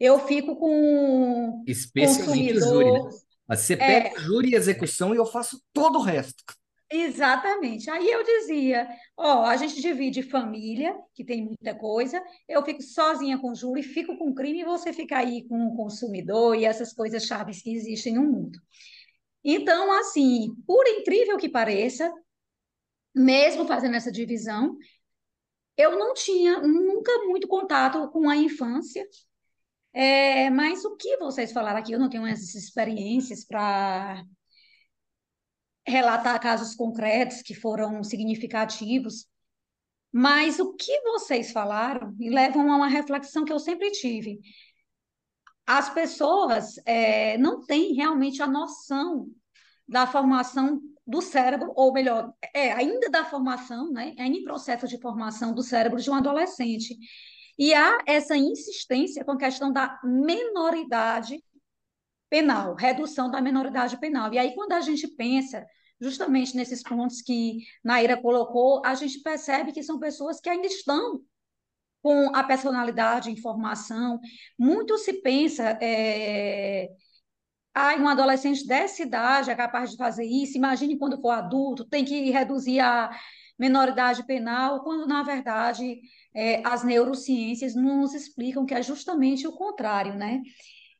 eu 0.00 0.18
fico 0.20 0.56
com 0.56 1.66
Especialmente 1.66 2.54
o 2.54 2.60
júri, 2.60 2.92
né? 2.92 3.00
consumidor. 3.00 3.10
Mas 3.46 3.60
Você 3.60 3.76
É. 3.78 3.86
pega 3.86 4.16
o 4.16 4.20
júri 4.20 4.50
e 4.50 4.54
execução 4.56 5.14
e 5.14 5.18
eu 5.18 5.26
faço 5.26 5.62
todo 5.72 5.98
o 5.98 6.02
resto. 6.02 6.42
Exatamente. 6.90 7.90
Aí 7.90 8.08
eu 8.08 8.22
dizia, 8.22 8.88
ó, 9.16 9.44
a 9.44 9.56
gente 9.56 9.80
divide 9.80 10.22
família, 10.22 10.94
que 11.14 11.24
tem 11.24 11.44
muita 11.44 11.74
coisa, 11.74 12.22
eu 12.48 12.64
fico 12.64 12.82
sozinha 12.82 13.38
com 13.38 13.50
o 13.50 13.54
júri, 13.54 13.82
fico 13.82 14.16
com 14.16 14.32
crime 14.34 14.60
e 14.60 14.64
você 14.64 14.92
fica 14.92 15.18
aí 15.18 15.46
com 15.48 15.66
o 15.66 15.76
consumidor 15.76 16.54
e 16.56 16.64
essas 16.64 16.92
coisas 16.92 17.24
chaves 17.24 17.62
que 17.62 17.74
existem 17.74 18.14
no 18.14 18.22
mundo. 18.22 18.58
Então, 19.44 19.92
assim, 20.00 20.54
por 20.66 20.86
incrível 20.88 21.38
que 21.38 21.48
pareça, 21.48 22.12
mesmo 23.14 23.66
fazendo 23.66 23.94
essa 23.94 24.10
divisão, 24.10 24.76
eu 25.76 25.98
não 25.98 26.14
tinha 26.14 26.60
nunca 26.60 27.12
muito 27.24 27.48
contato 27.48 28.08
com 28.10 28.28
a 28.28 28.36
infância. 28.36 29.06
É, 29.92 30.50
mas 30.50 30.84
o 30.84 30.96
que 30.96 31.16
vocês 31.18 31.52
falaram 31.52 31.78
aqui, 31.78 31.92
eu 31.92 31.98
não 32.00 32.10
tenho 32.10 32.26
essas 32.26 32.54
experiências 32.54 33.44
para 33.44 34.24
relatar 35.86 36.40
casos 36.40 36.74
concretos 36.74 37.42
que 37.42 37.54
foram 37.54 38.02
significativos, 38.02 39.26
mas 40.10 40.58
o 40.58 40.74
que 40.74 41.00
vocês 41.02 41.52
falaram 41.52 42.12
me 42.12 42.30
levam 42.30 42.70
a 42.72 42.76
uma 42.76 42.88
reflexão 42.88 43.44
que 43.44 43.52
eu 43.52 43.58
sempre 43.58 43.90
tive. 43.90 44.40
As 45.66 45.90
pessoas 45.90 46.76
é, 46.84 47.38
não 47.38 47.64
têm 47.64 47.94
realmente 47.94 48.42
a 48.42 48.46
noção 48.46 49.28
da 49.86 50.06
formação 50.06 50.80
do 51.06 51.20
cérebro, 51.20 51.72
ou 51.76 51.92
melhor, 51.92 52.32
é 52.54 52.72
ainda 52.72 53.10
da 53.10 53.24
formação, 53.24 53.90
né? 53.92 54.14
Ainda 54.18 54.38
em 54.38 54.44
processo 54.44 54.88
de 54.88 54.98
formação 54.98 55.54
do 55.54 55.62
cérebro 55.62 56.00
de 56.00 56.10
um 56.10 56.14
adolescente. 56.14 56.96
E 57.58 57.74
há 57.74 57.98
essa 58.06 58.36
insistência 58.36 59.24
com 59.24 59.32
a 59.32 59.38
questão 59.38 59.72
da 59.72 60.00
menoridade 60.02 61.42
penal, 62.28 62.74
redução 62.74 63.30
da 63.30 63.40
menoridade 63.40 63.98
penal. 63.98 64.32
E 64.32 64.38
aí, 64.38 64.54
quando 64.54 64.72
a 64.72 64.80
gente 64.80 65.06
pensa 65.08 65.64
justamente 66.00 66.56
nesses 66.56 66.82
pontos 66.82 67.22
que 67.22 67.58
Naira 67.82 68.20
colocou, 68.20 68.82
a 68.84 68.94
gente 68.94 69.20
percebe 69.20 69.72
que 69.72 69.82
são 69.82 69.98
pessoas 69.98 70.40
que 70.40 70.48
ainda 70.48 70.66
estão 70.66 71.20
com 72.02 72.34
a 72.34 72.42
personalidade, 72.44 73.30
informação. 73.30 74.20
Muito 74.58 74.98
se 74.98 75.14
pensa, 75.22 75.78
é, 75.80 76.90
ah, 77.74 77.96
um 77.96 78.08
adolescente 78.08 78.66
dessa 78.66 79.02
idade 79.02 79.50
é 79.50 79.54
capaz 79.54 79.90
de 79.90 79.96
fazer 79.96 80.24
isso, 80.24 80.56
imagine 80.56 80.98
quando 80.98 81.20
for 81.20 81.30
adulto, 81.30 81.84
tem 81.84 82.04
que 82.04 82.30
reduzir 82.30 82.80
a 82.80 83.10
menoridade 83.58 84.24
penal, 84.26 84.82
quando, 84.82 85.06
na 85.06 85.22
verdade, 85.22 86.00
é, 86.34 86.62
as 86.66 86.84
neurociências 86.84 87.74
nos 87.74 88.14
explicam 88.14 88.64
que 88.66 88.74
é 88.74 88.82
justamente 88.82 89.46
o 89.46 89.52
contrário, 89.52 90.14
né? 90.14 90.40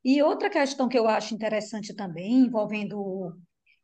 E 0.05 0.23
outra 0.23 0.51
questão 0.51 0.89
que 0.89 0.99
eu 0.99 1.09
acho 1.09 1.35
interessante 1.35 1.95
também, 1.95 2.41
envolvendo 2.41 3.35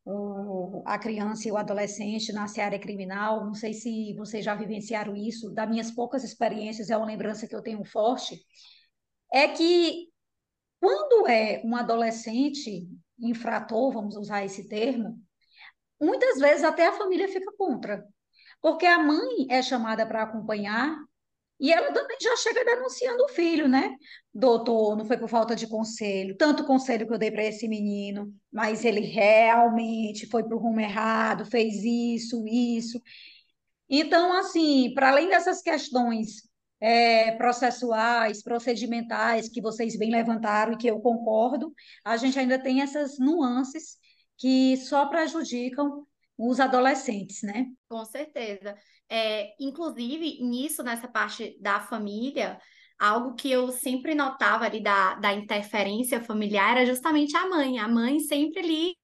o, 0.04 0.82
a 0.86 0.98
criança 0.98 1.48
e 1.48 1.52
o 1.52 1.56
adolescente 1.56 2.32
na 2.32 2.46
área 2.58 2.78
criminal. 2.78 3.44
Não 3.44 3.54
sei 3.54 3.72
se 3.72 4.14
vocês 4.14 4.44
já 4.44 4.54
vivenciaram 4.54 5.16
isso, 5.16 5.50
das 5.50 5.68
minhas 5.68 5.90
poucas 5.90 6.24
experiências, 6.24 6.90
é 6.90 6.96
uma 6.96 7.06
lembrança 7.06 7.46
que 7.46 7.54
eu 7.54 7.62
tenho 7.62 7.84
forte, 7.84 8.40
é 9.32 9.48
que 9.48 10.09
quando 10.80 11.28
é 11.28 11.60
um 11.64 11.76
adolescente 11.76 12.88
infrator, 13.18 13.92
vamos 13.92 14.16
usar 14.16 14.44
esse 14.44 14.68
termo, 14.68 15.20
muitas 16.00 16.38
vezes 16.38 16.64
até 16.64 16.86
a 16.86 16.92
família 16.92 17.28
fica 17.28 17.52
contra, 17.56 18.04
porque 18.62 18.86
a 18.86 18.98
mãe 18.98 19.46
é 19.50 19.62
chamada 19.62 20.06
para 20.06 20.22
acompanhar 20.22 20.96
e 21.60 21.70
ela 21.70 21.92
também 21.92 22.16
já 22.20 22.34
chega 22.38 22.64
denunciando 22.64 23.22
o 23.22 23.28
filho, 23.28 23.68
né? 23.68 23.94
Doutor, 24.32 24.96
não 24.96 25.04
foi 25.04 25.18
por 25.18 25.28
falta 25.28 25.54
de 25.54 25.66
conselho, 25.66 26.34
tanto 26.36 26.64
conselho 26.64 27.06
que 27.06 27.12
eu 27.12 27.18
dei 27.18 27.30
para 27.30 27.44
esse 27.44 27.68
menino, 27.68 28.34
mas 28.50 28.82
ele 28.82 29.00
realmente 29.00 30.26
foi 30.26 30.42
para 30.42 30.56
o 30.56 30.58
rumo 30.58 30.80
errado, 30.80 31.44
fez 31.44 31.84
isso, 31.84 32.46
isso. 32.48 32.98
Então, 33.90 34.32
assim, 34.32 34.92
para 34.94 35.10
além 35.10 35.28
dessas 35.28 35.60
questões 35.60 36.49
é, 36.80 37.32
processuais, 37.32 38.42
procedimentais 38.42 39.48
que 39.48 39.60
vocês 39.60 39.98
bem 39.98 40.10
levantaram 40.10 40.72
e 40.72 40.76
que 40.76 40.88
eu 40.88 41.00
concordo, 41.00 41.72
a 42.04 42.16
gente 42.16 42.38
ainda 42.38 42.58
tem 42.58 42.80
essas 42.80 43.18
nuances 43.18 43.98
que 44.38 44.76
só 44.78 45.06
prejudicam 45.06 46.06
os 46.38 46.58
adolescentes, 46.58 47.42
né? 47.42 47.66
Com 47.88 48.04
certeza. 48.04 48.74
É, 49.08 49.52
inclusive, 49.60 50.42
nisso, 50.42 50.82
nessa 50.82 51.06
parte 51.06 51.58
da 51.60 51.80
família, 51.80 52.58
algo 52.98 53.34
que 53.34 53.50
eu 53.50 53.70
sempre 53.70 54.14
notava 54.14 54.64
ali 54.64 54.82
da, 54.82 55.14
da 55.16 55.34
interferência 55.34 56.22
familiar 56.22 56.78
era 56.78 56.86
justamente 56.86 57.36
a 57.36 57.48
mãe. 57.48 57.78
A 57.78 57.88
mãe 57.88 58.18
sempre 58.20 58.60
ali, 58.60 58.94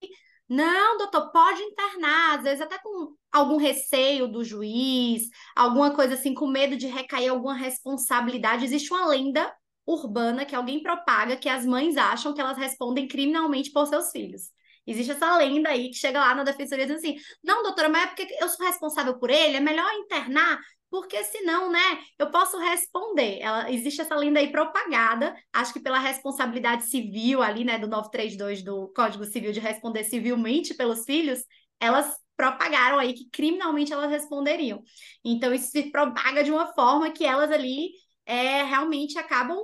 não, 0.48 0.96
doutor, 0.98 1.30
pode 1.32 1.60
internar, 1.60 2.36
às 2.38 2.44
vezes 2.44 2.60
até 2.60 2.78
com 2.78 3.14
algum 3.32 3.56
receio 3.56 4.28
do 4.28 4.44
juiz, 4.44 5.28
alguma 5.56 5.94
coisa 5.94 6.14
assim, 6.14 6.34
com 6.34 6.46
medo 6.46 6.76
de 6.76 6.86
recair 6.86 7.30
alguma 7.30 7.54
responsabilidade. 7.54 8.64
Existe 8.64 8.92
uma 8.92 9.06
lenda 9.06 9.52
urbana 9.84 10.44
que 10.44 10.54
alguém 10.54 10.82
propaga 10.82 11.36
que 11.36 11.48
as 11.48 11.66
mães 11.66 11.96
acham 11.96 12.32
que 12.32 12.40
elas 12.40 12.56
respondem 12.56 13.08
criminalmente 13.08 13.70
por 13.72 13.86
seus 13.86 14.10
filhos. 14.10 14.50
Existe 14.86 15.10
essa 15.12 15.36
lenda 15.36 15.70
aí 15.70 15.90
que 15.90 15.96
chega 15.96 16.20
lá 16.20 16.32
na 16.34 16.44
defensoria 16.44 16.86
dizendo 16.86 16.98
assim: 16.98 17.16
não, 17.42 17.62
doutora, 17.64 17.88
mas 17.88 18.04
é 18.04 18.06
porque 18.06 18.36
eu 18.40 18.48
sou 18.48 18.64
responsável 18.64 19.18
por 19.18 19.30
ele, 19.30 19.56
é 19.56 19.60
melhor 19.60 19.90
internar, 19.94 20.60
porque 20.90 21.22
senão, 21.24 21.70
né, 21.70 21.98
eu 22.18 22.30
posso 22.30 22.58
responder. 22.58 23.40
Ela, 23.40 23.70
existe 23.70 24.00
essa 24.00 24.14
lenda 24.14 24.40
aí 24.40 24.50
propagada, 24.50 25.34
acho 25.52 25.72
que 25.72 25.80
pela 25.80 25.98
responsabilidade 25.98 26.84
civil 26.86 27.42
ali, 27.42 27.64
né, 27.64 27.78
do 27.78 27.88
932 27.88 28.62
do 28.62 28.92
Código 28.94 29.24
Civil 29.24 29.52
de 29.52 29.60
responder 29.60 30.04
civilmente 30.04 30.74
pelos 30.74 31.04
filhos, 31.04 31.40
elas 31.80 32.16
propagaram 32.36 32.98
aí 32.98 33.14
que 33.14 33.28
criminalmente 33.30 33.92
elas 33.92 34.10
responderiam. 34.10 34.82
Então, 35.24 35.52
isso 35.54 35.70
se 35.70 35.90
propaga 35.90 36.44
de 36.44 36.52
uma 36.52 36.72
forma 36.74 37.10
que 37.10 37.24
elas 37.24 37.50
ali 37.50 37.90
é, 38.26 38.62
realmente 38.62 39.18
acabam 39.18 39.58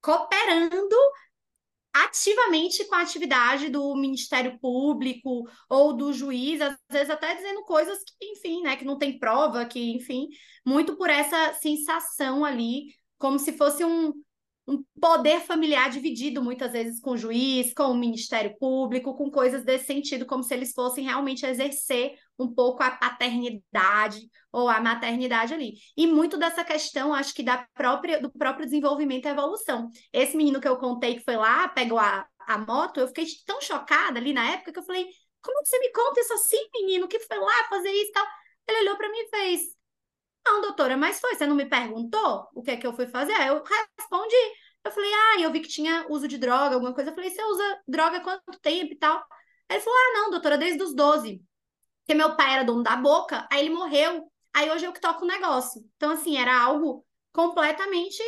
cooperando 0.00 0.96
ativamente 2.04 2.84
com 2.84 2.94
a 2.94 3.02
atividade 3.02 3.68
do 3.68 3.94
Ministério 3.94 4.58
Público 4.58 5.48
ou 5.68 5.92
do 5.96 6.12
juiz, 6.12 6.60
às 6.60 6.76
vezes 6.90 7.10
até 7.10 7.34
dizendo 7.34 7.64
coisas 7.64 7.98
que, 8.04 8.32
enfim, 8.32 8.62
né, 8.62 8.76
que 8.76 8.84
não 8.84 8.98
tem 8.98 9.18
prova, 9.18 9.64
que, 9.64 9.80
enfim, 9.92 10.28
muito 10.64 10.96
por 10.96 11.10
essa 11.10 11.54
sensação 11.54 12.44
ali, 12.44 12.86
como 13.18 13.38
se 13.38 13.52
fosse 13.52 13.84
um, 13.84 14.12
um 14.68 14.84
poder 15.00 15.40
familiar 15.40 15.88
dividido 15.88 16.44
muitas 16.44 16.72
vezes 16.72 17.00
com 17.00 17.12
o 17.12 17.16
juiz, 17.16 17.72
com 17.72 17.84
o 17.84 17.96
Ministério 17.96 18.54
Público, 18.58 19.16
com 19.16 19.30
coisas 19.30 19.64
desse 19.64 19.86
sentido, 19.86 20.26
como 20.26 20.42
se 20.42 20.52
eles 20.52 20.74
fossem 20.74 21.04
realmente 21.04 21.46
exercer 21.46 22.18
um 22.38 22.52
pouco 22.52 22.82
a 22.82 22.90
paternidade 22.90 24.28
ou 24.52 24.68
a 24.68 24.78
maternidade 24.78 25.54
ali. 25.54 25.72
E 25.96 26.06
muito 26.06 26.36
dessa 26.36 26.62
questão, 26.62 27.14
acho 27.14 27.34
que 27.34 27.42
da 27.42 27.66
própria, 27.74 28.20
do 28.20 28.30
próprio 28.30 28.66
desenvolvimento 28.66 29.24
e 29.24 29.30
evolução. 29.30 29.90
Esse 30.12 30.36
menino 30.36 30.60
que 30.60 30.68
eu 30.68 30.76
contei 30.76 31.14
que 31.14 31.24
foi 31.24 31.36
lá, 31.36 31.66
pegou 31.68 31.98
a, 31.98 32.26
a 32.40 32.58
moto, 32.58 33.00
eu 33.00 33.08
fiquei 33.08 33.24
tão 33.46 33.62
chocada 33.62 34.18
ali 34.18 34.34
na 34.34 34.50
época 34.52 34.70
que 34.70 34.78
eu 34.78 34.84
falei: 34.84 35.06
como 35.40 35.62
que 35.62 35.68
você 35.68 35.78
me 35.78 35.90
conta 35.92 36.20
isso 36.20 36.34
assim, 36.34 36.68
menino, 36.74 37.08
que 37.08 37.18
foi 37.20 37.38
lá 37.38 37.64
fazer 37.70 37.90
isso 37.90 38.10
e 38.10 38.12
tal? 38.12 38.26
Ele 38.68 38.80
olhou 38.80 38.98
para 38.98 39.08
mim 39.10 39.18
e 39.18 39.28
fez: 39.30 39.77
Não, 40.48 40.62
doutora, 40.62 40.96
mas 40.96 41.20
foi, 41.20 41.34
você 41.34 41.46
não 41.46 41.54
me 41.54 41.66
perguntou 41.66 42.48
o 42.54 42.62
que 42.62 42.70
é 42.70 42.76
que 42.78 42.86
eu 42.86 42.94
fui 42.94 43.06
fazer? 43.06 43.32
Aí 43.34 43.48
eu 43.48 43.62
respondi. 43.62 44.34
Eu 44.82 44.90
falei, 44.90 45.10
ah, 45.12 45.40
eu 45.42 45.52
vi 45.52 45.60
que 45.60 45.68
tinha 45.68 46.06
uso 46.08 46.26
de 46.26 46.38
droga, 46.38 46.74
alguma 46.74 46.94
coisa. 46.94 47.10
Eu 47.10 47.14
falei, 47.14 47.28
você 47.30 47.42
usa 47.44 47.80
droga 47.86 48.16
há 48.16 48.20
quanto 48.22 48.58
tempo 48.60 48.92
e 48.94 48.96
tal? 48.98 49.18
Aí 49.68 49.76
ele 49.76 49.80
falou, 49.84 49.98
ah, 49.98 50.12
não, 50.14 50.30
doutora, 50.30 50.56
desde 50.56 50.82
os 50.82 50.94
12. 50.94 51.42
Porque 52.00 52.14
meu 52.16 52.34
pai 52.34 52.54
era 52.54 52.64
dono 52.64 52.82
da 52.82 52.96
boca, 52.96 53.46
aí 53.52 53.60
ele 53.66 53.74
morreu. 53.74 54.32
Aí 54.54 54.70
hoje 54.70 54.86
eu 54.86 54.92
que 54.92 55.00
toco 55.00 55.24
o 55.24 55.28
negócio. 55.28 55.82
Então, 55.96 56.12
assim, 56.12 56.38
era 56.38 56.58
algo 56.58 57.04
completamente 57.30 58.22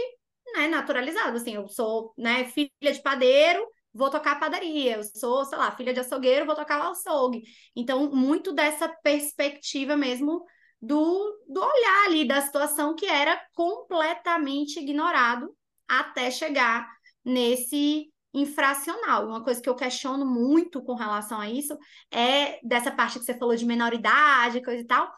né, 0.54 0.68
naturalizado. 0.68 1.38
Assim, 1.38 1.54
eu 1.54 1.68
sou 1.68 2.12
né, 2.18 2.44
filha 2.44 2.70
de 2.92 3.00
padeiro, 3.02 3.66
vou 3.94 4.10
tocar 4.10 4.38
padaria. 4.38 4.96
Eu 4.96 5.02
sou, 5.04 5.46
sei 5.46 5.56
lá, 5.56 5.70
filha 5.72 5.94
de 5.94 6.00
açougueiro, 6.00 6.44
vou 6.44 6.54
tocar 6.54 6.90
açougue. 6.90 7.42
Então, 7.74 8.10
muito 8.10 8.52
dessa 8.52 8.88
perspectiva 9.02 9.96
mesmo 9.96 10.44
do, 10.80 11.42
do 11.48 11.60
olhar 11.60 12.06
ali 12.06 12.26
da 12.26 12.40
situação 12.40 12.94
que 12.94 13.06
era 13.06 13.40
completamente 13.54 14.78
ignorado 14.80 15.54
até 15.88 16.30
chegar 16.30 16.88
nesse 17.24 18.10
infracional. 18.32 19.26
Uma 19.26 19.42
coisa 19.42 19.60
que 19.60 19.68
eu 19.68 19.74
questiono 19.74 20.24
muito 20.24 20.82
com 20.82 20.94
relação 20.94 21.40
a 21.40 21.50
isso 21.50 21.76
é 22.10 22.58
dessa 22.62 22.90
parte 22.90 23.18
que 23.18 23.24
você 23.24 23.36
falou 23.36 23.56
de 23.56 23.66
menoridade, 23.66 24.62
coisa 24.62 24.80
e 24.80 24.86
tal, 24.86 25.10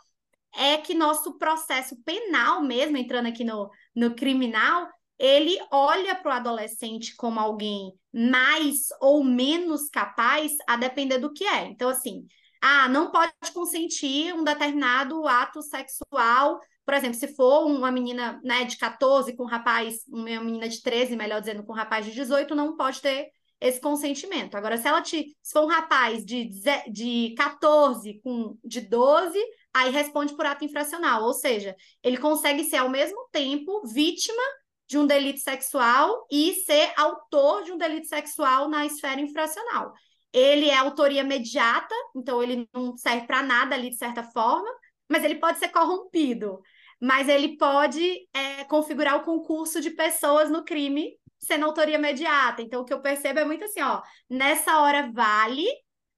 é 0.55 0.79
que 0.79 0.95
nosso 0.95 1.39
processo 1.39 1.97
penal 2.05 2.63
mesmo, 2.63 2.97
entrando 2.97 3.27
aqui 3.27 3.45
no, 3.45 3.71
no 3.95 4.15
criminal, 4.15 4.89
ele 5.19 5.57
olha 5.71 6.15
para 6.17 6.33
o 6.33 6.37
adolescente 6.37 7.15
como 7.17 7.39
alguém 7.39 7.93
mais 8.13 8.89
ou 9.01 9.23
menos 9.25 9.89
capaz 9.89 10.53
a 10.67 10.77
depender 10.77 11.19
do 11.19 11.33
que 11.33 11.45
é. 11.45 11.67
Então, 11.67 11.89
assim, 11.89 12.27
ah, 12.63 12.89
não 12.89 13.11
pode 13.11 13.33
consentir 13.53 14.33
um 14.33 14.45
determinado 14.45 15.27
ato 15.27 15.61
sexual 15.61 16.61
por 16.85 16.95
exemplo, 16.95 17.15
se 17.15 17.29
for 17.29 17.67
uma 17.67 17.93
menina 17.93 18.41
né, 18.43 18.65
de 18.65 18.77
14 18.77 19.37
com 19.37 19.45
um 19.45 19.47
rapaz, 19.47 20.05
uma 20.09 20.41
menina 20.41 20.69
de 20.69 20.83
13, 20.83 21.17
melhor 21.17 21.41
dizendo, 21.41 21.63
com 21.63 21.73
um 21.73 21.77
rapaz 21.77 22.05
de 22.05 22.13
18, 22.13 22.55
não 22.55 22.77
pode 22.77 23.01
ter 23.01 23.31
esse 23.61 23.81
consentimento. 23.81 24.57
Agora, 24.57 24.77
se 24.77 24.89
ela 24.89 25.01
te. 25.01 25.37
Se 25.41 25.53
for 25.53 25.65
um 25.65 25.69
rapaz 25.69 26.25
de, 26.25 26.51
de 26.91 27.35
14 27.37 28.21
com 28.25 28.59
de 28.65 28.81
12, 28.81 29.39
aí 29.73 29.93
responde 29.93 30.35
por 30.35 30.45
ato 30.45 30.65
infracional. 30.65 31.23
Ou 31.23 31.33
seja, 31.33 31.77
ele 32.03 32.19
consegue 32.19 32.65
ser 32.65 32.79
ao 32.79 32.89
mesmo 32.89 33.29
tempo 33.31 33.87
vítima 33.87 34.43
de 34.89 34.99
um 34.99 35.07
delito 35.07 35.39
sexual 35.39 36.27
e 36.31 36.55
ser 36.67 36.93
autor 36.97 37.63
de 37.63 37.71
um 37.71 37.79
delito 37.79 38.09
sexual 38.09 38.69
na 38.69 38.85
esfera 38.85 39.21
infracional. 39.21 39.93
Ele 40.33 40.69
é 40.69 40.77
autoria 40.77 41.21
imediata, 41.23 41.95
então 42.17 42.43
ele 42.43 42.69
não 42.73 42.97
serve 42.97 43.27
para 43.27 43.43
nada 43.43 43.75
ali 43.75 43.91
de 43.91 43.97
certa 43.97 44.23
forma, 44.23 44.69
mas 45.09 45.25
ele 45.25 45.37
pode 45.37 45.59
ser 45.59 45.69
corrompido 45.69 46.61
mas 47.03 47.29
ele 47.29 47.57
pode 47.57 48.29
é, 48.33 48.63
configurar 48.63 49.17
o 49.17 49.25
concurso 49.25 49.81
de 49.81 49.91
pessoas 49.91 50.49
no 50.49 50.65
crime 50.65 51.19
sendo 51.37 51.67
autoria 51.67 51.97
imediata. 51.97 52.63
Então, 52.63 52.83
o 52.83 52.85
que 52.85 52.93
eu 52.93 53.03
percebo 53.03 53.41
é 53.41 53.45
muito 53.45 53.65
assim, 53.65 53.83
ó, 53.83 54.01
nessa 54.31 54.79
hora 54.81 55.11
vale, 55.13 55.67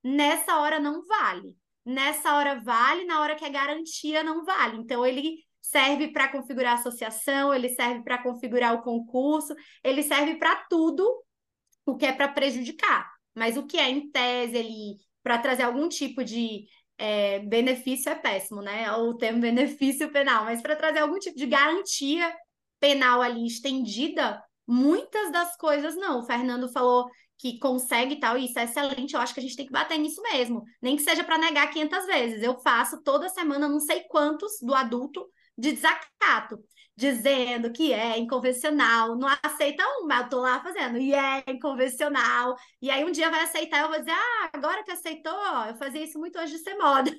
nessa 0.02 0.58
hora 0.58 0.78
não 0.78 1.02
vale. 1.06 1.56
Nessa 1.86 2.34
hora 2.34 2.60
vale, 2.60 3.06
na 3.06 3.22
hora 3.22 3.34
que 3.34 3.46
é 3.46 3.48
garantia 3.48 4.22
não 4.22 4.44
vale. 4.44 4.76
Então, 4.76 5.06
ele 5.06 5.38
serve 5.62 6.08
para 6.08 6.28
configurar 6.28 6.72
a 6.72 6.74
associação, 6.74 7.54
ele 7.54 7.70
serve 7.70 8.02
para 8.02 8.22
configurar 8.22 8.74
o 8.74 8.82
concurso, 8.82 9.54
ele 9.82 10.02
serve 10.02 10.34
para 10.36 10.54
tudo 10.68 11.10
o 11.86 11.96
que 11.96 12.04
é 12.04 12.12
para 12.12 12.28
prejudicar. 12.28 13.10
Mas 13.34 13.56
o 13.56 13.66
que 13.66 13.78
é, 13.78 13.88
em 13.90 14.10
tese, 14.10 14.56
ele 14.56 14.96
para 15.22 15.38
trazer 15.38 15.62
algum 15.62 15.88
tipo 15.88 16.22
de 16.22 16.66
é, 16.98 17.40
benefício 17.40 18.10
é 18.10 18.14
péssimo, 18.14 18.62
né? 18.62 18.90
O 18.92 19.14
termo 19.14 19.40
benefício 19.42 20.10
penal, 20.12 20.44
mas 20.44 20.62
para 20.62 20.76
trazer 20.76 21.00
algum 21.00 21.18
tipo 21.18 21.36
de 21.36 21.46
garantia 21.46 22.34
penal 22.78 23.22
ali 23.22 23.46
estendida, 23.46 24.42
muitas 24.66 25.32
das 25.32 25.56
coisas 25.56 25.96
não. 25.96 26.20
O 26.20 26.24
Fernando 26.24 26.70
falou 26.70 27.06
que 27.38 27.58
consegue 27.58 28.16
tal, 28.16 28.38
e 28.38 28.46
isso 28.46 28.58
é 28.58 28.64
excelente. 28.64 29.14
Eu 29.14 29.20
acho 29.20 29.34
que 29.34 29.40
a 29.40 29.42
gente 29.42 29.56
tem 29.56 29.66
que 29.66 29.72
bater 29.72 29.98
nisso 29.98 30.22
mesmo, 30.22 30.62
nem 30.80 30.96
que 30.96 31.02
seja 31.02 31.24
para 31.24 31.38
negar 31.38 31.70
500 31.70 32.06
vezes. 32.06 32.42
Eu 32.42 32.58
faço 32.60 33.02
toda 33.02 33.28
semana, 33.28 33.68
não 33.68 33.80
sei 33.80 34.02
quantos 34.08 34.52
do 34.60 34.74
adulto 34.74 35.26
de 35.56 35.72
desacato. 35.72 36.58
Dizendo 36.96 37.72
que 37.72 37.92
é 37.92 38.18
inconvencional, 38.18 39.16
não 39.16 39.28
aceita 39.42 39.84
um, 39.98 40.06
mas 40.06 40.22
eu 40.22 40.28
tô 40.28 40.40
lá 40.40 40.62
fazendo, 40.62 40.98
e 40.98 41.12
é 41.12 41.42
inconvencional. 41.48 42.56
E 42.80 42.90
aí 42.90 43.04
um 43.04 43.10
dia 43.10 43.30
vai 43.30 43.42
aceitar, 43.42 43.82
eu 43.82 43.88
vou 43.88 43.98
dizer, 43.98 44.12
ah, 44.12 44.50
agora 44.52 44.84
que 44.84 44.92
aceitou, 44.92 45.32
eu 45.68 45.74
fazia 45.76 46.04
isso 46.04 46.18
muito 46.18 46.36
antes 46.36 46.52
de 46.52 46.58
ser 46.58 46.76
moda. 46.76 47.10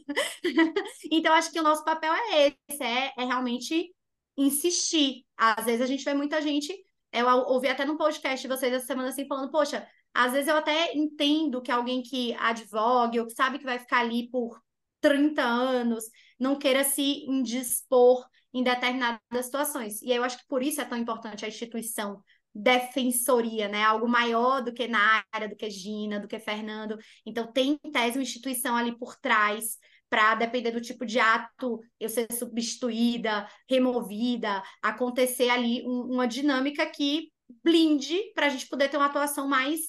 então, 1.11 1.33
acho 1.33 1.51
que 1.51 1.59
o 1.59 1.63
nosso 1.63 1.83
papel 1.83 2.13
é 2.13 2.47
esse, 2.69 2.83
é, 2.83 3.13
é 3.17 3.25
realmente 3.25 3.93
insistir. 4.37 5.25
Às 5.37 5.65
vezes 5.65 5.81
a 5.81 5.87
gente 5.87 6.05
vê 6.05 6.13
muita 6.13 6.41
gente, 6.41 6.73
eu 7.11 7.27
ouvi 7.47 7.67
até 7.67 7.85
no 7.85 7.97
podcast 7.97 8.41
de 8.41 8.53
vocês 8.53 8.73
essa 8.73 8.85
semana 8.85 9.09
assim, 9.09 9.27
falando, 9.27 9.51
poxa, 9.51 9.87
às 10.13 10.31
vezes 10.31 10.47
eu 10.47 10.55
até 10.55 10.95
entendo 10.95 11.61
que 11.61 11.71
alguém 11.71 12.01
que 12.01 12.33
advogue 12.35 13.19
ou 13.19 13.27
que 13.27 13.33
sabe 13.33 13.59
que 13.59 13.65
vai 13.65 13.77
ficar 13.79 13.99
ali 13.99 14.29
por 14.29 14.61
30 15.01 15.41
anos, 15.43 16.05
não 16.39 16.57
queira 16.57 16.83
se 16.83 17.25
indispor 17.25 18.25
em 18.55 18.63
determinadas 18.63 19.19
situações. 19.45 20.01
E 20.01 20.11
eu 20.11 20.23
acho 20.23 20.37
que 20.37 20.47
por 20.47 20.63
isso 20.63 20.79
é 20.79 20.85
tão 20.85 20.97
importante 20.97 21.43
a 21.43 21.47
instituição 21.49 22.23
defensoria, 22.53 23.67
né? 23.67 23.83
Algo 23.83 24.07
maior 24.07 24.63
do 24.63 24.73
que 24.73 24.87
Nária, 24.87 25.49
do 25.49 25.57
que 25.57 25.69
Gina, 25.69 26.21
do 26.21 26.27
que 26.27 26.39
Fernando. 26.39 26.97
Então, 27.25 27.51
tem 27.51 27.77
em 27.83 27.91
tese 27.91 28.17
uma 28.17 28.23
instituição 28.23 28.77
ali 28.77 28.97
por 28.97 29.17
trás 29.17 29.77
para, 30.09 30.35
depender 30.35 30.71
do 30.71 30.79
tipo 30.79 31.05
de 31.05 31.19
ato, 31.19 31.81
eu 31.99 32.07
ser 32.07 32.31
substituída, 32.31 33.45
removida, 33.69 34.63
acontecer 34.81 35.49
ali 35.49 35.83
um, 35.85 36.13
uma 36.13 36.25
dinâmica 36.25 36.85
que 36.85 37.29
blinde 37.61 38.31
para 38.33 38.45
a 38.45 38.49
gente 38.49 38.69
poder 38.69 38.87
ter 38.87 38.95
uma 38.95 39.07
atuação 39.07 39.49
mais 39.49 39.79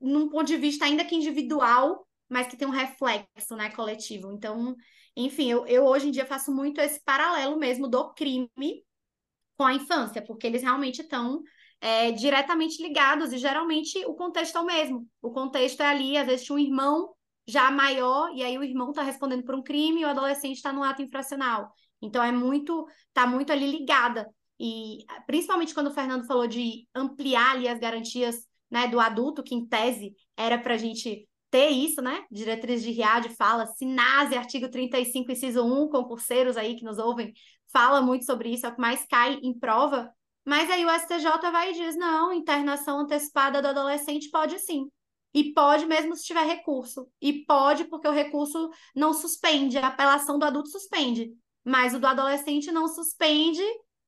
num 0.00 0.28
ponto 0.28 0.44
de 0.46 0.56
vista 0.56 0.84
ainda 0.84 1.04
que 1.04 1.14
individual, 1.14 2.04
mas 2.28 2.48
que 2.48 2.56
tem 2.56 2.66
um 2.66 2.72
reflexo, 2.72 3.54
né, 3.54 3.70
coletivo. 3.70 4.32
Então, 4.32 4.74
enfim, 5.16 5.50
eu, 5.50 5.66
eu 5.66 5.84
hoje 5.84 6.08
em 6.08 6.10
dia 6.10 6.26
faço 6.26 6.54
muito 6.54 6.80
esse 6.80 7.02
paralelo 7.02 7.56
mesmo 7.58 7.88
do 7.88 8.12
crime 8.12 8.50
com 9.56 9.64
a 9.64 9.74
infância, 9.74 10.22
porque 10.22 10.46
eles 10.46 10.62
realmente 10.62 11.00
estão 11.00 11.42
é, 11.80 12.12
diretamente 12.12 12.82
ligados 12.82 13.32
e 13.32 13.38
geralmente 13.38 14.04
o 14.06 14.14
contexto 14.14 14.58
é 14.58 14.60
o 14.60 14.66
mesmo. 14.66 15.08
O 15.22 15.30
contexto 15.30 15.80
é 15.82 15.86
ali, 15.86 16.16
às 16.16 16.26
vezes 16.26 16.50
um 16.50 16.58
irmão 16.58 17.14
já 17.48 17.70
maior 17.70 18.30
e 18.34 18.42
aí 18.42 18.58
o 18.58 18.64
irmão 18.64 18.90
está 18.90 19.02
respondendo 19.02 19.44
por 19.44 19.54
um 19.54 19.62
crime 19.62 20.02
e 20.02 20.04
o 20.04 20.08
adolescente 20.08 20.56
está 20.56 20.72
no 20.72 20.82
ato 20.82 21.02
infracional. 21.02 21.72
Então 22.02 22.22
é 22.22 22.32
muito, 22.32 22.86
tá 23.12 23.26
muito 23.26 23.52
ali 23.52 23.70
ligada. 23.70 24.28
E 24.60 24.98
principalmente 25.26 25.74
quando 25.74 25.88
o 25.88 25.94
Fernando 25.94 26.26
falou 26.26 26.46
de 26.46 26.86
ampliar 26.94 27.52
ali 27.52 27.68
as 27.68 27.78
garantias 27.78 28.46
né, 28.70 28.88
do 28.88 29.00
adulto, 29.00 29.42
que 29.42 29.54
em 29.54 29.66
tese 29.66 30.14
era 30.36 30.58
para 30.58 30.74
a 30.74 30.78
gente 30.78 31.26
ter 31.56 31.70
isso, 31.70 32.02
né? 32.02 32.22
Diretriz 32.30 32.82
de 32.82 32.90
RIAD 32.90 33.30
fala, 33.30 33.64
SINASE, 33.64 34.36
artigo 34.36 34.68
35, 34.68 35.32
inciso 35.32 35.64
1, 35.64 35.88
concurseiros 35.88 36.54
aí 36.54 36.76
que 36.76 36.84
nos 36.84 36.98
ouvem, 36.98 37.32
fala 37.72 38.02
muito 38.02 38.26
sobre 38.26 38.50
isso, 38.50 38.66
é 38.66 38.68
o 38.68 38.74
que 38.74 38.80
mais 38.80 39.06
cai 39.06 39.38
em 39.42 39.58
prova. 39.58 40.12
Mas 40.44 40.70
aí 40.70 40.84
o 40.84 40.90
STJ 40.90 41.50
vai 41.50 41.70
e 41.70 41.74
diz: 41.74 41.96
não, 41.96 42.30
internação 42.30 43.00
antecipada 43.00 43.62
do 43.62 43.68
adolescente 43.68 44.28
pode 44.30 44.58
sim. 44.58 44.90
E 45.32 45.54
pode 45.54 45.86
mesmo 45.86 46.14
se 46.14 46.24
tiver 46.24 46.44
recurso. 46.44 47.08
E 47.22 47.44
pode 47.46 47.84
porque 47.84 48.06
o 48.06 48.12
recurso 48.12 48.70
não 48.94 49.14
suspende, 49.14 49.78
a 49.78 49.86
apelação 49.86 50.38
do 50.38 50.44
adulto 50.44 50.68
suspende. 50.68 51.32
Mas 51.64 51.94
o 51.94 51.98
do 51.98 52.06
adolescente 52.06 52.70
não 52.70 52.86
suspende 52.86 53.62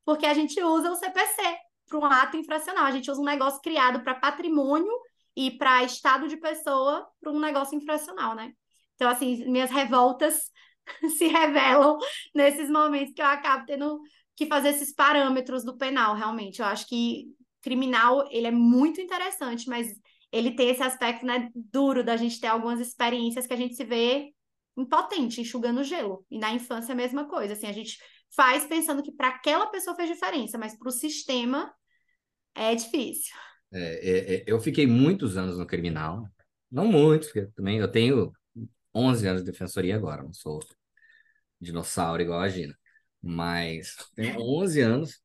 porque 0.05 0.27
a 0.27 0.35
gente 0.35 0.63
usa 0.63 0.91
o 0.91 0.97
CPC 0.97 1.57
para 1.89 1.99
um 1.99 2.05
ato 2.05 2.37
infracional. 2.37 2.85
A 2.85 2.91
gente 2.91 3.11
usa 3.11 3.21
um 3.21 3.25
negócio 3.25 3.61
criado 3.63 4.03
para 4.03 4.15
patrimônio 4.15 4.93
e 5.39 5.53
para 5.53 5.85
estado 5.85 6.27
de 6.27 6.37
pessoa 6.37 7.09
para 7.21 7.31
um 7.31 7.39
negócio 7.39 7.79
infracional, 7.79 8.35
né? 8.35 8.53
Então, 8.97 9.09
assim, 9.09 9.49
minhas 9.49 9.71
revoltas 9.71 10.51
se 11.17 11.29
revelam 11.29 11.97
nesses 12.35 12.69
momentos 12.69 13.15
que 13.15 13.23
eu 13.23 13.27
acabo 13.27 13.65
tendo 13.65 14.01
que 14.35 14.47
fazer 14.47 14.71
esses 14.71 14.93
parâmetros 14.93 15.65
do 15.65 15.79
penal, 15.79 16.17
realmente. 16.17 16.59
Eu 16.59 16.67
acho 16.67 16.89
que 16.89 17.27
criminal, 17.63 18.27
ele 18.33 18.49
é 18.49 18.51
muito 18.51 19.01
interessante, 19.01 19.69
mas 19.69 19.87
ele 20.33 20.57
tem 20.57 20.71
esse 20.71 20.83
aspecto, 20.83 21.25
né, 21.25 21.51
duro 21.55 22.03
da 22.03 22.17
gente 22.17 22.41
ter 22.41 22.49
algumas 22.49 22.81
experiências 22.81 23.47
que 23.47 23.55
a 23.55 23.57
gente 23.57 23.77
se 23.77 23.85
vê 23.85 24.35
impotente, 24.77 25.41
enxugando 25.41 25.85
gelo. 25.85 26.27
E 26.29 26.37
na 26.37 26.51
infância 26.51 26.91
é 26.91 26.95
a 26.95 26.97
mesma 26.97 27.29
coisa, 27.29 27.53
assim, 27.53 27.69
a 27.69 27.73
gente 27.73 27.97
faz 28.35 28.67
pensando 28.67 29.05
que 29.05 29.13
para 29.13 29.29
aquela 29.29 29.69
pessoa 29.69 29.95
fez 29.95 30.09
diferença, 30.09 30.59
mas 30.59 30.77
para 30.77 30.89
o 30.89 30.93
sistema 30.93 31.73
é 32.57 32.75
difícil. 32.75 33.37
É, 33.73 33.81
é, 33.81 34.35
é, 34.35 34.45
eu 34.47 34.59
fiquei 34.61 34.87
muitos 34.87 35.37
anos 35.37 35.59
no 35.59 35.67
criminal, 35.67 36.27
não 36.71 36.87
muitos, 36.87 37.29
porque 37.29 37.47
também 37.53 37.79
eu 37.79 37.89
tenho 37.89 38.33
11 38.95 39.27
anos 39.27 39.43
de 39.45 39.51
defensoria 39.51 39.95
agora, 39.95 40.23
não 40.23 40.33
sou 40.33 40.61
dinossauro 41.61 42.23
igual 42.23 42.41
a 42.41 42.49
Gina, 42.49 42.75
mas 43.23 43.97
tenho 44.15 44.41
11 44.41 44.81
anos. 44.81 45.21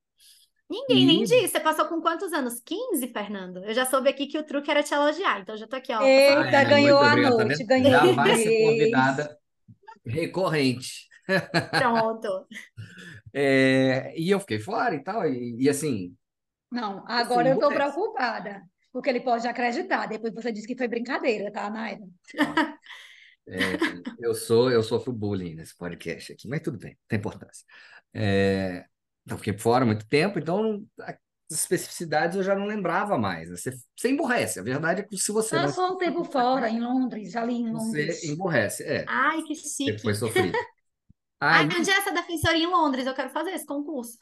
Ninguém 0.69 1.03
e... 1.03 1.05
nem 1.05 1.23
disse. 1.23 1.49
Você 1.49 1.59
passou 1.59 1.85
com 1.85 2.01
quantos 2.01 2.33
anos? 2.33 2.59
15, 2.65 3.07
Fernando? 3.09 3.63
Eu 3.63 3.73
já 3.73 3.85
soube 3.85 4.09
aqui 4.09 4.27
que 4.27 4.37
o 4.37 4.43
truque 4.43 4.71
era 4.71 4.81
te 4.81 4.93
elogiar, 4.93 5.39
então 5.41 5.55
já 5.55 5.67
tô 5.67 5.75
aqui, 5.75 5.93
ó. 5.93 6.01
Eita, 6.01 6.57
ah, 6.57 6.61
é, 6.61 6.65
ganhou 6.65 6.99
a 6.99 7.15
noite, 7.15 7.63
ganhou. 7.63 7.91
Já 7.91 8.11
vai 8.11 8.35
ser 8.35 8.65
convidada 8.65 9.37
recorrente. 10.05 11.07
Pronto. 11.71 12.47
é, 13.33 14.13
e 14.17 14.29
eu 14.29 14.39
fiquei 14.39 14.59
fora 14.59 14.95
e 14.95 15.03
tal, 15.03 15.27
e, 15.27 15.63
e 15.63 15.69
assim, 15.69 16.15
não, 16.73 17.05
agora 17.07 17.49
eu 17.49 17.53
estou 17.53 17.69
preocupada, 17.69 18.63
porque 18.91 19.09
ele 19.09 19.21
pode 19.21 19.47
acreditar. 19.47 20.07
Depois 20.07 20.33
você 20.33 20.51
disse 20.51 20.67
que 20.67 20.75
foi 20.75 20.87
brincadeira, 20.87 21.51
tá, 21.51 21.69
Naira? 21.69 22.01
É, 23.45 23.77
eu 24.19 24.33
sou, 24.33 24.71
eu 24.71 24.81
sofro 24.81 25.11
bullying 25.11 25.53
nesse 25.53 25.77
podcast 25.77 26.33
aqui, 26.33 26.47
mas 26.47 26.61
tudo 26.61 26.77
bem, 26.79 26.97
tem 27.07 27.19
importância. 27.19 27.65
É, 28.13 28.85
então, 29.25 29.37
fiquei 29.37 29.57
fora 29.57 29.85
muito 29.85 30.07
tempo, 30.07 30.39
então 30.39 30.83
as 30.99 31.17
especificidades 31.51 32.37
eu 32.37 32.43
já 32.43 32.55
não 32.55 32.65
lembrava 32.65 33.17
mais. 33.17 33.49
Né? 33.49 33.55
Você, 33.55 33.77
você 33.95 34.09
emborrece, 34.09 34.59
a 34.59 34.63
verdade 34.63 35.01
é 35.01 35.03
que 35.03 35.17
se 35.17 35.31
você. 35.31 35.55
Passou 35.55 35.89
não... 35.89 35.95
um 35.95 35.97
tempo 35.97 36.23
fora, 36.31 36.69
em 36.69 36.79
Londres, 36.79 37.35
ali 37.35 37.55
em 37.55 37.71
Londres. 37.71 38.21
Você 38.21 38.31
emborrece, 38.31 38.83
é. 38.83 39.05
Ai, 39.07 39.43
que 39.43 39.53
chique. 39.53 39.91
Depois 39.91 40.17
sofrido. 40.17 40.57
Ai, 41.39 41.65
onde 41.65 41.91
é 41.91 41.97
essa 41.97 42.11
defensoria 42.11 42.63
em 42.63 42.67
Londres? 42.67 43.05
Eu 43.05 43.13
quero 43.13 43.29
fazer 43.29 43.51
esse 43.51 43.65
concurso. 43.65 44.17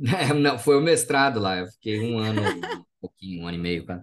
Não, 0.40 0.58
foi 0.58 0.76
o 0.78 0.80
mestrado 0.80 1.38
lá, 1.38 1.58
eu 1.58 1.66
fiquei 1.66 2.00
um 2.00 2.18
ano, 2.18 2.40
um 2.42 2.84
pouquinho, 3.00 3.42
um 3.42 3.46
ano 3.46 3.58
e 3.58 3.60
meio, 3.60 3.84
cara. 3.84 4.02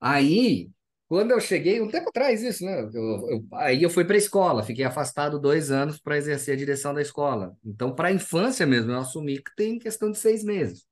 Aí, 0.00 0.70
quando 1.08 1.32
eu 1.32 1.40
cheguei, 1.40 1.80
um 1.80 1.88
tempo 1.88 2.08
atrás 2.08 2.42
isso, 2.42 2.64
né? 2.64 2.80
Eu, 2.94 3.30
eu, 3.30 3.46
aí 3.54 3.82
eu 3.82 3.90
fui 3.90 4.04
para 4.04 4.14
a 4.14 4.18
escola, 4.18 4.62
fiquei 4.62 4.84
afastado 4.84 5.40
dois 5.40 5.70
anos 5.72 5.98
para 5.98 6.16
exercer 6.16 6.54
a 6.54 6.58
direção 6.58 6.94
da 6.94 7.02
escola. 7.02 7.56
Então, 7.64 7.94
para 7.94 8.08
a 8.08 8.12
infância 8.12 8.64
mesmo, 8.64 8.92
eu 8.92 8.98
assumi 8.98 9.42
que 9.42 9.54
tem 9.56 9.78
questão 9.78 10.10
de 10.10 10.18
seis 10.18 10.44
meses. 10.44 10.86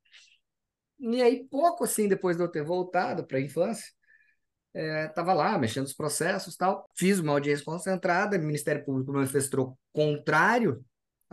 E 0.98 1.22
aí, 1.22 1.44
pouco 1.48 1.84
assim, 1.84 2.08
depois 2.08 2.36
de 2.36 2.42
eu 2.42 2.48
ter 2.48 2.64
voltado 2.64 3.24
para 3.26 3.38
a 3.38 3.40
infância, 3.40 3.92
estava 4.74 5.32
é, 5.32 5.34
lá 5.34 5.58
mexendo 5.58 5.84
nos 5.84 5.94
processos 5.94 6.56
tal. 6.56 6.88
Fiz 6.96 7.20
uma 7.20 7.32
audiência 7.32 7.64
concentrada, 7.64 8.36
o 8.36 8.40
Ministério 8.40 8.84
Público 8.84 9.12
manifestou 9.12 9.78
contrário 9.92 10.84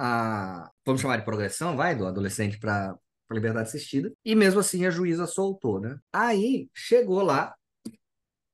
a, 0.04 0.72
vamos 0.84 1.00
chamar 1.00 1.18
de 1.18 1.26
progressão, 1.26 1.78
vai, 1.78 1.96
do 1.96 2.08
adolescente 2.08 2.58
para 2.58 2.98
liberdade 3.32 3.70
assistida, 3.70 4.12
e 4.26 4.36
mesmo 4.36 4.60
assim 4.60 4.86
a 4.86 4.90
juíza 4.90 5.28
soltou, 5.28 5.80
né? 5.80 5.96
Aí 6.12 6.68
chegou 6.74 7.22
lá 7.22 7.56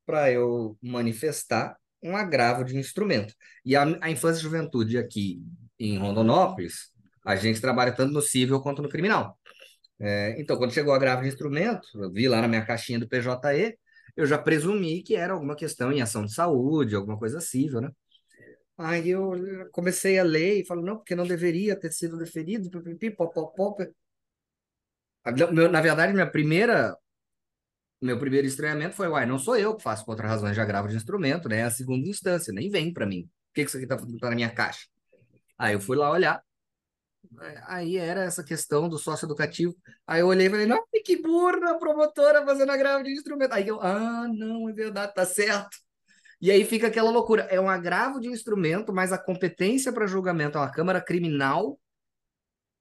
para 0.06 0.30
eu 0.30 0.78
manifestar 0.82 1.78
um 2.04 2.18
agravo 2.18 2.66
de 2.66 2.78
instrumento. 2.78 3.34
E 3.66 3.76
a, 3.78 3.84
a 4.02 4.10
infância 4.10 4.40
e 4.40 4.44
juventude 4.44 4.98
aqui 4.98 5.42
em 5.80 5.98
Rondonópolis, 5.98 6.92
a 7.26 7.36
gente 7.38 7.62
trabalha 7.62 7.94
tanto 7.94 8.14
no 8.14 8.22
civil 8.22 8.62
quanto 8.62 8.82
no 8.82 8.90
criminal. 8.90 9.38
É, 10.00 10.36
então, 10.40 10.58
quando 10.58 10.74
chegou 10.74 10.92
o 10.92 10.96
agravo 10.96 11.24
de 11.24 11.30
instrumento, 11.30 11.88
eu 11.96 12.12
vi 12.12 12.28
lá 12.28 12.42
na 12.42 12.48
minha 12.48 12.66
caixinha 12.66 13.00
do 13.00 13.08
PJE, 13.08 13.78
eu 14.18 14.26
já 14.26 14.38
presumi 14.38 15.02
que 15.02 15.16
era 15.16 15.34
alguma 15.34 15.56
questão 15.56 15.94
em 15.94 16.02
ação 16.02 16.26
de 16.26 16.34
saúde, 16.34 16.96
alguma 16.96 17.18
coisa 17.18 17.40
civil, 17.40 17.80
né? 17.82 17.90
Aí 18.78 19.10
eu 19.10 19.32
comecei 19.72 20.20
a 20.20 20.24
ler 20.24 20.62
e 20.62 20.66
falo, 20.66 20.84
não, 20.84 20.98
porque 20.98 21.16
não 21.16 21.26
deveria 21.26 21.76
ter 21.76 21.92
sido 21.92 22.18
deferido, 22.18 22.70
popopó. 23.18 23.76
Na 25.72 25.82
verdade, 25.82 26.14
minha 26.14 26.30
primeira, 26.30 26.96
meu 28.02 28.20
primeiro 28.20 28.46
estranhamento 28.46 28.96
foi, 28.96 29.08
uai, 29.08 29.26
não 29.26 29.40
sou 29.40 29.58
eu 29.58 29.76
que 29.76 29.82
faço 29.82 30.06
contra 30.06 30.28
razões 30.28 30.54
de 30.54 30.62
agravo 30.62 30.88
de 30.88 30.96
instrumento, 30.96 31.50
né? 31.50 31.60
É 31.60 31.64
a 31.64 31.72
segunda 31.72 32.08
instância, 32.08 32.54
nem 32.54 32.70
vem 32.70 32.94
para 32.94 33.06
mim. 33.06 33.22
O 33.24 33.54
que, 33.54 33.64
que 33.64 33.70
isso 33.70 33.78
aqui 33.78 33.88
tá, 33.88 33.98
tá 33.98 34.30
na 34.30 34.36
minha 34.36 34.50
caixa? 34.50 34.88
Aí 35.58 35.74
eu 35.74 35.82
fui 35.82 35.98
lá 35.98 36.12
olhar, 36.12 36.44
aí 37.66 37.98
era 37.98 38.24
essa 38.24 38.44
questão 38.44 38.88
do 38.88 39.00
sócio 39.00 39.26
educativo. 39.26 39.76
Aí 40.06 40.22
eu 40.22 40.28
olhei 40.28 40.48
e 40.48 40.50
falei, 40.50 40.68
não, 40.68 40.84
que 41.04 41.22
burra 41.22 41.72
a 41.72 41.80
promotora 41.80 42.46
fazendo 42.46 42.72
agravo 42.72 43.04
de 43.04 43.12
instrumento. 43.12 43.54
Aí 43.54 43.68
eu, 43.68 43.82
ah, 43.82 44.28
não, 44.28 44.70
é 44.70 44.74
verdade, 44.74 45.14
tá 45.14 45.26
certo. 45.26 45.78
E 46.40 46.52
aí 46.52 46.64
fica 46.64 46.88
aquela 46.88 47.10
loucura. 47.10 47.44
É 47.44 47.60
um 47.60 47.70
agravo 47.70 48.20
de 48.20 48.28
instrumento, 48.28 48.94
mas 48.94 49.12
a 49.12 49.18
competência 49.18 49.92
para 49.92 50.08
julgamento 50.08 50.58
é 50.58 50.62
uma 50.62 50.72
Câmara 50.72 51.02
Criminal. 51.02 51.80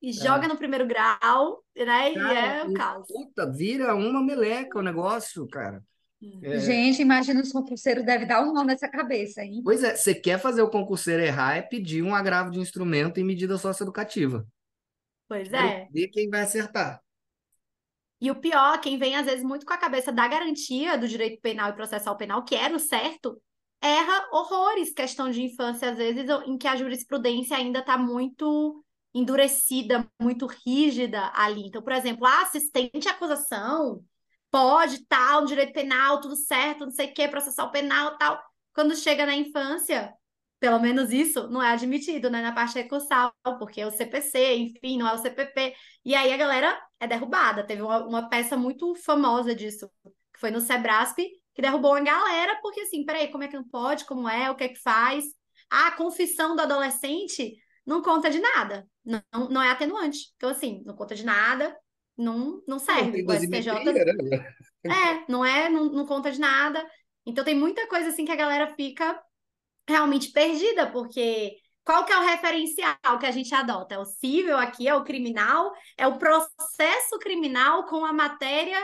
E 0.01 0.13
joga 0.13 0.45
é. 0.45 0.49
no 0.49 0.57
primeiro 0.57 0.87
grau, 0.87 1.65
né? 1.75 2.15
Cara, 2.15 2.35
e 2.35 2.37
é 2.37 2.65
o 2.65 2.73
caos. 2.75 3.09
Puta, 3.09 3.51
vira 3.51 3.95
uma 3.95 4.23
meleca 4.23 4.79
o 4.79 4.83
negócio, 4.83 5.49
cara. 5.49 5.83
Hum. 6.23 6.39
É... 6.43 6.59
Gente, 6.61 7.01
imagina 7.01 7.41
os 7.41 7.51
concurseiros 7.51 8.05
devem 8.05 8.27
dar 8.27 8.43
um 8.43 8.53
nó 8.53 8.63
nessa 8.63 8.89
cabeça, 8.89 9.43
hein? 9.43 9.63
Pois 9.65 9.83
é, 9.83 9.97
você 9.97 10.15
quer 10.15 10.39
fazer 10.39 10.63
o 10.63 10.71
concurseiro 10.71 11.23
errar 11.23 11.57
é 11.57 11.63
pedir 11.63 12.03
um 12.03 12.15
agravo 12.15 12.51
de 12.51 12.59
instrumento 12.59 13.19
em 13.19 13.25
medida 13.25 13.57
socioeducativa. 13.57 14.47
Pois 15.29 15.53
é. 15.53 15.89
ver 15.91 16.09
quem 16.09 16.29
vai 16.29 16.43
acertar. 16.43 17.01
E 18.21 18.31
o 18.31 18.35
pior, 18.35 18.81
quem 18.81 18.99
vem 18.99 19.14
às 19.14 19.27
vezes 19.27 19.45
muito 19.45 19.67
com 19.67 19.73
a 19.73 19.79
cabeça 19.79 20.11
da 20.11 20.27
garantia 20.27 20.97
do 20.97 21.07
direito 21.07 21.41
penal 21.41 21.71
e 21.71 21.75
processual 21.75 22.17
penal, 22.17 22.45
que 22.45 22.55
é 22.55 22.69
no 22.69 22.79
certo, 22.79 23.41
erra 23.81 24.29
horrores 24.33 24.93
questão 24.95 25.31
de 25.31 25.43
infância, 25.43 25.91
às 25.91 25.97
vezes, 25.97 26.25
em 26.47 26.57
que 26.57 26.67
a 26.67 26.77
jurisprudência 26.77 27.57
ainda 27.57 27.81
está 27.81 27.99
muito 27.99 28.83
endurecida, 29.14 30.07
muito 30.21 30.47
rígida 30.47 31.31
ali. 31.35 31.67
Então, 31.67 31.83
por 31.83 31.93
exemplo, 31.93 32.27
a 32.27 32.43
assistente 32.43 33.09
à 33.09 33.12
acusação 33.12 34.03
pode, 34.51 35.05
tal, 35.07 35.43
no 35.43 35.47
direito 35.47 35.73
penal, 35.73 36.21
tudo 36.21 36.37
certo, 36.37 36.85
não 36.85 36.91
sei 36.91 37.09
o 37.11 37.14
que, 37.14 37.29
processual 37.29 37.71
penal, 37.71 38.17
tal. 38.19 38.43
Quando 38.75 38.97
chega 38.97 39.27
na 39.27 39.35
infância, 39.35 40.12
pelo 40.59 40.79
menos 40.81 41.13
isso 41.13 41.49
não 41.49 41.63
é 41.63 41.71
admitido, 41.73 42.31
né, 42.31 42.41
na 42.41 42.53
parte 42.53 42.75
recursal, 42.75 43.33
porque 43.59 43.81
é 43.81 43.87
o 43.87 43.91
CPC, 43.91 44.57
enfim, 44.57 44.99
não 44.99 45.09
é 45.09 45.15
o 45.15 45.19
CPP. 45.19 45.75
E 46.05 46.15
aí 46.15 46.33
a 46.33 46.37
galera 46.37 46.79
é 46.99 47.07
derrubada. 47.07 47.67
Teve 47.67 47.83
uma, 47.83 48.05
uma 48.07 48.29
peça 48.29 48.57
muito 48.57 48.95
famosa 48.95 49.55
disso, 49.55 49.91
que 50.33 50.41
foi 50.41 50.51
no 50.51 50.61
Sebrasp, 50.61 51.17
que 51.55 51.63
derrubou 51.63 51.93
uma 51.93 52.01
galera, 52.01 52.59
porque 52.63 52.81
assim, 52.81 53.05
peraí, 53.05 53.29
como 53.29 53.45
é 53.45 53.49
que 53.49 53.57
não 53.57 53.69
pode? 53.69 54.05
Como 54.05 54.29
é? 54.29 54.51
O 54.51 54.55
que 54.55 54.65
é 54.65 54.69
que 54.69 54.81
faz? 54.81 55.25
A 55.71 55.91
confissão 55.93 56.55
do 56.57 56.63
adolescente 56.63 57.57
não 57.85 58.03
conta 58.03 58.31
de 58.31 58.39
nada. 58.39 58.87
Não, 59.05 59.23
não 59.51 59.63
é 59.63 59.71
atenuante. 59.71 60.33
Então, 60.37 60.51
assim, 60.51 60.83
não 60.85 60.95
conta 60.95 61.15
de 61.15 61.25
nada, 61.25 61.77
não, 62.17 62.63
não 62.67 62.79
serve. 62.79 63.23
Não 63.23 63.27
tem 63.27 63.27
O 63.27 63.33
STJ. 63.33 63.73
né? 63.93 64.55
É, 64.85 65.31
não 65.31 65.45
é, 65.45 65.69
não, 65.69 65.85
não 65.87 66.07
conta 66.07 66.31
de 66.31 66.41
nada. 66.41 66.85
Então 67.25 67.45
tem 67.45 67.55
muita 67.55 67.87
coisa 67.89 68.09
assim 68.09 68.25
que 68.25 68.33
a 68.33 68.37
galera 68.37 68.75
fica 68.75 69.21
realmente 69.89 70.32
perdida, 70.32 70.91
porque 70.91 71.57
qual 71.84 72.05
que 72.05 72.12
é 72.12 72.18
o 72.18 72.26
referencial 72.26 72.97
que 73.20 73.26
a 73.26 73.30
gente 73.30 73.55
adota? 73.55 73.95
É 73.95 73.99
o 73.99 74.05
civil 74.05 74.57
aqui, 74.57 74.89
é 74.89 74.95
o 74.95 75.05
criminal, 75.05 75.72
é 75.97 76.07
o 76.07 76.18
processo 76.18 77.18
criminal 77.20 77.84
com 77.87 78.05
a 78.05 78.12
matéria, 78.12 78.78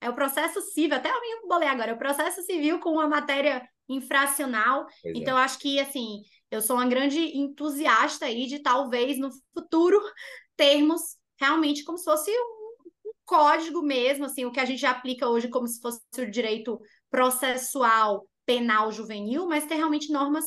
é 0.00 0.08
o 0.08 0.14
processo 0.14 0.60
civil, 0.62 0.96
até 0.96 1.10
eu 1.10 1.20
me 1.20 1.48
bolei 1.48 1.68
agora, 1.68 1.90
é 1.90 1.94
o 1.94 1.98
processo 1.98 2.42
civil 2.42 2.80
com 2.80 2.98
a 2.98 3.06
matéria 3.06 3.62
infracional. 3.88 4.86
Pois 5.02 5.14
é. 5.14 5.18
Então, 5.18 5.36
eu 5.36 5.42
acho 5.42 5.58
que, 5.58 5.78
assim, 5.78 6.22
eu 6.50 6.62
sou 6.62 6.76
uma 6.76 6.86
grande 6.86 7.18
entusiasta 7.36 8.24
aí 8.24 8.46
de 8.46 8.60
talvez 8.60 9.18
no 9.18 9.30
futuro 9.52 10.00
termos 10.56 11.16
realmente 11.38 11.84
como 11.84 11.98
se 11.98 12.04
fosse 12.04 12.30
um, 12.30 13.08
um 13.08 13.12
código 13.26 13.82
mesmo, 13.82 14.24
assim, 14.24 14.46
o 14.46 14.50
que 14.50 14.60
a 14.60 14.64
gente 14.64 14.86
aplica 14.86 15.28
hoje 15.28 15.48
como 15.48 15.66
se 15.66 15.80
fosse 15.80 16.00
o 16.18 16.30
direito 16.30 16.80
processual 17.10 18.26
penal 18.46 18.90
juvenil, 18.92 19.46
mas 19.46 19.66
ter 19.66 19.74
realmente 19.74 20.10
normas 20.12 20.44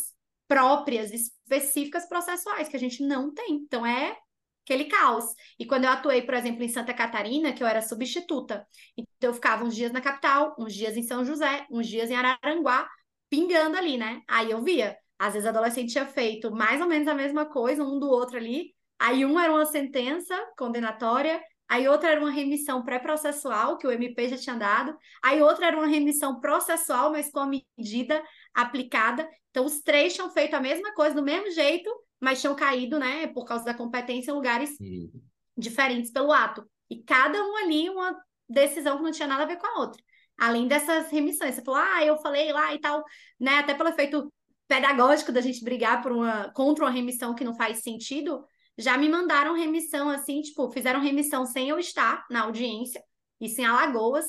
próprias, 0.47 1.11
específicas 1.11 2.07
processuais, 2.07 2.69
que 2.69 2.75
a 2.75 2.79
gente 2.79 3.03
não 3.03 3.31
tem. 3.31 3.53
Então, 3.55 3.85
é 3.85 4.17
aquele 4.63 4.85
caos. 4.85 5.25
E 5.57 5.65
quando 5.65 5.85
eu 5.85 5.89
atuei, 5.89 6.21
por 6.21 6.35
exemplo, 6.35 6.63
em 6.63 6.69
Santa 6.69 6.93
Catarina, 6.93 7.51
que 7.53 7.63
eu 7.63 7.67
era 7.67 7.81
substituta, 7.81 8.65
então 8.95 9.29
eu 9.31 9.33
ficava 9.33 9.63
uns 9.63 9.75
dias 9.75 9.91
na 9.91 10.01
capital, 10.01 10.55
uns 10.59 10.73
dias 10.73 10.95
em 10.95 11.03
São 11.03 11.25
José, 11.25 11.65
uns 11.71 11.87
dias 11.87 12.09
em 12.09 12.15
Araranguá, 12.15 12.87
pingando 13.29 13.77
ali, 13.77 13.97
né? 13.97 14.21
Aí 14.27 14.51
eu 14.51 14.61
via, 14.63 14.95
às 15.17 15.33
vezes 15.33 15.47
adolescente 15.47 15.91
tinha 15.91 16.05
feito 16.05 16.51
mais 16.51 16.81
ou 16.81 16.87
menos 16.87 17.07
a 17.07 17.15
mesma 17.15 17.45
coisa, 17.45 17.83
um 17.83 17.99
do 17.99 18.09
outro 18.09 18.37
ali, 18.37 18.73
aí 18.99 19.25
um 19.25 19.39
era 19.39 19.51
uma 19.51 19.65
sentença 19.65 20.35
condenatória, 20.57 21.41
aí 21.69 21.87
outra 21.87 22.09
era 22.09 22.19
uma 22.19 22.31
remissão 22.31 22.83
pré-processual, 22.83 23.77
que 23.77 23.87
o 23.87 23.91
MP 23.91 24.27
já 24.29 24.37
tinha 24.37 24.55
dado, 24.57 24.97
aí 25.23 25.41
outra 25.41 25.67
era 25.67 25.77
uma 25.77 25.87
remissão 25.87 26.39
processual, 26.41 27.11
mas 27.11 27.31
com 27.31 27.39
a 27.39 27.47
medida 27.77 28.21
aplicada. 28.53 29.29
Então, 29.51 29.65
os 29.65 29.81
três 29.81 30.13
tinham 30.13 30.29
feito 30.31 30.55
a 30.55 30.59
mesma 30.59 30.93
coisa, 30.93 31.15
do 31.15 31.23
mesmo 31.23 31.51
jeito, 31.51 31.89
mas 32.19 32.41
tinham 32.41 32.55
caído, 32.55 32.99
né, 32.99 33.27
por 33.27 33.45
causa 33.45 33.63
da 33.65 33.73
competência, 33.73 34.31
em 34.31 34.33
lugares 34.33 34.71
Hum. 34.81 35.09
diferentes 35.57 36.11
pelo 36.11 36.31
ato. 36.31 36.65
E 36.89 37.03
cada 37.03 37.41
um 37.43 37.55
ali, 37.57 37.89
uma 37.89 38.15
decisão 38.47 38.97
que 38.97 39.03
não 39.03 39.11
tinha 39.11 39.27
nada 39.27 39.43
a 39.43 39.45
ver 39.45 39.57
com 39.57 39.67
a 39.67 39.79
outra. 39.79 40.01
Além 40.39 40.67
dessas 40.67 41.11
remissões. 41.11 41.55
Você 41.55 41.63
falou, 41.63 41.79
ah, 41.81 42.03
eu 42.03 42.17
falei 42.17 42.51
lá 42.51 42.73
e 42.73 42.79
tal, 42.79 43.03
né? 43.39 43.59
Até 43.59 43.73
pelo 43.75 43.89
efeito 43.89 44.31
pedagógico 44.67 45.31
da 45.31 45.41
gente 45.41 45.63
brigar 45.63 46.01
por 46.01 46.11
uma, 46.11 46.49
contra 46.53 46.85
uma 46.85 46.91
remissão 46.91 47.35
que 47.35 47.43
não 47.43 47.55
faz 47.55 47.79
sentido, 47.79 48.45
já 48.79 48.97
me 48.97 49.09
mandaram 49.09 49.53
remissão 49.53 50.09
assim, 50.09 50.41
tipo, 50.41 50.71
fizeram 50.71 51.01
remissão 51.01 51.45
sem 51.45 51.69
eu 51.69 51.77
estar 51.77 52.25
na 52.29 52.43
audiência, 52.43 53.03
isso 53.39 53.59
em 53.59 53.65
Alagoas. 53.65 54.25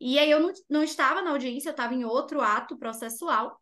E 0.00 0.18
aí 0.18 0.30
eu 0.30 0.40
não, 0.40 0.52
não 0.68 0.82
estava 0.82 1.20
na 1.22 1.30
audiência, 1.30 1.68
eu 1.68 1.72
estava 1.72 1.94
em 1.94 2.04
outro 2.04 2.40
ato 2.40 2.76
processual. 2.78 3.60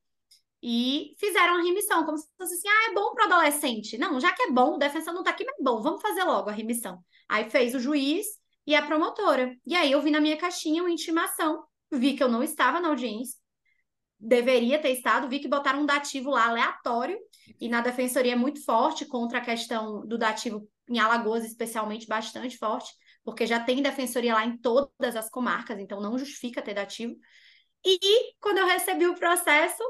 E 0.62 1.14
fizeram 1.18 1.56
a 1.56 1.62
remissão, 1.62 2.04
como 2.04 2.16
se 2.16 2.28
fosse 2.38 2.54
assim, 2.54 2.68
ah, 2.68 2.90
é 2.90 2.94
bom 2.94 3.12
para 3.12 3.24
adolescente. 3.24 3.98
Não, 3.98 4.20
já 4.20 4.32
que 4.32 4.42
é 4.42 4.50
bom, 4.50 4.74
o 4.74 4.78
defensor 4.78 5.12
não 5.12 5.22
está 5.22 5.30
aqui, 5.32 5.44
mas 5.44 5.58
é 5.58 5.62
bom, 5.62 5.82
vamos 5.82 6.00
fazer 6.00 6.22
logo 6.22 6.48
a 6.48 6.52
remissão. 6.52 7.02
Aí 7.28 7.50
fez 7.50 7.74
o 7.74 7.80
juiz 7.80 8.26
e 8.66 8.74
a 8.74 8.82
promotora. 8.82 9.54
E 9.66 9.74
aí 9.74 9.90
eu 9.90 10.00
vi 10.00 10.10
na 10.10 10.20
minha 10.20 10.36
caixinha 10.36 10.82
uma 10.82 10.90
intimação, 10.90 11.64
vi 11.90 12.14
que 12.14 12.22
eu 12.22 12.28
não 12.28 12.42
estava 12.42 12.78
na 12.78 12.88
audiência, 12.88 13.36
deveria 14.18 14.80
ter 14.80 14.90
estado, 14.90 15.28
vi 15.28 15.40
que 15.40 15.48
botaram 15.48 15.80
um 15.80 15.86
dativo 15.86 16.30
lá 16.30 16.48
aleatório, 16.48 17.18
e 17.58 17.68
na 17.68 17.80
defensoria 17.80 18.32
é 18.32 18.36
muito 18.36 18.64
forte 18.64 19.06
contra 19.06 19.38
a 19.38 19.40
questão 19.40 20.06
do 20.06 20.18
dativo 20.18 20.68
em 20.88 20.98
Alagoas, 20.98 21.44
especialmente, 21.44 22.06
bastante 22.06 22.58
forte, 22.58 22.92
porque 23.24 23.46
já 23.46 23.60
tem 23.60 23.82
defensoria 23.82 24.34
lá 24.34 24.44
em 24.44 24.56
todas 24.56 25.16
as 25.16 25.30
comarcas, 25.30 25.78
então 25.78 26.00
não 26.00 26.18
justifica 26.18 26.62
ter 26.62 26.74
dativo. 26.74 27.14
E 27.84 28.34
quando 28.40 28.58
eu 28.58 28.66
recebi 28.66 29.06
o 29.06 29.14
processo, 29.14 29.82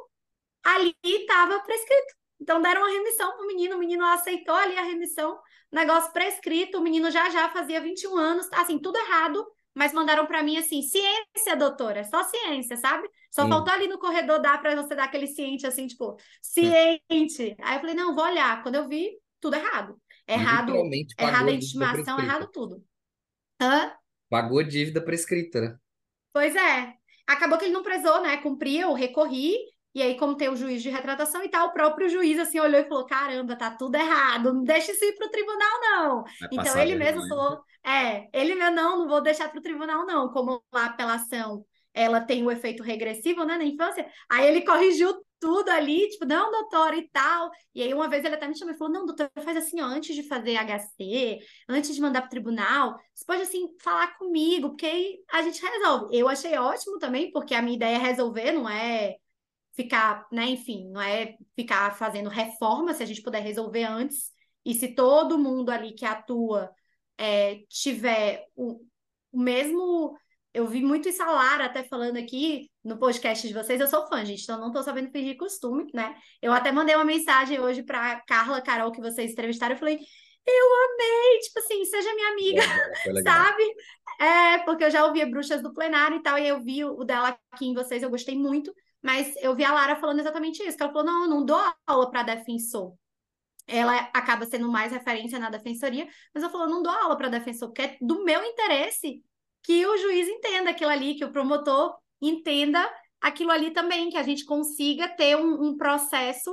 ali 0.63 0.95
estava 1.05 1.61
prescrito. 1.61 2.15
Então 2.41 2.61
deram 2.61 2.83
uma 2.83 2.91
remissão 2.91 3.33
para 3.33 3.45
o 3.45 3.47
menino, 3.47 3.77
o 3.77 3.79
menino 3.79 4.05
aceitou 4.05 4.55
ali 4.55 4.77
a 4.77 4.83
remissão, 4.83 5.39
negócio 5.71 6.13
prescrito, 6.13 6.79
o 6.79 6.83
menino 6.83 7.11
já 7.11 7.29
já 7.31 7.49
fazia 7.51 7.81
21 7.81 8.17
anos, 8.17 8.49
assim, 8.53 8.79
tudo 8.79 8.99
errado, 8.99 9.47
mas 9.75 9.93
mandaram 9.93 10.27
para 10.27 10.43
mim 10.43 10.57
assim, 10.57 10.83
ciência, 10.83 11.57
doutora, 11.57 12.05
só 12.05 12.25
ciência, 12.25 12.77
sabe? 12.77 13.09
Só 13.31 13.45
Sim. 13.45 13.49
faltou 13.49 13.73
ali 13.73 13.87
no 13.87 13.99
corredor 13.99 14.41
dar 14.41 14.61
para 14.61 14.75
você 14.75 14.95
dar 14.95 15.05
aquele 15.05 15.27
ciente 15.27 15.67
assim, 15.67 15.87
tipo, 15.87 16.17
ciente. 16.43 17.57
Aí 17.61 17.77
eu 17.77 17.81
falei, 17.81 17.95
não, 17.95 18.15
vou 18.15 18.25
olhar. 18.25 18.63
Quando 18.63 18.75
eu 18.75 18.89
vi, 18.89 19.11
tudo 19.41 19.55
errado. 19.55 20.01
Errado, 20.27 20.75
errado 21.19 21.49
a 21.49 21.53
intimação, 21.53 22.19
errado 22.21 22.49
tudo. 22.53 22.85
Hã? 23.61 23.93
Pagou 24.29 24.63
dívida 24.63 25.01
prescrita, 25.01 25.61
né? 25.61 25.77
Pois 26.33 26.55
é. 26.55 26.95
Acabou 27.27 27.59
que 27.59 27.65
ele 27.65 27.75
não 27.75 27.83
prezou, 27.83 28.23
né? 28.23 28.37
Cumpria, 28.39 28.83
eu 28.83 28.93
recorri, 28.93 29.57
e 29.95 30.03
aí, 30.03 30.17
como 30.17 30.37
tem 30.37 30.49
o 30.49 30.57
juiz 30.57 30.83
de 30.83 30.89
retratação 30.91 31.43
e 31.43 31.49
tal, 31.49 31.69
o 31.69 31.73
próprio 31.73 32.09
juiz 32.09 32.39
assim 32.39 32.61
olhou 32.61 32.81
e 32.81 32.89
falou: 32.89 33.07
caramba, 33.07 33.57
tá 33.57 33.71
tudo 33.73 33.97
errado, 33.97 34.53
não 34.53 34.63
deixa 34.63 34.93
isso 34.93 35.05
ir 35.05 35.17
pro 35.17 35.31
tribunal, 35.31 35.81
não. 35.81 36.25
Vai 36.39 36.49
Então 36.51 36.79
ele 36.79 36.95
mesmo 36.95 37.23
vergonha. 37.23 37.29
falou: 37.29 37.65
é, 37.85 38.29
ele 38.33 38.55
mesmo, 38.55 38.75
não, 38.77 38.99
não 39.01 39.09
vou 39.09 39.21
deixar 39.21 39.49
pro 39.51 39.61
tribunal, 39.61 40.07
não. 40.07 40.31
Como 40.31 40.63
a 40.73 40.87
apelação 40.87 41.65
ela 41.93 42.21
tem 42.21 42.45
o 42.47 42.51
efeito 42.53 42.83
regressivo, 42.85 43.45
né, 43.45 43.59
na 43.59 43.65
infância, 43.65 44.07
aí 44.31 44.47
ele 44.47 44.65
corrigiu 44.65 45.13
tudo 45.41 45.71
ali, 45.71 46.09
tipo, 46.09 46.25
não, 46.25 46.51
doutora, 46.53 46.97
e 46.97 47.09
tal. 47.09 47.51
E 47.75 47.83
aí, 47.83 47.93
uma 47.93 48.09
vez 48.09 48.25
ele 48.25 48.35
até 48.37 48.47
me 48.47 48.57
chamou 48.57 48.75
e 48.75 48.79
falou: 48.79 48.93
não, 48.93 49.07
doutora, 49.07 49.31
faz 49.43 49.57
assim, 49.57 49.81
ó, 49.81 49.87
antes 49.87 50.15
de 50.15 50.23
fazer 50.29 50.57
HC, 50.57 51.39
antes 51.69 51.95
de 51.95 52.01
mandar 52.01 52.21
pro 52.23 52.31
tribunal, 52.31 52.97
você 53.15 53.25
pode, 53.25 53.43
assim, 53.43 53.67
falar 53.83 54.17
comigo, 54.19 54.69
porque 54.71 54.87
aí 54.87 55.19
a 55.33 55.43
gente 55.43 55.61
resolve. 55.61 56.17
Eu 56.17 56.29
achei 56.29 56.57
ótimo 56.57 56.99
também, 56.99 57.33
porque 57.33 57.55
a 57.55 57.63
minha 57.63 57.77
ideia 57.77 57.97
é 57.97 57.99
resolver, 57.99 58.53
não 58.53 58.69
é 58.69 59.17
ficar, 59.75 60.27
né, 60.33 60.47
enfim, 60.47 60.89
não 60.91 61.01
é 61.01 61.37
ficar 61.57 61.97
fazendo 61.97 62.29
reforma, 62.29 62.95
se 62.95 63.03
a 63.03 63.07
gente 63.07 63.23
puder 63.23 63.43
resolver 63.43 63.85
antes. 63.85 64.31
E 64.65 64.75
se 64.75 64.95
todo 64.95 65.39
mundo 65.39 65.71
ali 65.71 65.95
que 65.95 66.05
atua 66.05 66.71
é, 67.19 67.61
tiver 67.69 68.47
o, 68.57 68.81
o 69.33 69.41
mesmo. 69.41 70.17
Eu 70.53 70.67
vi 70.67 70.83
muito 70.83 71.09
isso 71.09 71.23
a 71.23 71.31
Lara 71.31 71.67
até 71.67 71.85
falando 71.85 72.17
aqui 72.17 72.69
no 72.83 72.99
podcast 72.99 73.47
de 73.47 73.55
vocês. 73.55 73.81
Eu 73.81 73.87
sou 73.87 74.09
fã, 74.09 74.25
gente, 74.25 74.43
então 74.43 74.59
não 74.59 74.73
tô 74.73 74.83
sabendo 74.83 75.13
fingir 75.13 75.37
costume, 75.37 75.89
né? 75.95 76.17
Eu 76.43 76.53
até 76.53 76.73
mandei 76.73 76.97
uma 76.97 77.05
mensagem 77.05 77.61
hoje 77.61 77.85
para 77.85 78.21
Carla 78.23 78.61
Carol, 78.61 78.91
que 78.91 79.01
vocês 79.01 79.31
entrevistaram. 79.31 79.75
Eu 79.75 79.79
falei, 79.79 80.01
eu 80.47 80.67
amei, 80.85 81.39
tipo 81.41 81.59
assim, 81.61 81.85
seja 81.85 82.15
minha 82.15 82.33
amiga, 82.33 82.63
legal. 83.07 83.23
sabe? 83.23 83.63
É, 84.21 84.59
porque 84.65 84.85
eu 84.85 84.91
já 84.91 85.05
ouvia 85.07 85.27
Bruxas 85.27 85.63
do 85.63 85.73
Plenário 85.73 86.17
e 86.17 86.23
tal, 86.23 86.39
e 86.39 86.49
eu 86.49 86.61
vi 86.61 86.85
o 86.85 87.05
dela 87.05 87.39
aqui 87.53 87.67
em 87.67 87.75
vocês, 87.75 88.03
eu 88.03 88.11
gostei 88.11 88.37
muito. 88.37 88.75
Mas 89.03 89.35
eu 89.37 89.55
vi 89.55 89.65
a 89.65 89.73
Lara 89.73 89.97
falando 89.97 90.21
exatamente 90.21 90.63
isso, 90.63 90.77
que 90.77 90.83
ela 90.83 90.93
falou, 90.93 91.07
não, 91.07 91.25
eu 91.25 91.31
não 91.31 91.45
dou 91.45 91.61
aula 91.87 92.11
para 92.11 92.23
defensor. 92.23 92.95
Ela 93.67 93.97
acaba 94.13 94.45
sendo 94.47 94.71
mais 94.71 94.93
referência 94.93 95.39
na 95.39 95.49
defensoria, 95.49 96.07
mas 96.35 96.43
eu 96.43 96.51
falo, 96.51 96.65
eu 96.65 96.71
não 96.71 96.83
dou 96.83 96.93
aula 96.93 97.17
para 97.17 97.29
defensor, 97.29 97.69
porque 97.69 97.83
é 97.83 97.97
do 98.01 98.25
meu 98.25 98.43
interesse 98.45 99.23
que 99.63 99.87
o 99.87 99.97
juiz 99.97 100.29
entenda 100.29 100.71
aquilo 100.71 100.91
ali, 100.91 101.15
que 101.15 101.25
o 101.25 101.33
promotor 101.33 101.97
entenda 102.21 102.89
aquilo 103.21 103.51
ali 103.51 103.71
também, 103.71 104.11
que 104.11 104.17
a 104.17 104.23
gente 104.23 104.45
consiga 104.45 105.09
ter 105.09 105.37
um, 105.37 105.69
um 105.69 105.77
processo 105.77 106.51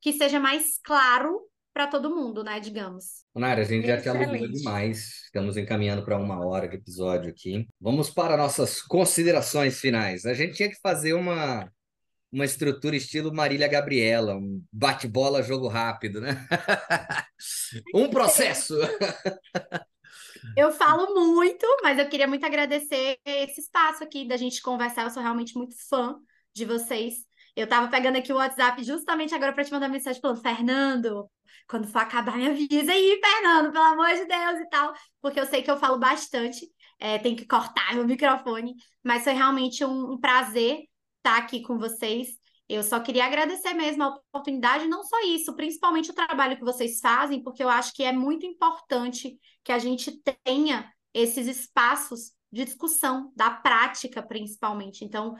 que 0.00 0.12
seja 0.12 0.38
mais 0.38 0.78
claro 0.82 1.40
para 1.72 1.86
todo 1.86 2.14
mundo, 2.14 2.42
né, 2.42 2.58
digamos. 2.58 3.24
Nara, 3.34 3.62
a 3.62 3.64
gente 3.64 3.86
já 3.86 4.00
te 4.00 4.08
alugou 4.08 4.48
demais. 4.48 5.22
Estamos 5.24 5.56
encaminhando 5.56 6.04
para 6.04 6.18
uma 6.18 6.44
hora 6.44 6.68
de 6.68 6.76
episódio 6.76 7.30
aqui. 7.30 7.66
Vamos 7.80 8.10
para 8.10 8.36
nossas 8.36 8.82
considerações 8.82 9.78
finais. 9.78 10.26
A 10.26 10.34
gente 10.34 10.54
tinha 10.54 10.68
que 10.68 10.80
fazer 10.80 11.12
uma, 11.14 11.70
uma 12.32 12.44
estrutura 12.44 12.96
estilo 12.96 13.34
Marília 13.34 13.68
Gabriela, 13.68 14.36
um 14.36 14.62
bate-bola, 14.72 15.42
jogo 15.42 15.68
rápido, 15.68 16.20
né? 16.20 16.46
Um 17.94 18.10
processo. 18.10 18.74
Eu 20.56 20.72
falo 20.72 21.14
muito, 21.14 21.66
mas 21.82 21.98
eu 21.98 22.08
queria 22.08 22.26
muito 22.26 22.44
agradecer 22.44 23.18
esse 23.24 23.60
espaço 23.60 24.02
aqui 24.02 24.26
da 24.26 24.36
gente 24.36 24.60
conversar. 24.60 25.04
Eu 25.04 25.10
sou 25.10 25.22
realmente 25.22 25.56
muito 25.56 25.74
fã 25.88 26.16
de 26.54 26.64
vocês. 26.64 27.14
Eu 27.56 27.66
tava 27.66 27.88
pegando 27.88 28.16
aqui 28.16 28.32
o 28.32 28.36
WhatsApp 28.36 28.82
justamente 28.82 29.34
agora 29.34 29.52
para 29.52 29.64
te 29.64 29.72
mandar 29.72 29.88
mensagem 29.88 30.20
falando, 30.20 30.42
Fernando, 30.42 31.30
quando 31.68 31.88
for 31.88 32.00
acabar, 32.00 32.36
me 32.36 32.48
avisa 32.48 32.92
aí, 32.92 33.20
Fernando, 33.22 33.72
pelo 33.72 33.84
amor 33.84 34.08
de 34.08 34.26
Deus 34.26 34.60
e 34.60 34.68
tal, 34.68 34.92
porque 35.20 35.40
eu 35.40 35.46
sei 35.46 35.62
que 35.62 35.70
eu 35.70 35.76
falo 35.76 35.98
bastante, 35.98 36.66
é, 36.98 37.18
tem 37.18 37.34
que 37.34 37.46
cortar 37.46 37.94
meu 37.94 38.06
microfone, 38.06 38.74
mas 39.02 39.24
foi 39.24 39.32
realmente 39.32 39.84
um, 39.84 40.12
um 40.12 40.20
prazer 40.20 40.89
estar 41.24 41.38
aqui 41.38 41.62
com 41.62 41.78
vocês. 41.78 42.28
Eu 42.68 42.82
só 42.82 43.00
queria 43.00 43.24
agradecer 43.24 43.74
mesmo 43.74 44.02
a 44.02 44.08
oportunidade, 44.08 44.86
não 44.86 45.02
só 45.02 45.20
isso, 45.24 45.54
principalmente 45.56 46.10
o 46.10 46.14
trabalho 46.14 46.56
que 46.56 46.64
vocês 46.64 47.00
fazem, 47.00 47.42
porque 47.42 47.62
eu 47.62 47.68
acho 47.68 47.92
que 47.92 48.02
é 48.02 48.12
muito 48.12 48.46
importante 48.46 49.38
que 49.64 49.72
a 49.72 49.78
gente 49.78 50.22
tenha 50.44 50.90
esses 51.12 51.46
espaços 51.46 52.32
de 52.52 52.64
discussão, 52.64 53.32
da 53.36 53.50
prática 53.50 54.22
principalmente. 54.22 55.04
Então, 55.04 55.34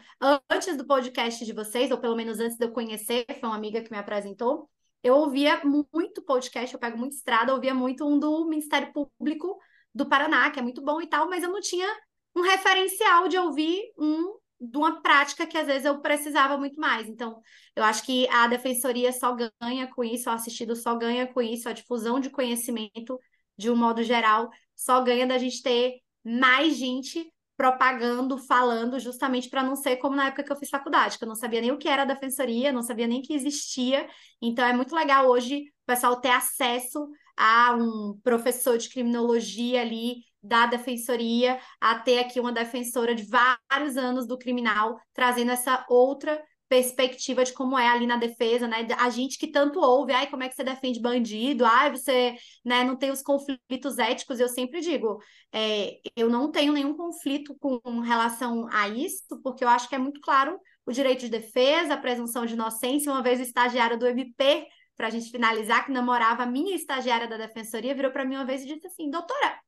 antes 0.50 0.76
do 0.76 0.86
podcast 0.86 1.44
de 1.44 1.52
vocês, 1.52 1.90
ou 1.90 1.98
pelo 1.98 2.16
menos 2.16 2.38
antes 2.38 2.56
de 2.56 2.64
eu 2.64 2.72
conhecer, 2.72 3.24
foi 3.38 3.48
uma 3.48 3.56
amiga 3.56 3.82
que 3.82 3.90
me 3.90 3.98
apresentou, 3.98 4.68
eu 5.02 5.16
ouvia 5.16 5.64
muito 5.64 6.22
podcast, 6.22 6.74
eu 6.74 6.80
pego 6.80 6.98
muito 6.98 7.14
estrada, 7.14 7.54
ouvia 7.54 7.74
muito 7.74 8.06
um 8.06 8.18
do 8.18 8.44
Ministério 8.46 8.92
Público 8.92 9.58
do 9.94 10.06
Paraná, 10.06 10.50
que 10.50 10.58
é 10.58 10.62
muito 10.62 10.82
bom 10.82 11.00
e 11.00 11.06
tal, 11.06 11.28
mas 11.28 11.42
eu 11.42 11.50
não 11.50 11.60
tinha 11.60 11.88
um 12.36 12.42
referencial 12.42 13.26
de 13.26 13.38
ouvir 13.38 13.92
um 13.98 14.36
de 14.60 14.76
uma 14.76 15.00
prática 15.00 15.46
que 15.46 15.56
às 15.56 15.66
vezes 15.66 15.84
eu 15.84 16.00
precisava 16.00 16.58
muito 16.58 16.78
mais. 16.78 17.08
Então, 17.08 17.40
eu 17.74 17.82
acho 17.82 18.04
que 18.04 18.28
a 18.28 18.46
defensoria 18.46 19.12
só 19.12 19.34
ganha 19.60 19.86
com 19.88 20.04
isso, 20.04 20.28
o 20.28 20.32
assistido 20.32 20.76
só 20.76 20.94
ganha 20.96 21.26
com 21.26 21.40
isso, 21.40 21.68
a 21.68 21.72
difusão 21.72 22.20
de 22.20 22.30
conhecimento, 22.30 23.18
de 23.56 23.70
um 23.70 23.76
modo 23.76 24.02
geral, 24.02 24.50
só 24.76 25.02
ganha 25.02 25.26
da 25.26 25.38
gente 25.38 25.62
ter 25.62 26.00
mais 26.24 26.76
gente 26.76 27.32
propagando, 27.56 28.38
falando, 28.38 28.98
justamente 28.98 29.50
para 29.50 29.62
não 29.62 29.76
ser 29.76 29.96
como 29.96 30.16
na 30.16 30.28
época 30.28 30.42
que 30.44 30.50
eu 30.50 30.56
fiz 30.56 30.70
faculdade, 30.70 31.18
que 31.18 31.24
eu 31.24 31.28
não 31.28 31.34
sabia 31.34 31.60
nem 31.60 31.70
o 31.70 31.76
que 31.76 31.88
era 31.88 32.02
a 32.02 32.06
defensoria, 32.06 32.72
não 32.72 32.82
sabia 32.82 33.06
nem 33.06 33.20
que 33.20 33.34
existia. 33.34 34.08
Então 34.40 34.64
é 34.64 34.72
muito 34.72 34.94
legal 34.94 35.26
hoje 35.26 35.64
o 35.82 35.86
pessoal 35.86 36.18
ter 36.20 36.30
acesso 36.30 37.06
a 37.36 37.74
um 37.74 38.18
professor 38.22 38.78
de 38.78 38.88
criminologia 38.88 39.82
ali 39.82 40.22
da 40.42 40.66
defensoria, 40.66 41.58
a 41.80 41.98
ter 41.98 42.18
aqui 42.18 42.40
uma 42.40 42.52
defensora 42.52 43.14
de 43.14 43.24
vários 43.24 43.96
anos 43.96 44.26
do 44.26 44.38
criminal, 44.38 44.98
trazendo 45.12 45.50
essa 45.50 45.84
outra 45.88 46.42
perspectiva 46.70 47.42
de 47.42 47.52
como 47.52 47.76
é 47.76 47.88
ali 47.88 48.06
na 48.06 48.16
defesa, 48.16 48.68
né? 48.68 48.86
A 48.96 49.10
gente 49.10 49.36
que 49.36 49.48
tanto 49.48 49.80
ouve, 49.80 50.12
ai, 50.12 50.30
como 50.30 50.44
é 50.44 50.48
que 50.48 50.54
você 50.54 50.62
defende 50.62 51.00
bandido? 51.00 51.64
Ai, 51.64 51.90
você 51.90 52.36
né, 52.64 52.84
não 52.84 52.96
tem 52.96 53.10
os 53.10 53.22
conflitos 53.22 53.98
éticos. 53.98 54.38
Eu 54.38 54.48
sempre 54.48 54.80
digo, 54.80 55.20
é, 55.52 55.98
eu 56.14 56.30
não 56.30 56.48
tenho 56.48 56.72
nenhum 56.72 56.94
conflito 56.96 57.56
com 57.58 57.80
relação 57.98 58.68
a 58.72 58.88
isso, 58.88 59.40
porque 59.42 59.64
eu 59.64 59.68
acho 59.68 59.88
que 59.88 59.96
é 59.96 59.98
muito 59.98 60.20
claro 60.20 60.56
o 60.86 60.92
direito 60.92 61.22
de 61.22 61.28
defesa, 61.28 61.94
a 61.94 61.98
presunção 61.98 62.46
de 62.46 62.54
inocência. 62.54 63.10
Uma 63.10 63.22
vez 63.22 63.40
o 63.40 63.42
estagiário 63.42 63.98
do 63.98 64.06
MP, 64.06 64.64
para 64.96 65.08
a 65.08 65.10
gente 65.10 65.28
finalizar, 65.28 65.84
que 65.84 65.90
namorava 65.90 66.44
a 66.44 66.46
minha 66.46 66.76
estagiária 66.76 67.26
da 67.26 67.36
defensoria, 67.36 67.96
virou 67.96 68.12
para 68.12 68.24
mim 68.24 68.36
uma 68.36 68.46
vez 68.46 68.62
e 68.62 68.66
disse 68.66 68.86
assim: 68.86 69.10
doutora, 69.10 69.58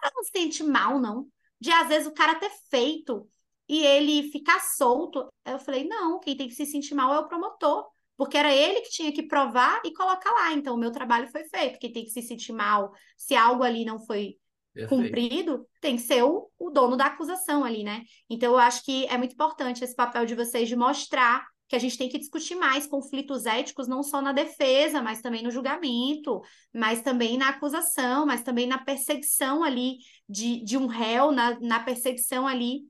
você 0.00 0.14
não 0.14 0.24
se 0.24 0.30
sente 0.30 0.62
mal, 0.62 1.00
não? 1.00 1.26
De 1.60 1.70
às 1.70 1.88
vezes 1.88 2.06
o 2.06 2.14
cara 2.14 2.34
ter 2.34 2.50
feito 2.70 3.28
e 3.68 3.84
ele 3.84 4.30
ficar 4.30 4.60
solto. 4.60 5.26
Eu 5.44 5.58
falei, 5.58 5.86
não, 5.86 6.20
quem 6.20 6.36
tem 6.36 6.48
que 6.48 6.54
se 6.54 6.66
sentir 6.66 6.94
mal 6.94 7.12
é 7.14 7.18
o 7.18 7.28
promotor, 7.28 7.86
porque 8.16 8.36
era 8.36 8.52
ele 8.52 8.80
que 8.82 8.90
tinha 8.90 9.12
que 9.12 9.22
provar 9.22 9.80
e 9.84 9.92
colocar 9.92 10.30
lá. 10.32 10.52
Então, 10.52 10.74
o 10.74 10.78
meu 10.78 10.92
trabalho 10.92 11.28
foi 11.28 11.44
feito. 11.44 11.78
Quem 11.78 11.92
tem 11.92 12.04
que 12.04 12.10
se 12.10 12.22
sentir 12.22 12.52
mal 12.52 12.92
se 13.16 13.34
algo 13.34 13.62
ali 13.62 13.84
não 13.84 13.98
foi 13.98 14.36
Perfeito. 14.72 14.88
cumprido, 14.88 15.66
tem 15.80 15.96
que 15.96 16.02
ser 16.02 16.24
o, 16.24 16.50
o 16.58 16.70
dono 16.70 16.96
da 16.96 17.06
acusação 17.06 17.64
ali, 17.64 17.84
né? 17.84 18.02
Então, 18.28 18.52
eu 18.52 18.58
acho 18.58 18.84
que 18.84 19.06
é 19.06 19.16
muito 19.16 19.32
importante 19.32 19.82
esse 19.82 19.94
papel 19.94 20.26
de 20.26 20.34
vocês 20.34 20.68
de 20.68 20.76
mostrar 20.76 21.46
que 21.68 21.76
a 21.76 21.78
gente 21.78 21.96
tem 21.96 22.08
que 22.08 22.18
discutir 22.18 22.54
mais 22.54 22.86
conflitos 22.86 23.46
éticos, 23.46 23.88
não 23.88 24.02
só 24.02 24.20
na 24.20 24.32
defesa, 24.32 25.02
mas 25.02 25.20
também 25.22 25.42
no 25.42 25.50
julgamento, 25.50 26.40
mas 26.72 27.00
também 27.00 27.38
na 27.38 27.48
acusação, 27.48 28.26
mas 28.26 28.42
também 28.42 28.66
na 28.66 28.78
perseguição 28.78 29.64
ali 29.64 29.96
de, 30.28 30.62
de 30.62 30.76
um 30.76 30.86
réu, 30.86 31.32
na, 31.32 31.58
na 31.60 31.80
perseguição 31.80 32.46
ali 32.46 32.82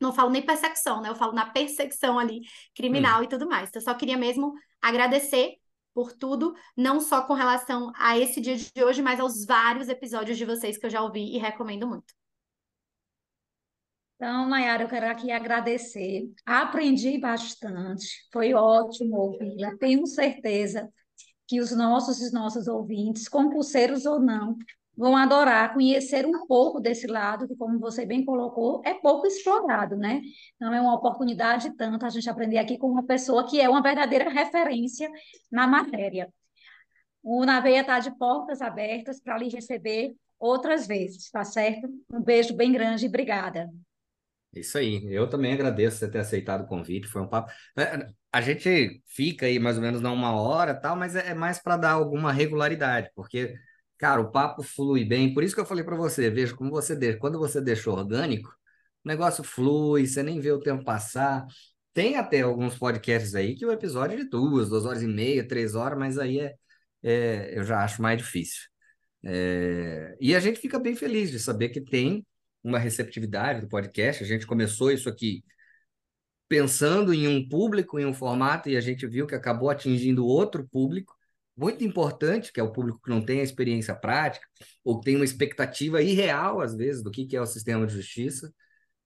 não 0.00 0.12
falo 0.12 0.30
nem 0.30 0.44
perseguição, 0.44 1.00
né? 1.00 1.08
Eu 1.08 1.14
falo 1.14 1.32
na 1.32 1.46
perseguição 1.46 2.18
ali 2.18 2.42
criminal 2.74 3.20
hum. 3.20 3.24
e 3.24 3.28
tudo 3.28 3.48
mais. 3.48 3.68
Então, 3.68 3.80
eu 3.80 3.84
só 3.84 3.94
queria 3.94 4.16
mesmo 4.16 4.52
agradecer 4.80 5.54
por 5.94 6.12
tudo, 6.12 6.54
não 6.76 7.00
só 7.00 7.22
com 7.22 7.32
relação 7.32 7.90
a 7.96 8.18
esse 8.18 8.38
dia 8.38 8.54
de 8.56 8.84
hoje, 8.84 9.00
mas 9.00 9.18
aos 9.18 9.46
vários 9.46 9.88
episódios 9.88 10.36
de 10.36 10.44
vocês 10.44 10.76
que 10.76 10.84
eu 10.84 10.90
já 10.90 11.00
ouvi 11.00 11.34
e 11.34 11.38
recomendo 11.38 11.86
muito. 11.86 12.14
Então, 14.16 14.48
Mayara, 14.48 14.82
eu 14.84 14.88
quero 14.88 15.06
aqui 15.10 15.30
agradecer. 15.30 16.30
Aprendi 16.44 17.18
bastante, 17.18 18.06
foi 18.32 18.54
ótimo 18.54 19.16
ouvi-la. 19.16 19.76
Tenho 19.76 20.06
certeza 20.06 20.90
que 21.46 21.60
os 21.60 21.70
nossos 21.76 22.20
e 22.20 22.32
nossos 22.32 22.66
ouvintes, 22.66 23.28
concurseiros 23.28 24.06
ou 24.06 24.18
não, 24.18 24.56
vão 24.96 25.14
adorar 25.14 25.74
conhecer 25.74 26.24
um 26.24 26.46
pouco 26.46 26.80
desse 26.80 27.06
lado, 27.06 27.46
que, 27.46 27.54
como 27.54 27.78
você 27.78 28.06
bem 28.06 28.24
colocou, 28.24 28.80
é 28.86 28.94
pouco 28.94 29.26
explorado, 29.26 29.96
né? 29.96 30.22
Não 30.58 30.72
é 30.72 30.80
uma 30.80 30.94
oportunidade 30.94 31.76
tanto 31.76 32.06
a 32.06 32.08
gente 32.08 32.28
aprender 32.30 32.56
aqui 32.56 32.78
com 32.78 32.88
uma 32.88 33.04
pessoa 33.04 33.46
que 33.46 33.60
é 33.60 33.68
uma 33.68 33.82
verdadeira 33.82 34.30
referência 34.30 35.10
na 35.52 35.66
matéria. 35.66 36.32
O 37.22 37.44
Naveia 37.44 37.82
está 37.82 37.98
de 37.98 38.16
portas 38.16 38.62
abertas 38.62 39.20
para 39.20 39.36
lhe 39.36 39.50
receber 39.50 40.14
outras 40.38 40.86
vezes, 40.86 41.30
tá 41.30 41.44
certo? 41.44 41.86
Um 42.10 42.22
beijo 42.22 42.54
bem 42.56 42.72
grande 42.72 43.04
e 43.04 43.08
obrigada. 43.08 43.70
Isso 44.60 44.78
aí, 44.78 45.06
eu 45.12 45.28
também 45.28 45.52
agradeço 45.52 45.98
você 45.98 46.10
ter 46.10 46.18
aceitado 46.18 46.62
o 46.64 46.66
convite, 46.66 47.06
foi 47.08 47.22
um 47.22 47.28
papo. 47.28 47.52
É, 47.76 48.08
a 48.32 48.40
gente 48.40 49.02
fica 49.06 49.46
aí 49.46 49.58
mais 49.58 49.76
ou 49.76 49.82
menos 49.82 50.00
uma 50.00 50.32
hora 50.32 50.74
tal, 50.74 50.96
mas 50.96 51.14
é, 51.16 51.30
é 51.30 51.34
mais 51.34 51.58
para 51.58 51.76
dar 51.76 51.92
alguma 51.92 52.32
regularidade, 52.32 53.10
porque 53.14 53.54
Cara, 53.98 54.20
o 54.20 54.30
papo 54.30 54.62
flui 54.62 55.04
bem. 55.04 55.32
Por 55.32 55.42
isso 55.42 55.54
que 55.54 55.60
eu 55.60 55.64
falei 55.66 55.82
para 55.84 55.96
você, 55.96 56.30
veja 56.30 56.54
como 56.54 56.70
você 56.70 56.94
deixa. 56.94 57.18
Quando 57.18 57.38
você 57.38 57.60
deixa 57.60 57.90
orgânico, 57.90 58.48
o 59.04 59.08
negócio 59.08 59.42
flui, 59.44 60.06
você 60.06 60.22
nem 60.22 60.40
vê 60.40 60.52
o 60.52 60.60
tempo 60.60 60.84
passar. 60.84 61.46
Tem 61.94 62.16
até 62.16 62.42
alguns 62.42 62.76
podcasts 62.78 63.34
aí 63.34 63.54
que 63.56 63.64
o 63.64 63.72
episódio 63.72 64.14
é 64.18 64.22
de 64.22 64.28
duas, 64.28 64.68
duas 64.68 64.84
horas 64.84 65.02
e 65.02 65.06
meia, 65.06 65.46
três 65.48 65.74
horas, 65.74 65.98
mas 65.98 66.18
aí 66.18 66.40
é, 66.40 66.54
é 67.02 67.58
eu 67.58 67.64
já 67.64 67.82
acho 67.82 68.02
mais 68.02 68.18
difícil. 68.18 68.62
É, 69.24 70.16
e 70.20 70.34
a 70.34 70.40
gente 70.40 70.60
fica 70.60 70.78
bem 70.78 70.96
feliz 70.96 71.30
de 71.30 71.38
saber 71.40 71.70
que 71.70 71.80
tem 71.80 72.26
uma 72.66 72.78
receptividade 72.78 73.60
do 73.60 73.68
podcast. 73.68 74.24
A 74.24 74.26
gente 74.26 74.46
começou 74.46 74.90
isso 74.90 75.08
aqui 75.08 75.44
pensando 76.48 77.14
em 77.14 77.28
um 77.28 77.48
público, 77.48 77.98
em 77.98 78.06
um 78.06 78.14
formato, 78.14 78.68
e 78.68 78.76
a 78.76 78.80
gente 78.80 79.06
viu 79.06 79.26
que 79.26 79.34
acabou 79.34 79.70
atingindo 79.70 80.26
outro 80.26 80.66
público 80.68 81.14
muito 81.56 81.84
importante, 81.84 82.52
que 82.52 82.60
é 82.60 82.62
o 82.62 82.72
público 82.72 83.00
que 83.02 83.10
não 83.10 83.24
tem 83.24 83.40
a 83.40 83.42
experiência 83.42 83.94
prática, 83.94 84.46
ou 84.84 85.00
tem 85.00 85.16
uma 85.16 85.24
expectativa 85.24 86.02
irreal, 86.02 86.60
às 86.60 86.74
vezes, 86.74 87.02
do 87.02 87.10
que 87.10 87.34
é 87.34 87.40
o 87.40 87.46
sistema 87.46 87.86
de 87.86 87.94
justiça. 87.94 88.52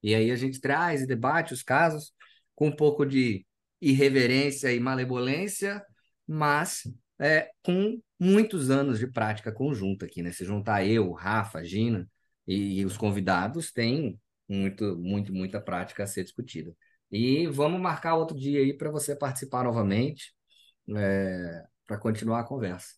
E 0.02 0.14
aí 0.14 0.30
a 0.30 0.36
gente 0.36 0.60
traz 0.60 1.02
e 1.02 1.06
debate 1.06 1.52
os 1.54 1.62
casos 1.62 2.12
com 2.54 2.68
um 2.68 2.76
pouco 2.76 3.04
de 3.06 3.46
irreverência 3.80 4.72
e 4.72 4.80
malevolência, 4.80 5.84
mas 6.26 6.82
é, 7.20 7.50
com 7.62 8.00
muitos 8.18 8.70
anos 8.70 8.98
de 8.98 9.06
prática 9.06 9.52
conjunta 9.52 10.06
aqui, 10.06 10.22
né? 10.22 10.32
Se 10.32 10.44
juntar 10.44 10.84
eu, 10.84 11.12
Rafa, 11.12 11.62
Gina 11.64 12.09
e, 12.54 12.84
os 12.84 12.96
convidados, 12.96 13.72
tem 13.72 14.18
muito, 14.48 14.96
muito, 14.96 15.32
muita 15.32 15.60
prática 15.60 16.02
a 16.02 16.06
ser 16.06 16.24
discutida. 16.24 16.74
E 17.10 17.46
vamos 17.46 17.80
marcar 17.80 18.16
outro 18.16 18.36
dia 18.36 18.60
aí 18.60 18.72
para 18.76 18.90
você 18.90 19.16
participar 19.16 19.64
novamente. 19.64 20.34
É, 20.96 21.64
para 21.86 21.98
continuar 21.98 22.40
a 22.40 22.44
conversa. 22.44 22.94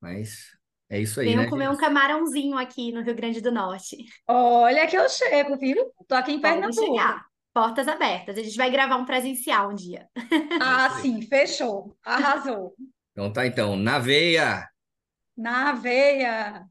Mas 0.00 0.56
é 0.90 1.00
isso 1.00 1.20
aí, 1.20 1.26
Venham 1.26 1.44
né, 1.44 1.48
comer 1.48 1.66
gente? 1.66 1.76
um 1.76 1.78
camarãozinho 1.78 2.58
aqui 2.58 2.90
no 2.90 3.00
Rio 3.00 3.14
Grande 3.14 3.40
do 3.40 3.52
Norte. 3.52 3.96
Olha 4.26 4.86
que 4.88 4.96
eu 4.96 5.08
chego, 5.08 5.56
viu? 5.56 5.92
Tô 6.08 6.16
aqui 6.16 6.32
em 6.32 6.40
Pernambuco. 6.40 6.84
chegar. 6.84 7.24
Portas 7.52 7.86
abertas. 7.86 8.36
A 8.36 8.42
gente 8.42 8.56
vai 8.56 8.70
gravar 8.70 8.96
um 8.96 9.04
presencial 9.04 9.70
um 9.70 9.74
dia. 9.74 10.08
Ah, 10.60 10.90
sim, 11.00 11.22
fechou. 11.22 11.96
Arrasou. 12.04 12.74
Então 13.12 13.32
tá, 13.32 13.46
então, 13.46 13.76
na 13.76 13.98
veia! 13.98 14.68
Na 15.36 15.72
veia. 15.72 16.64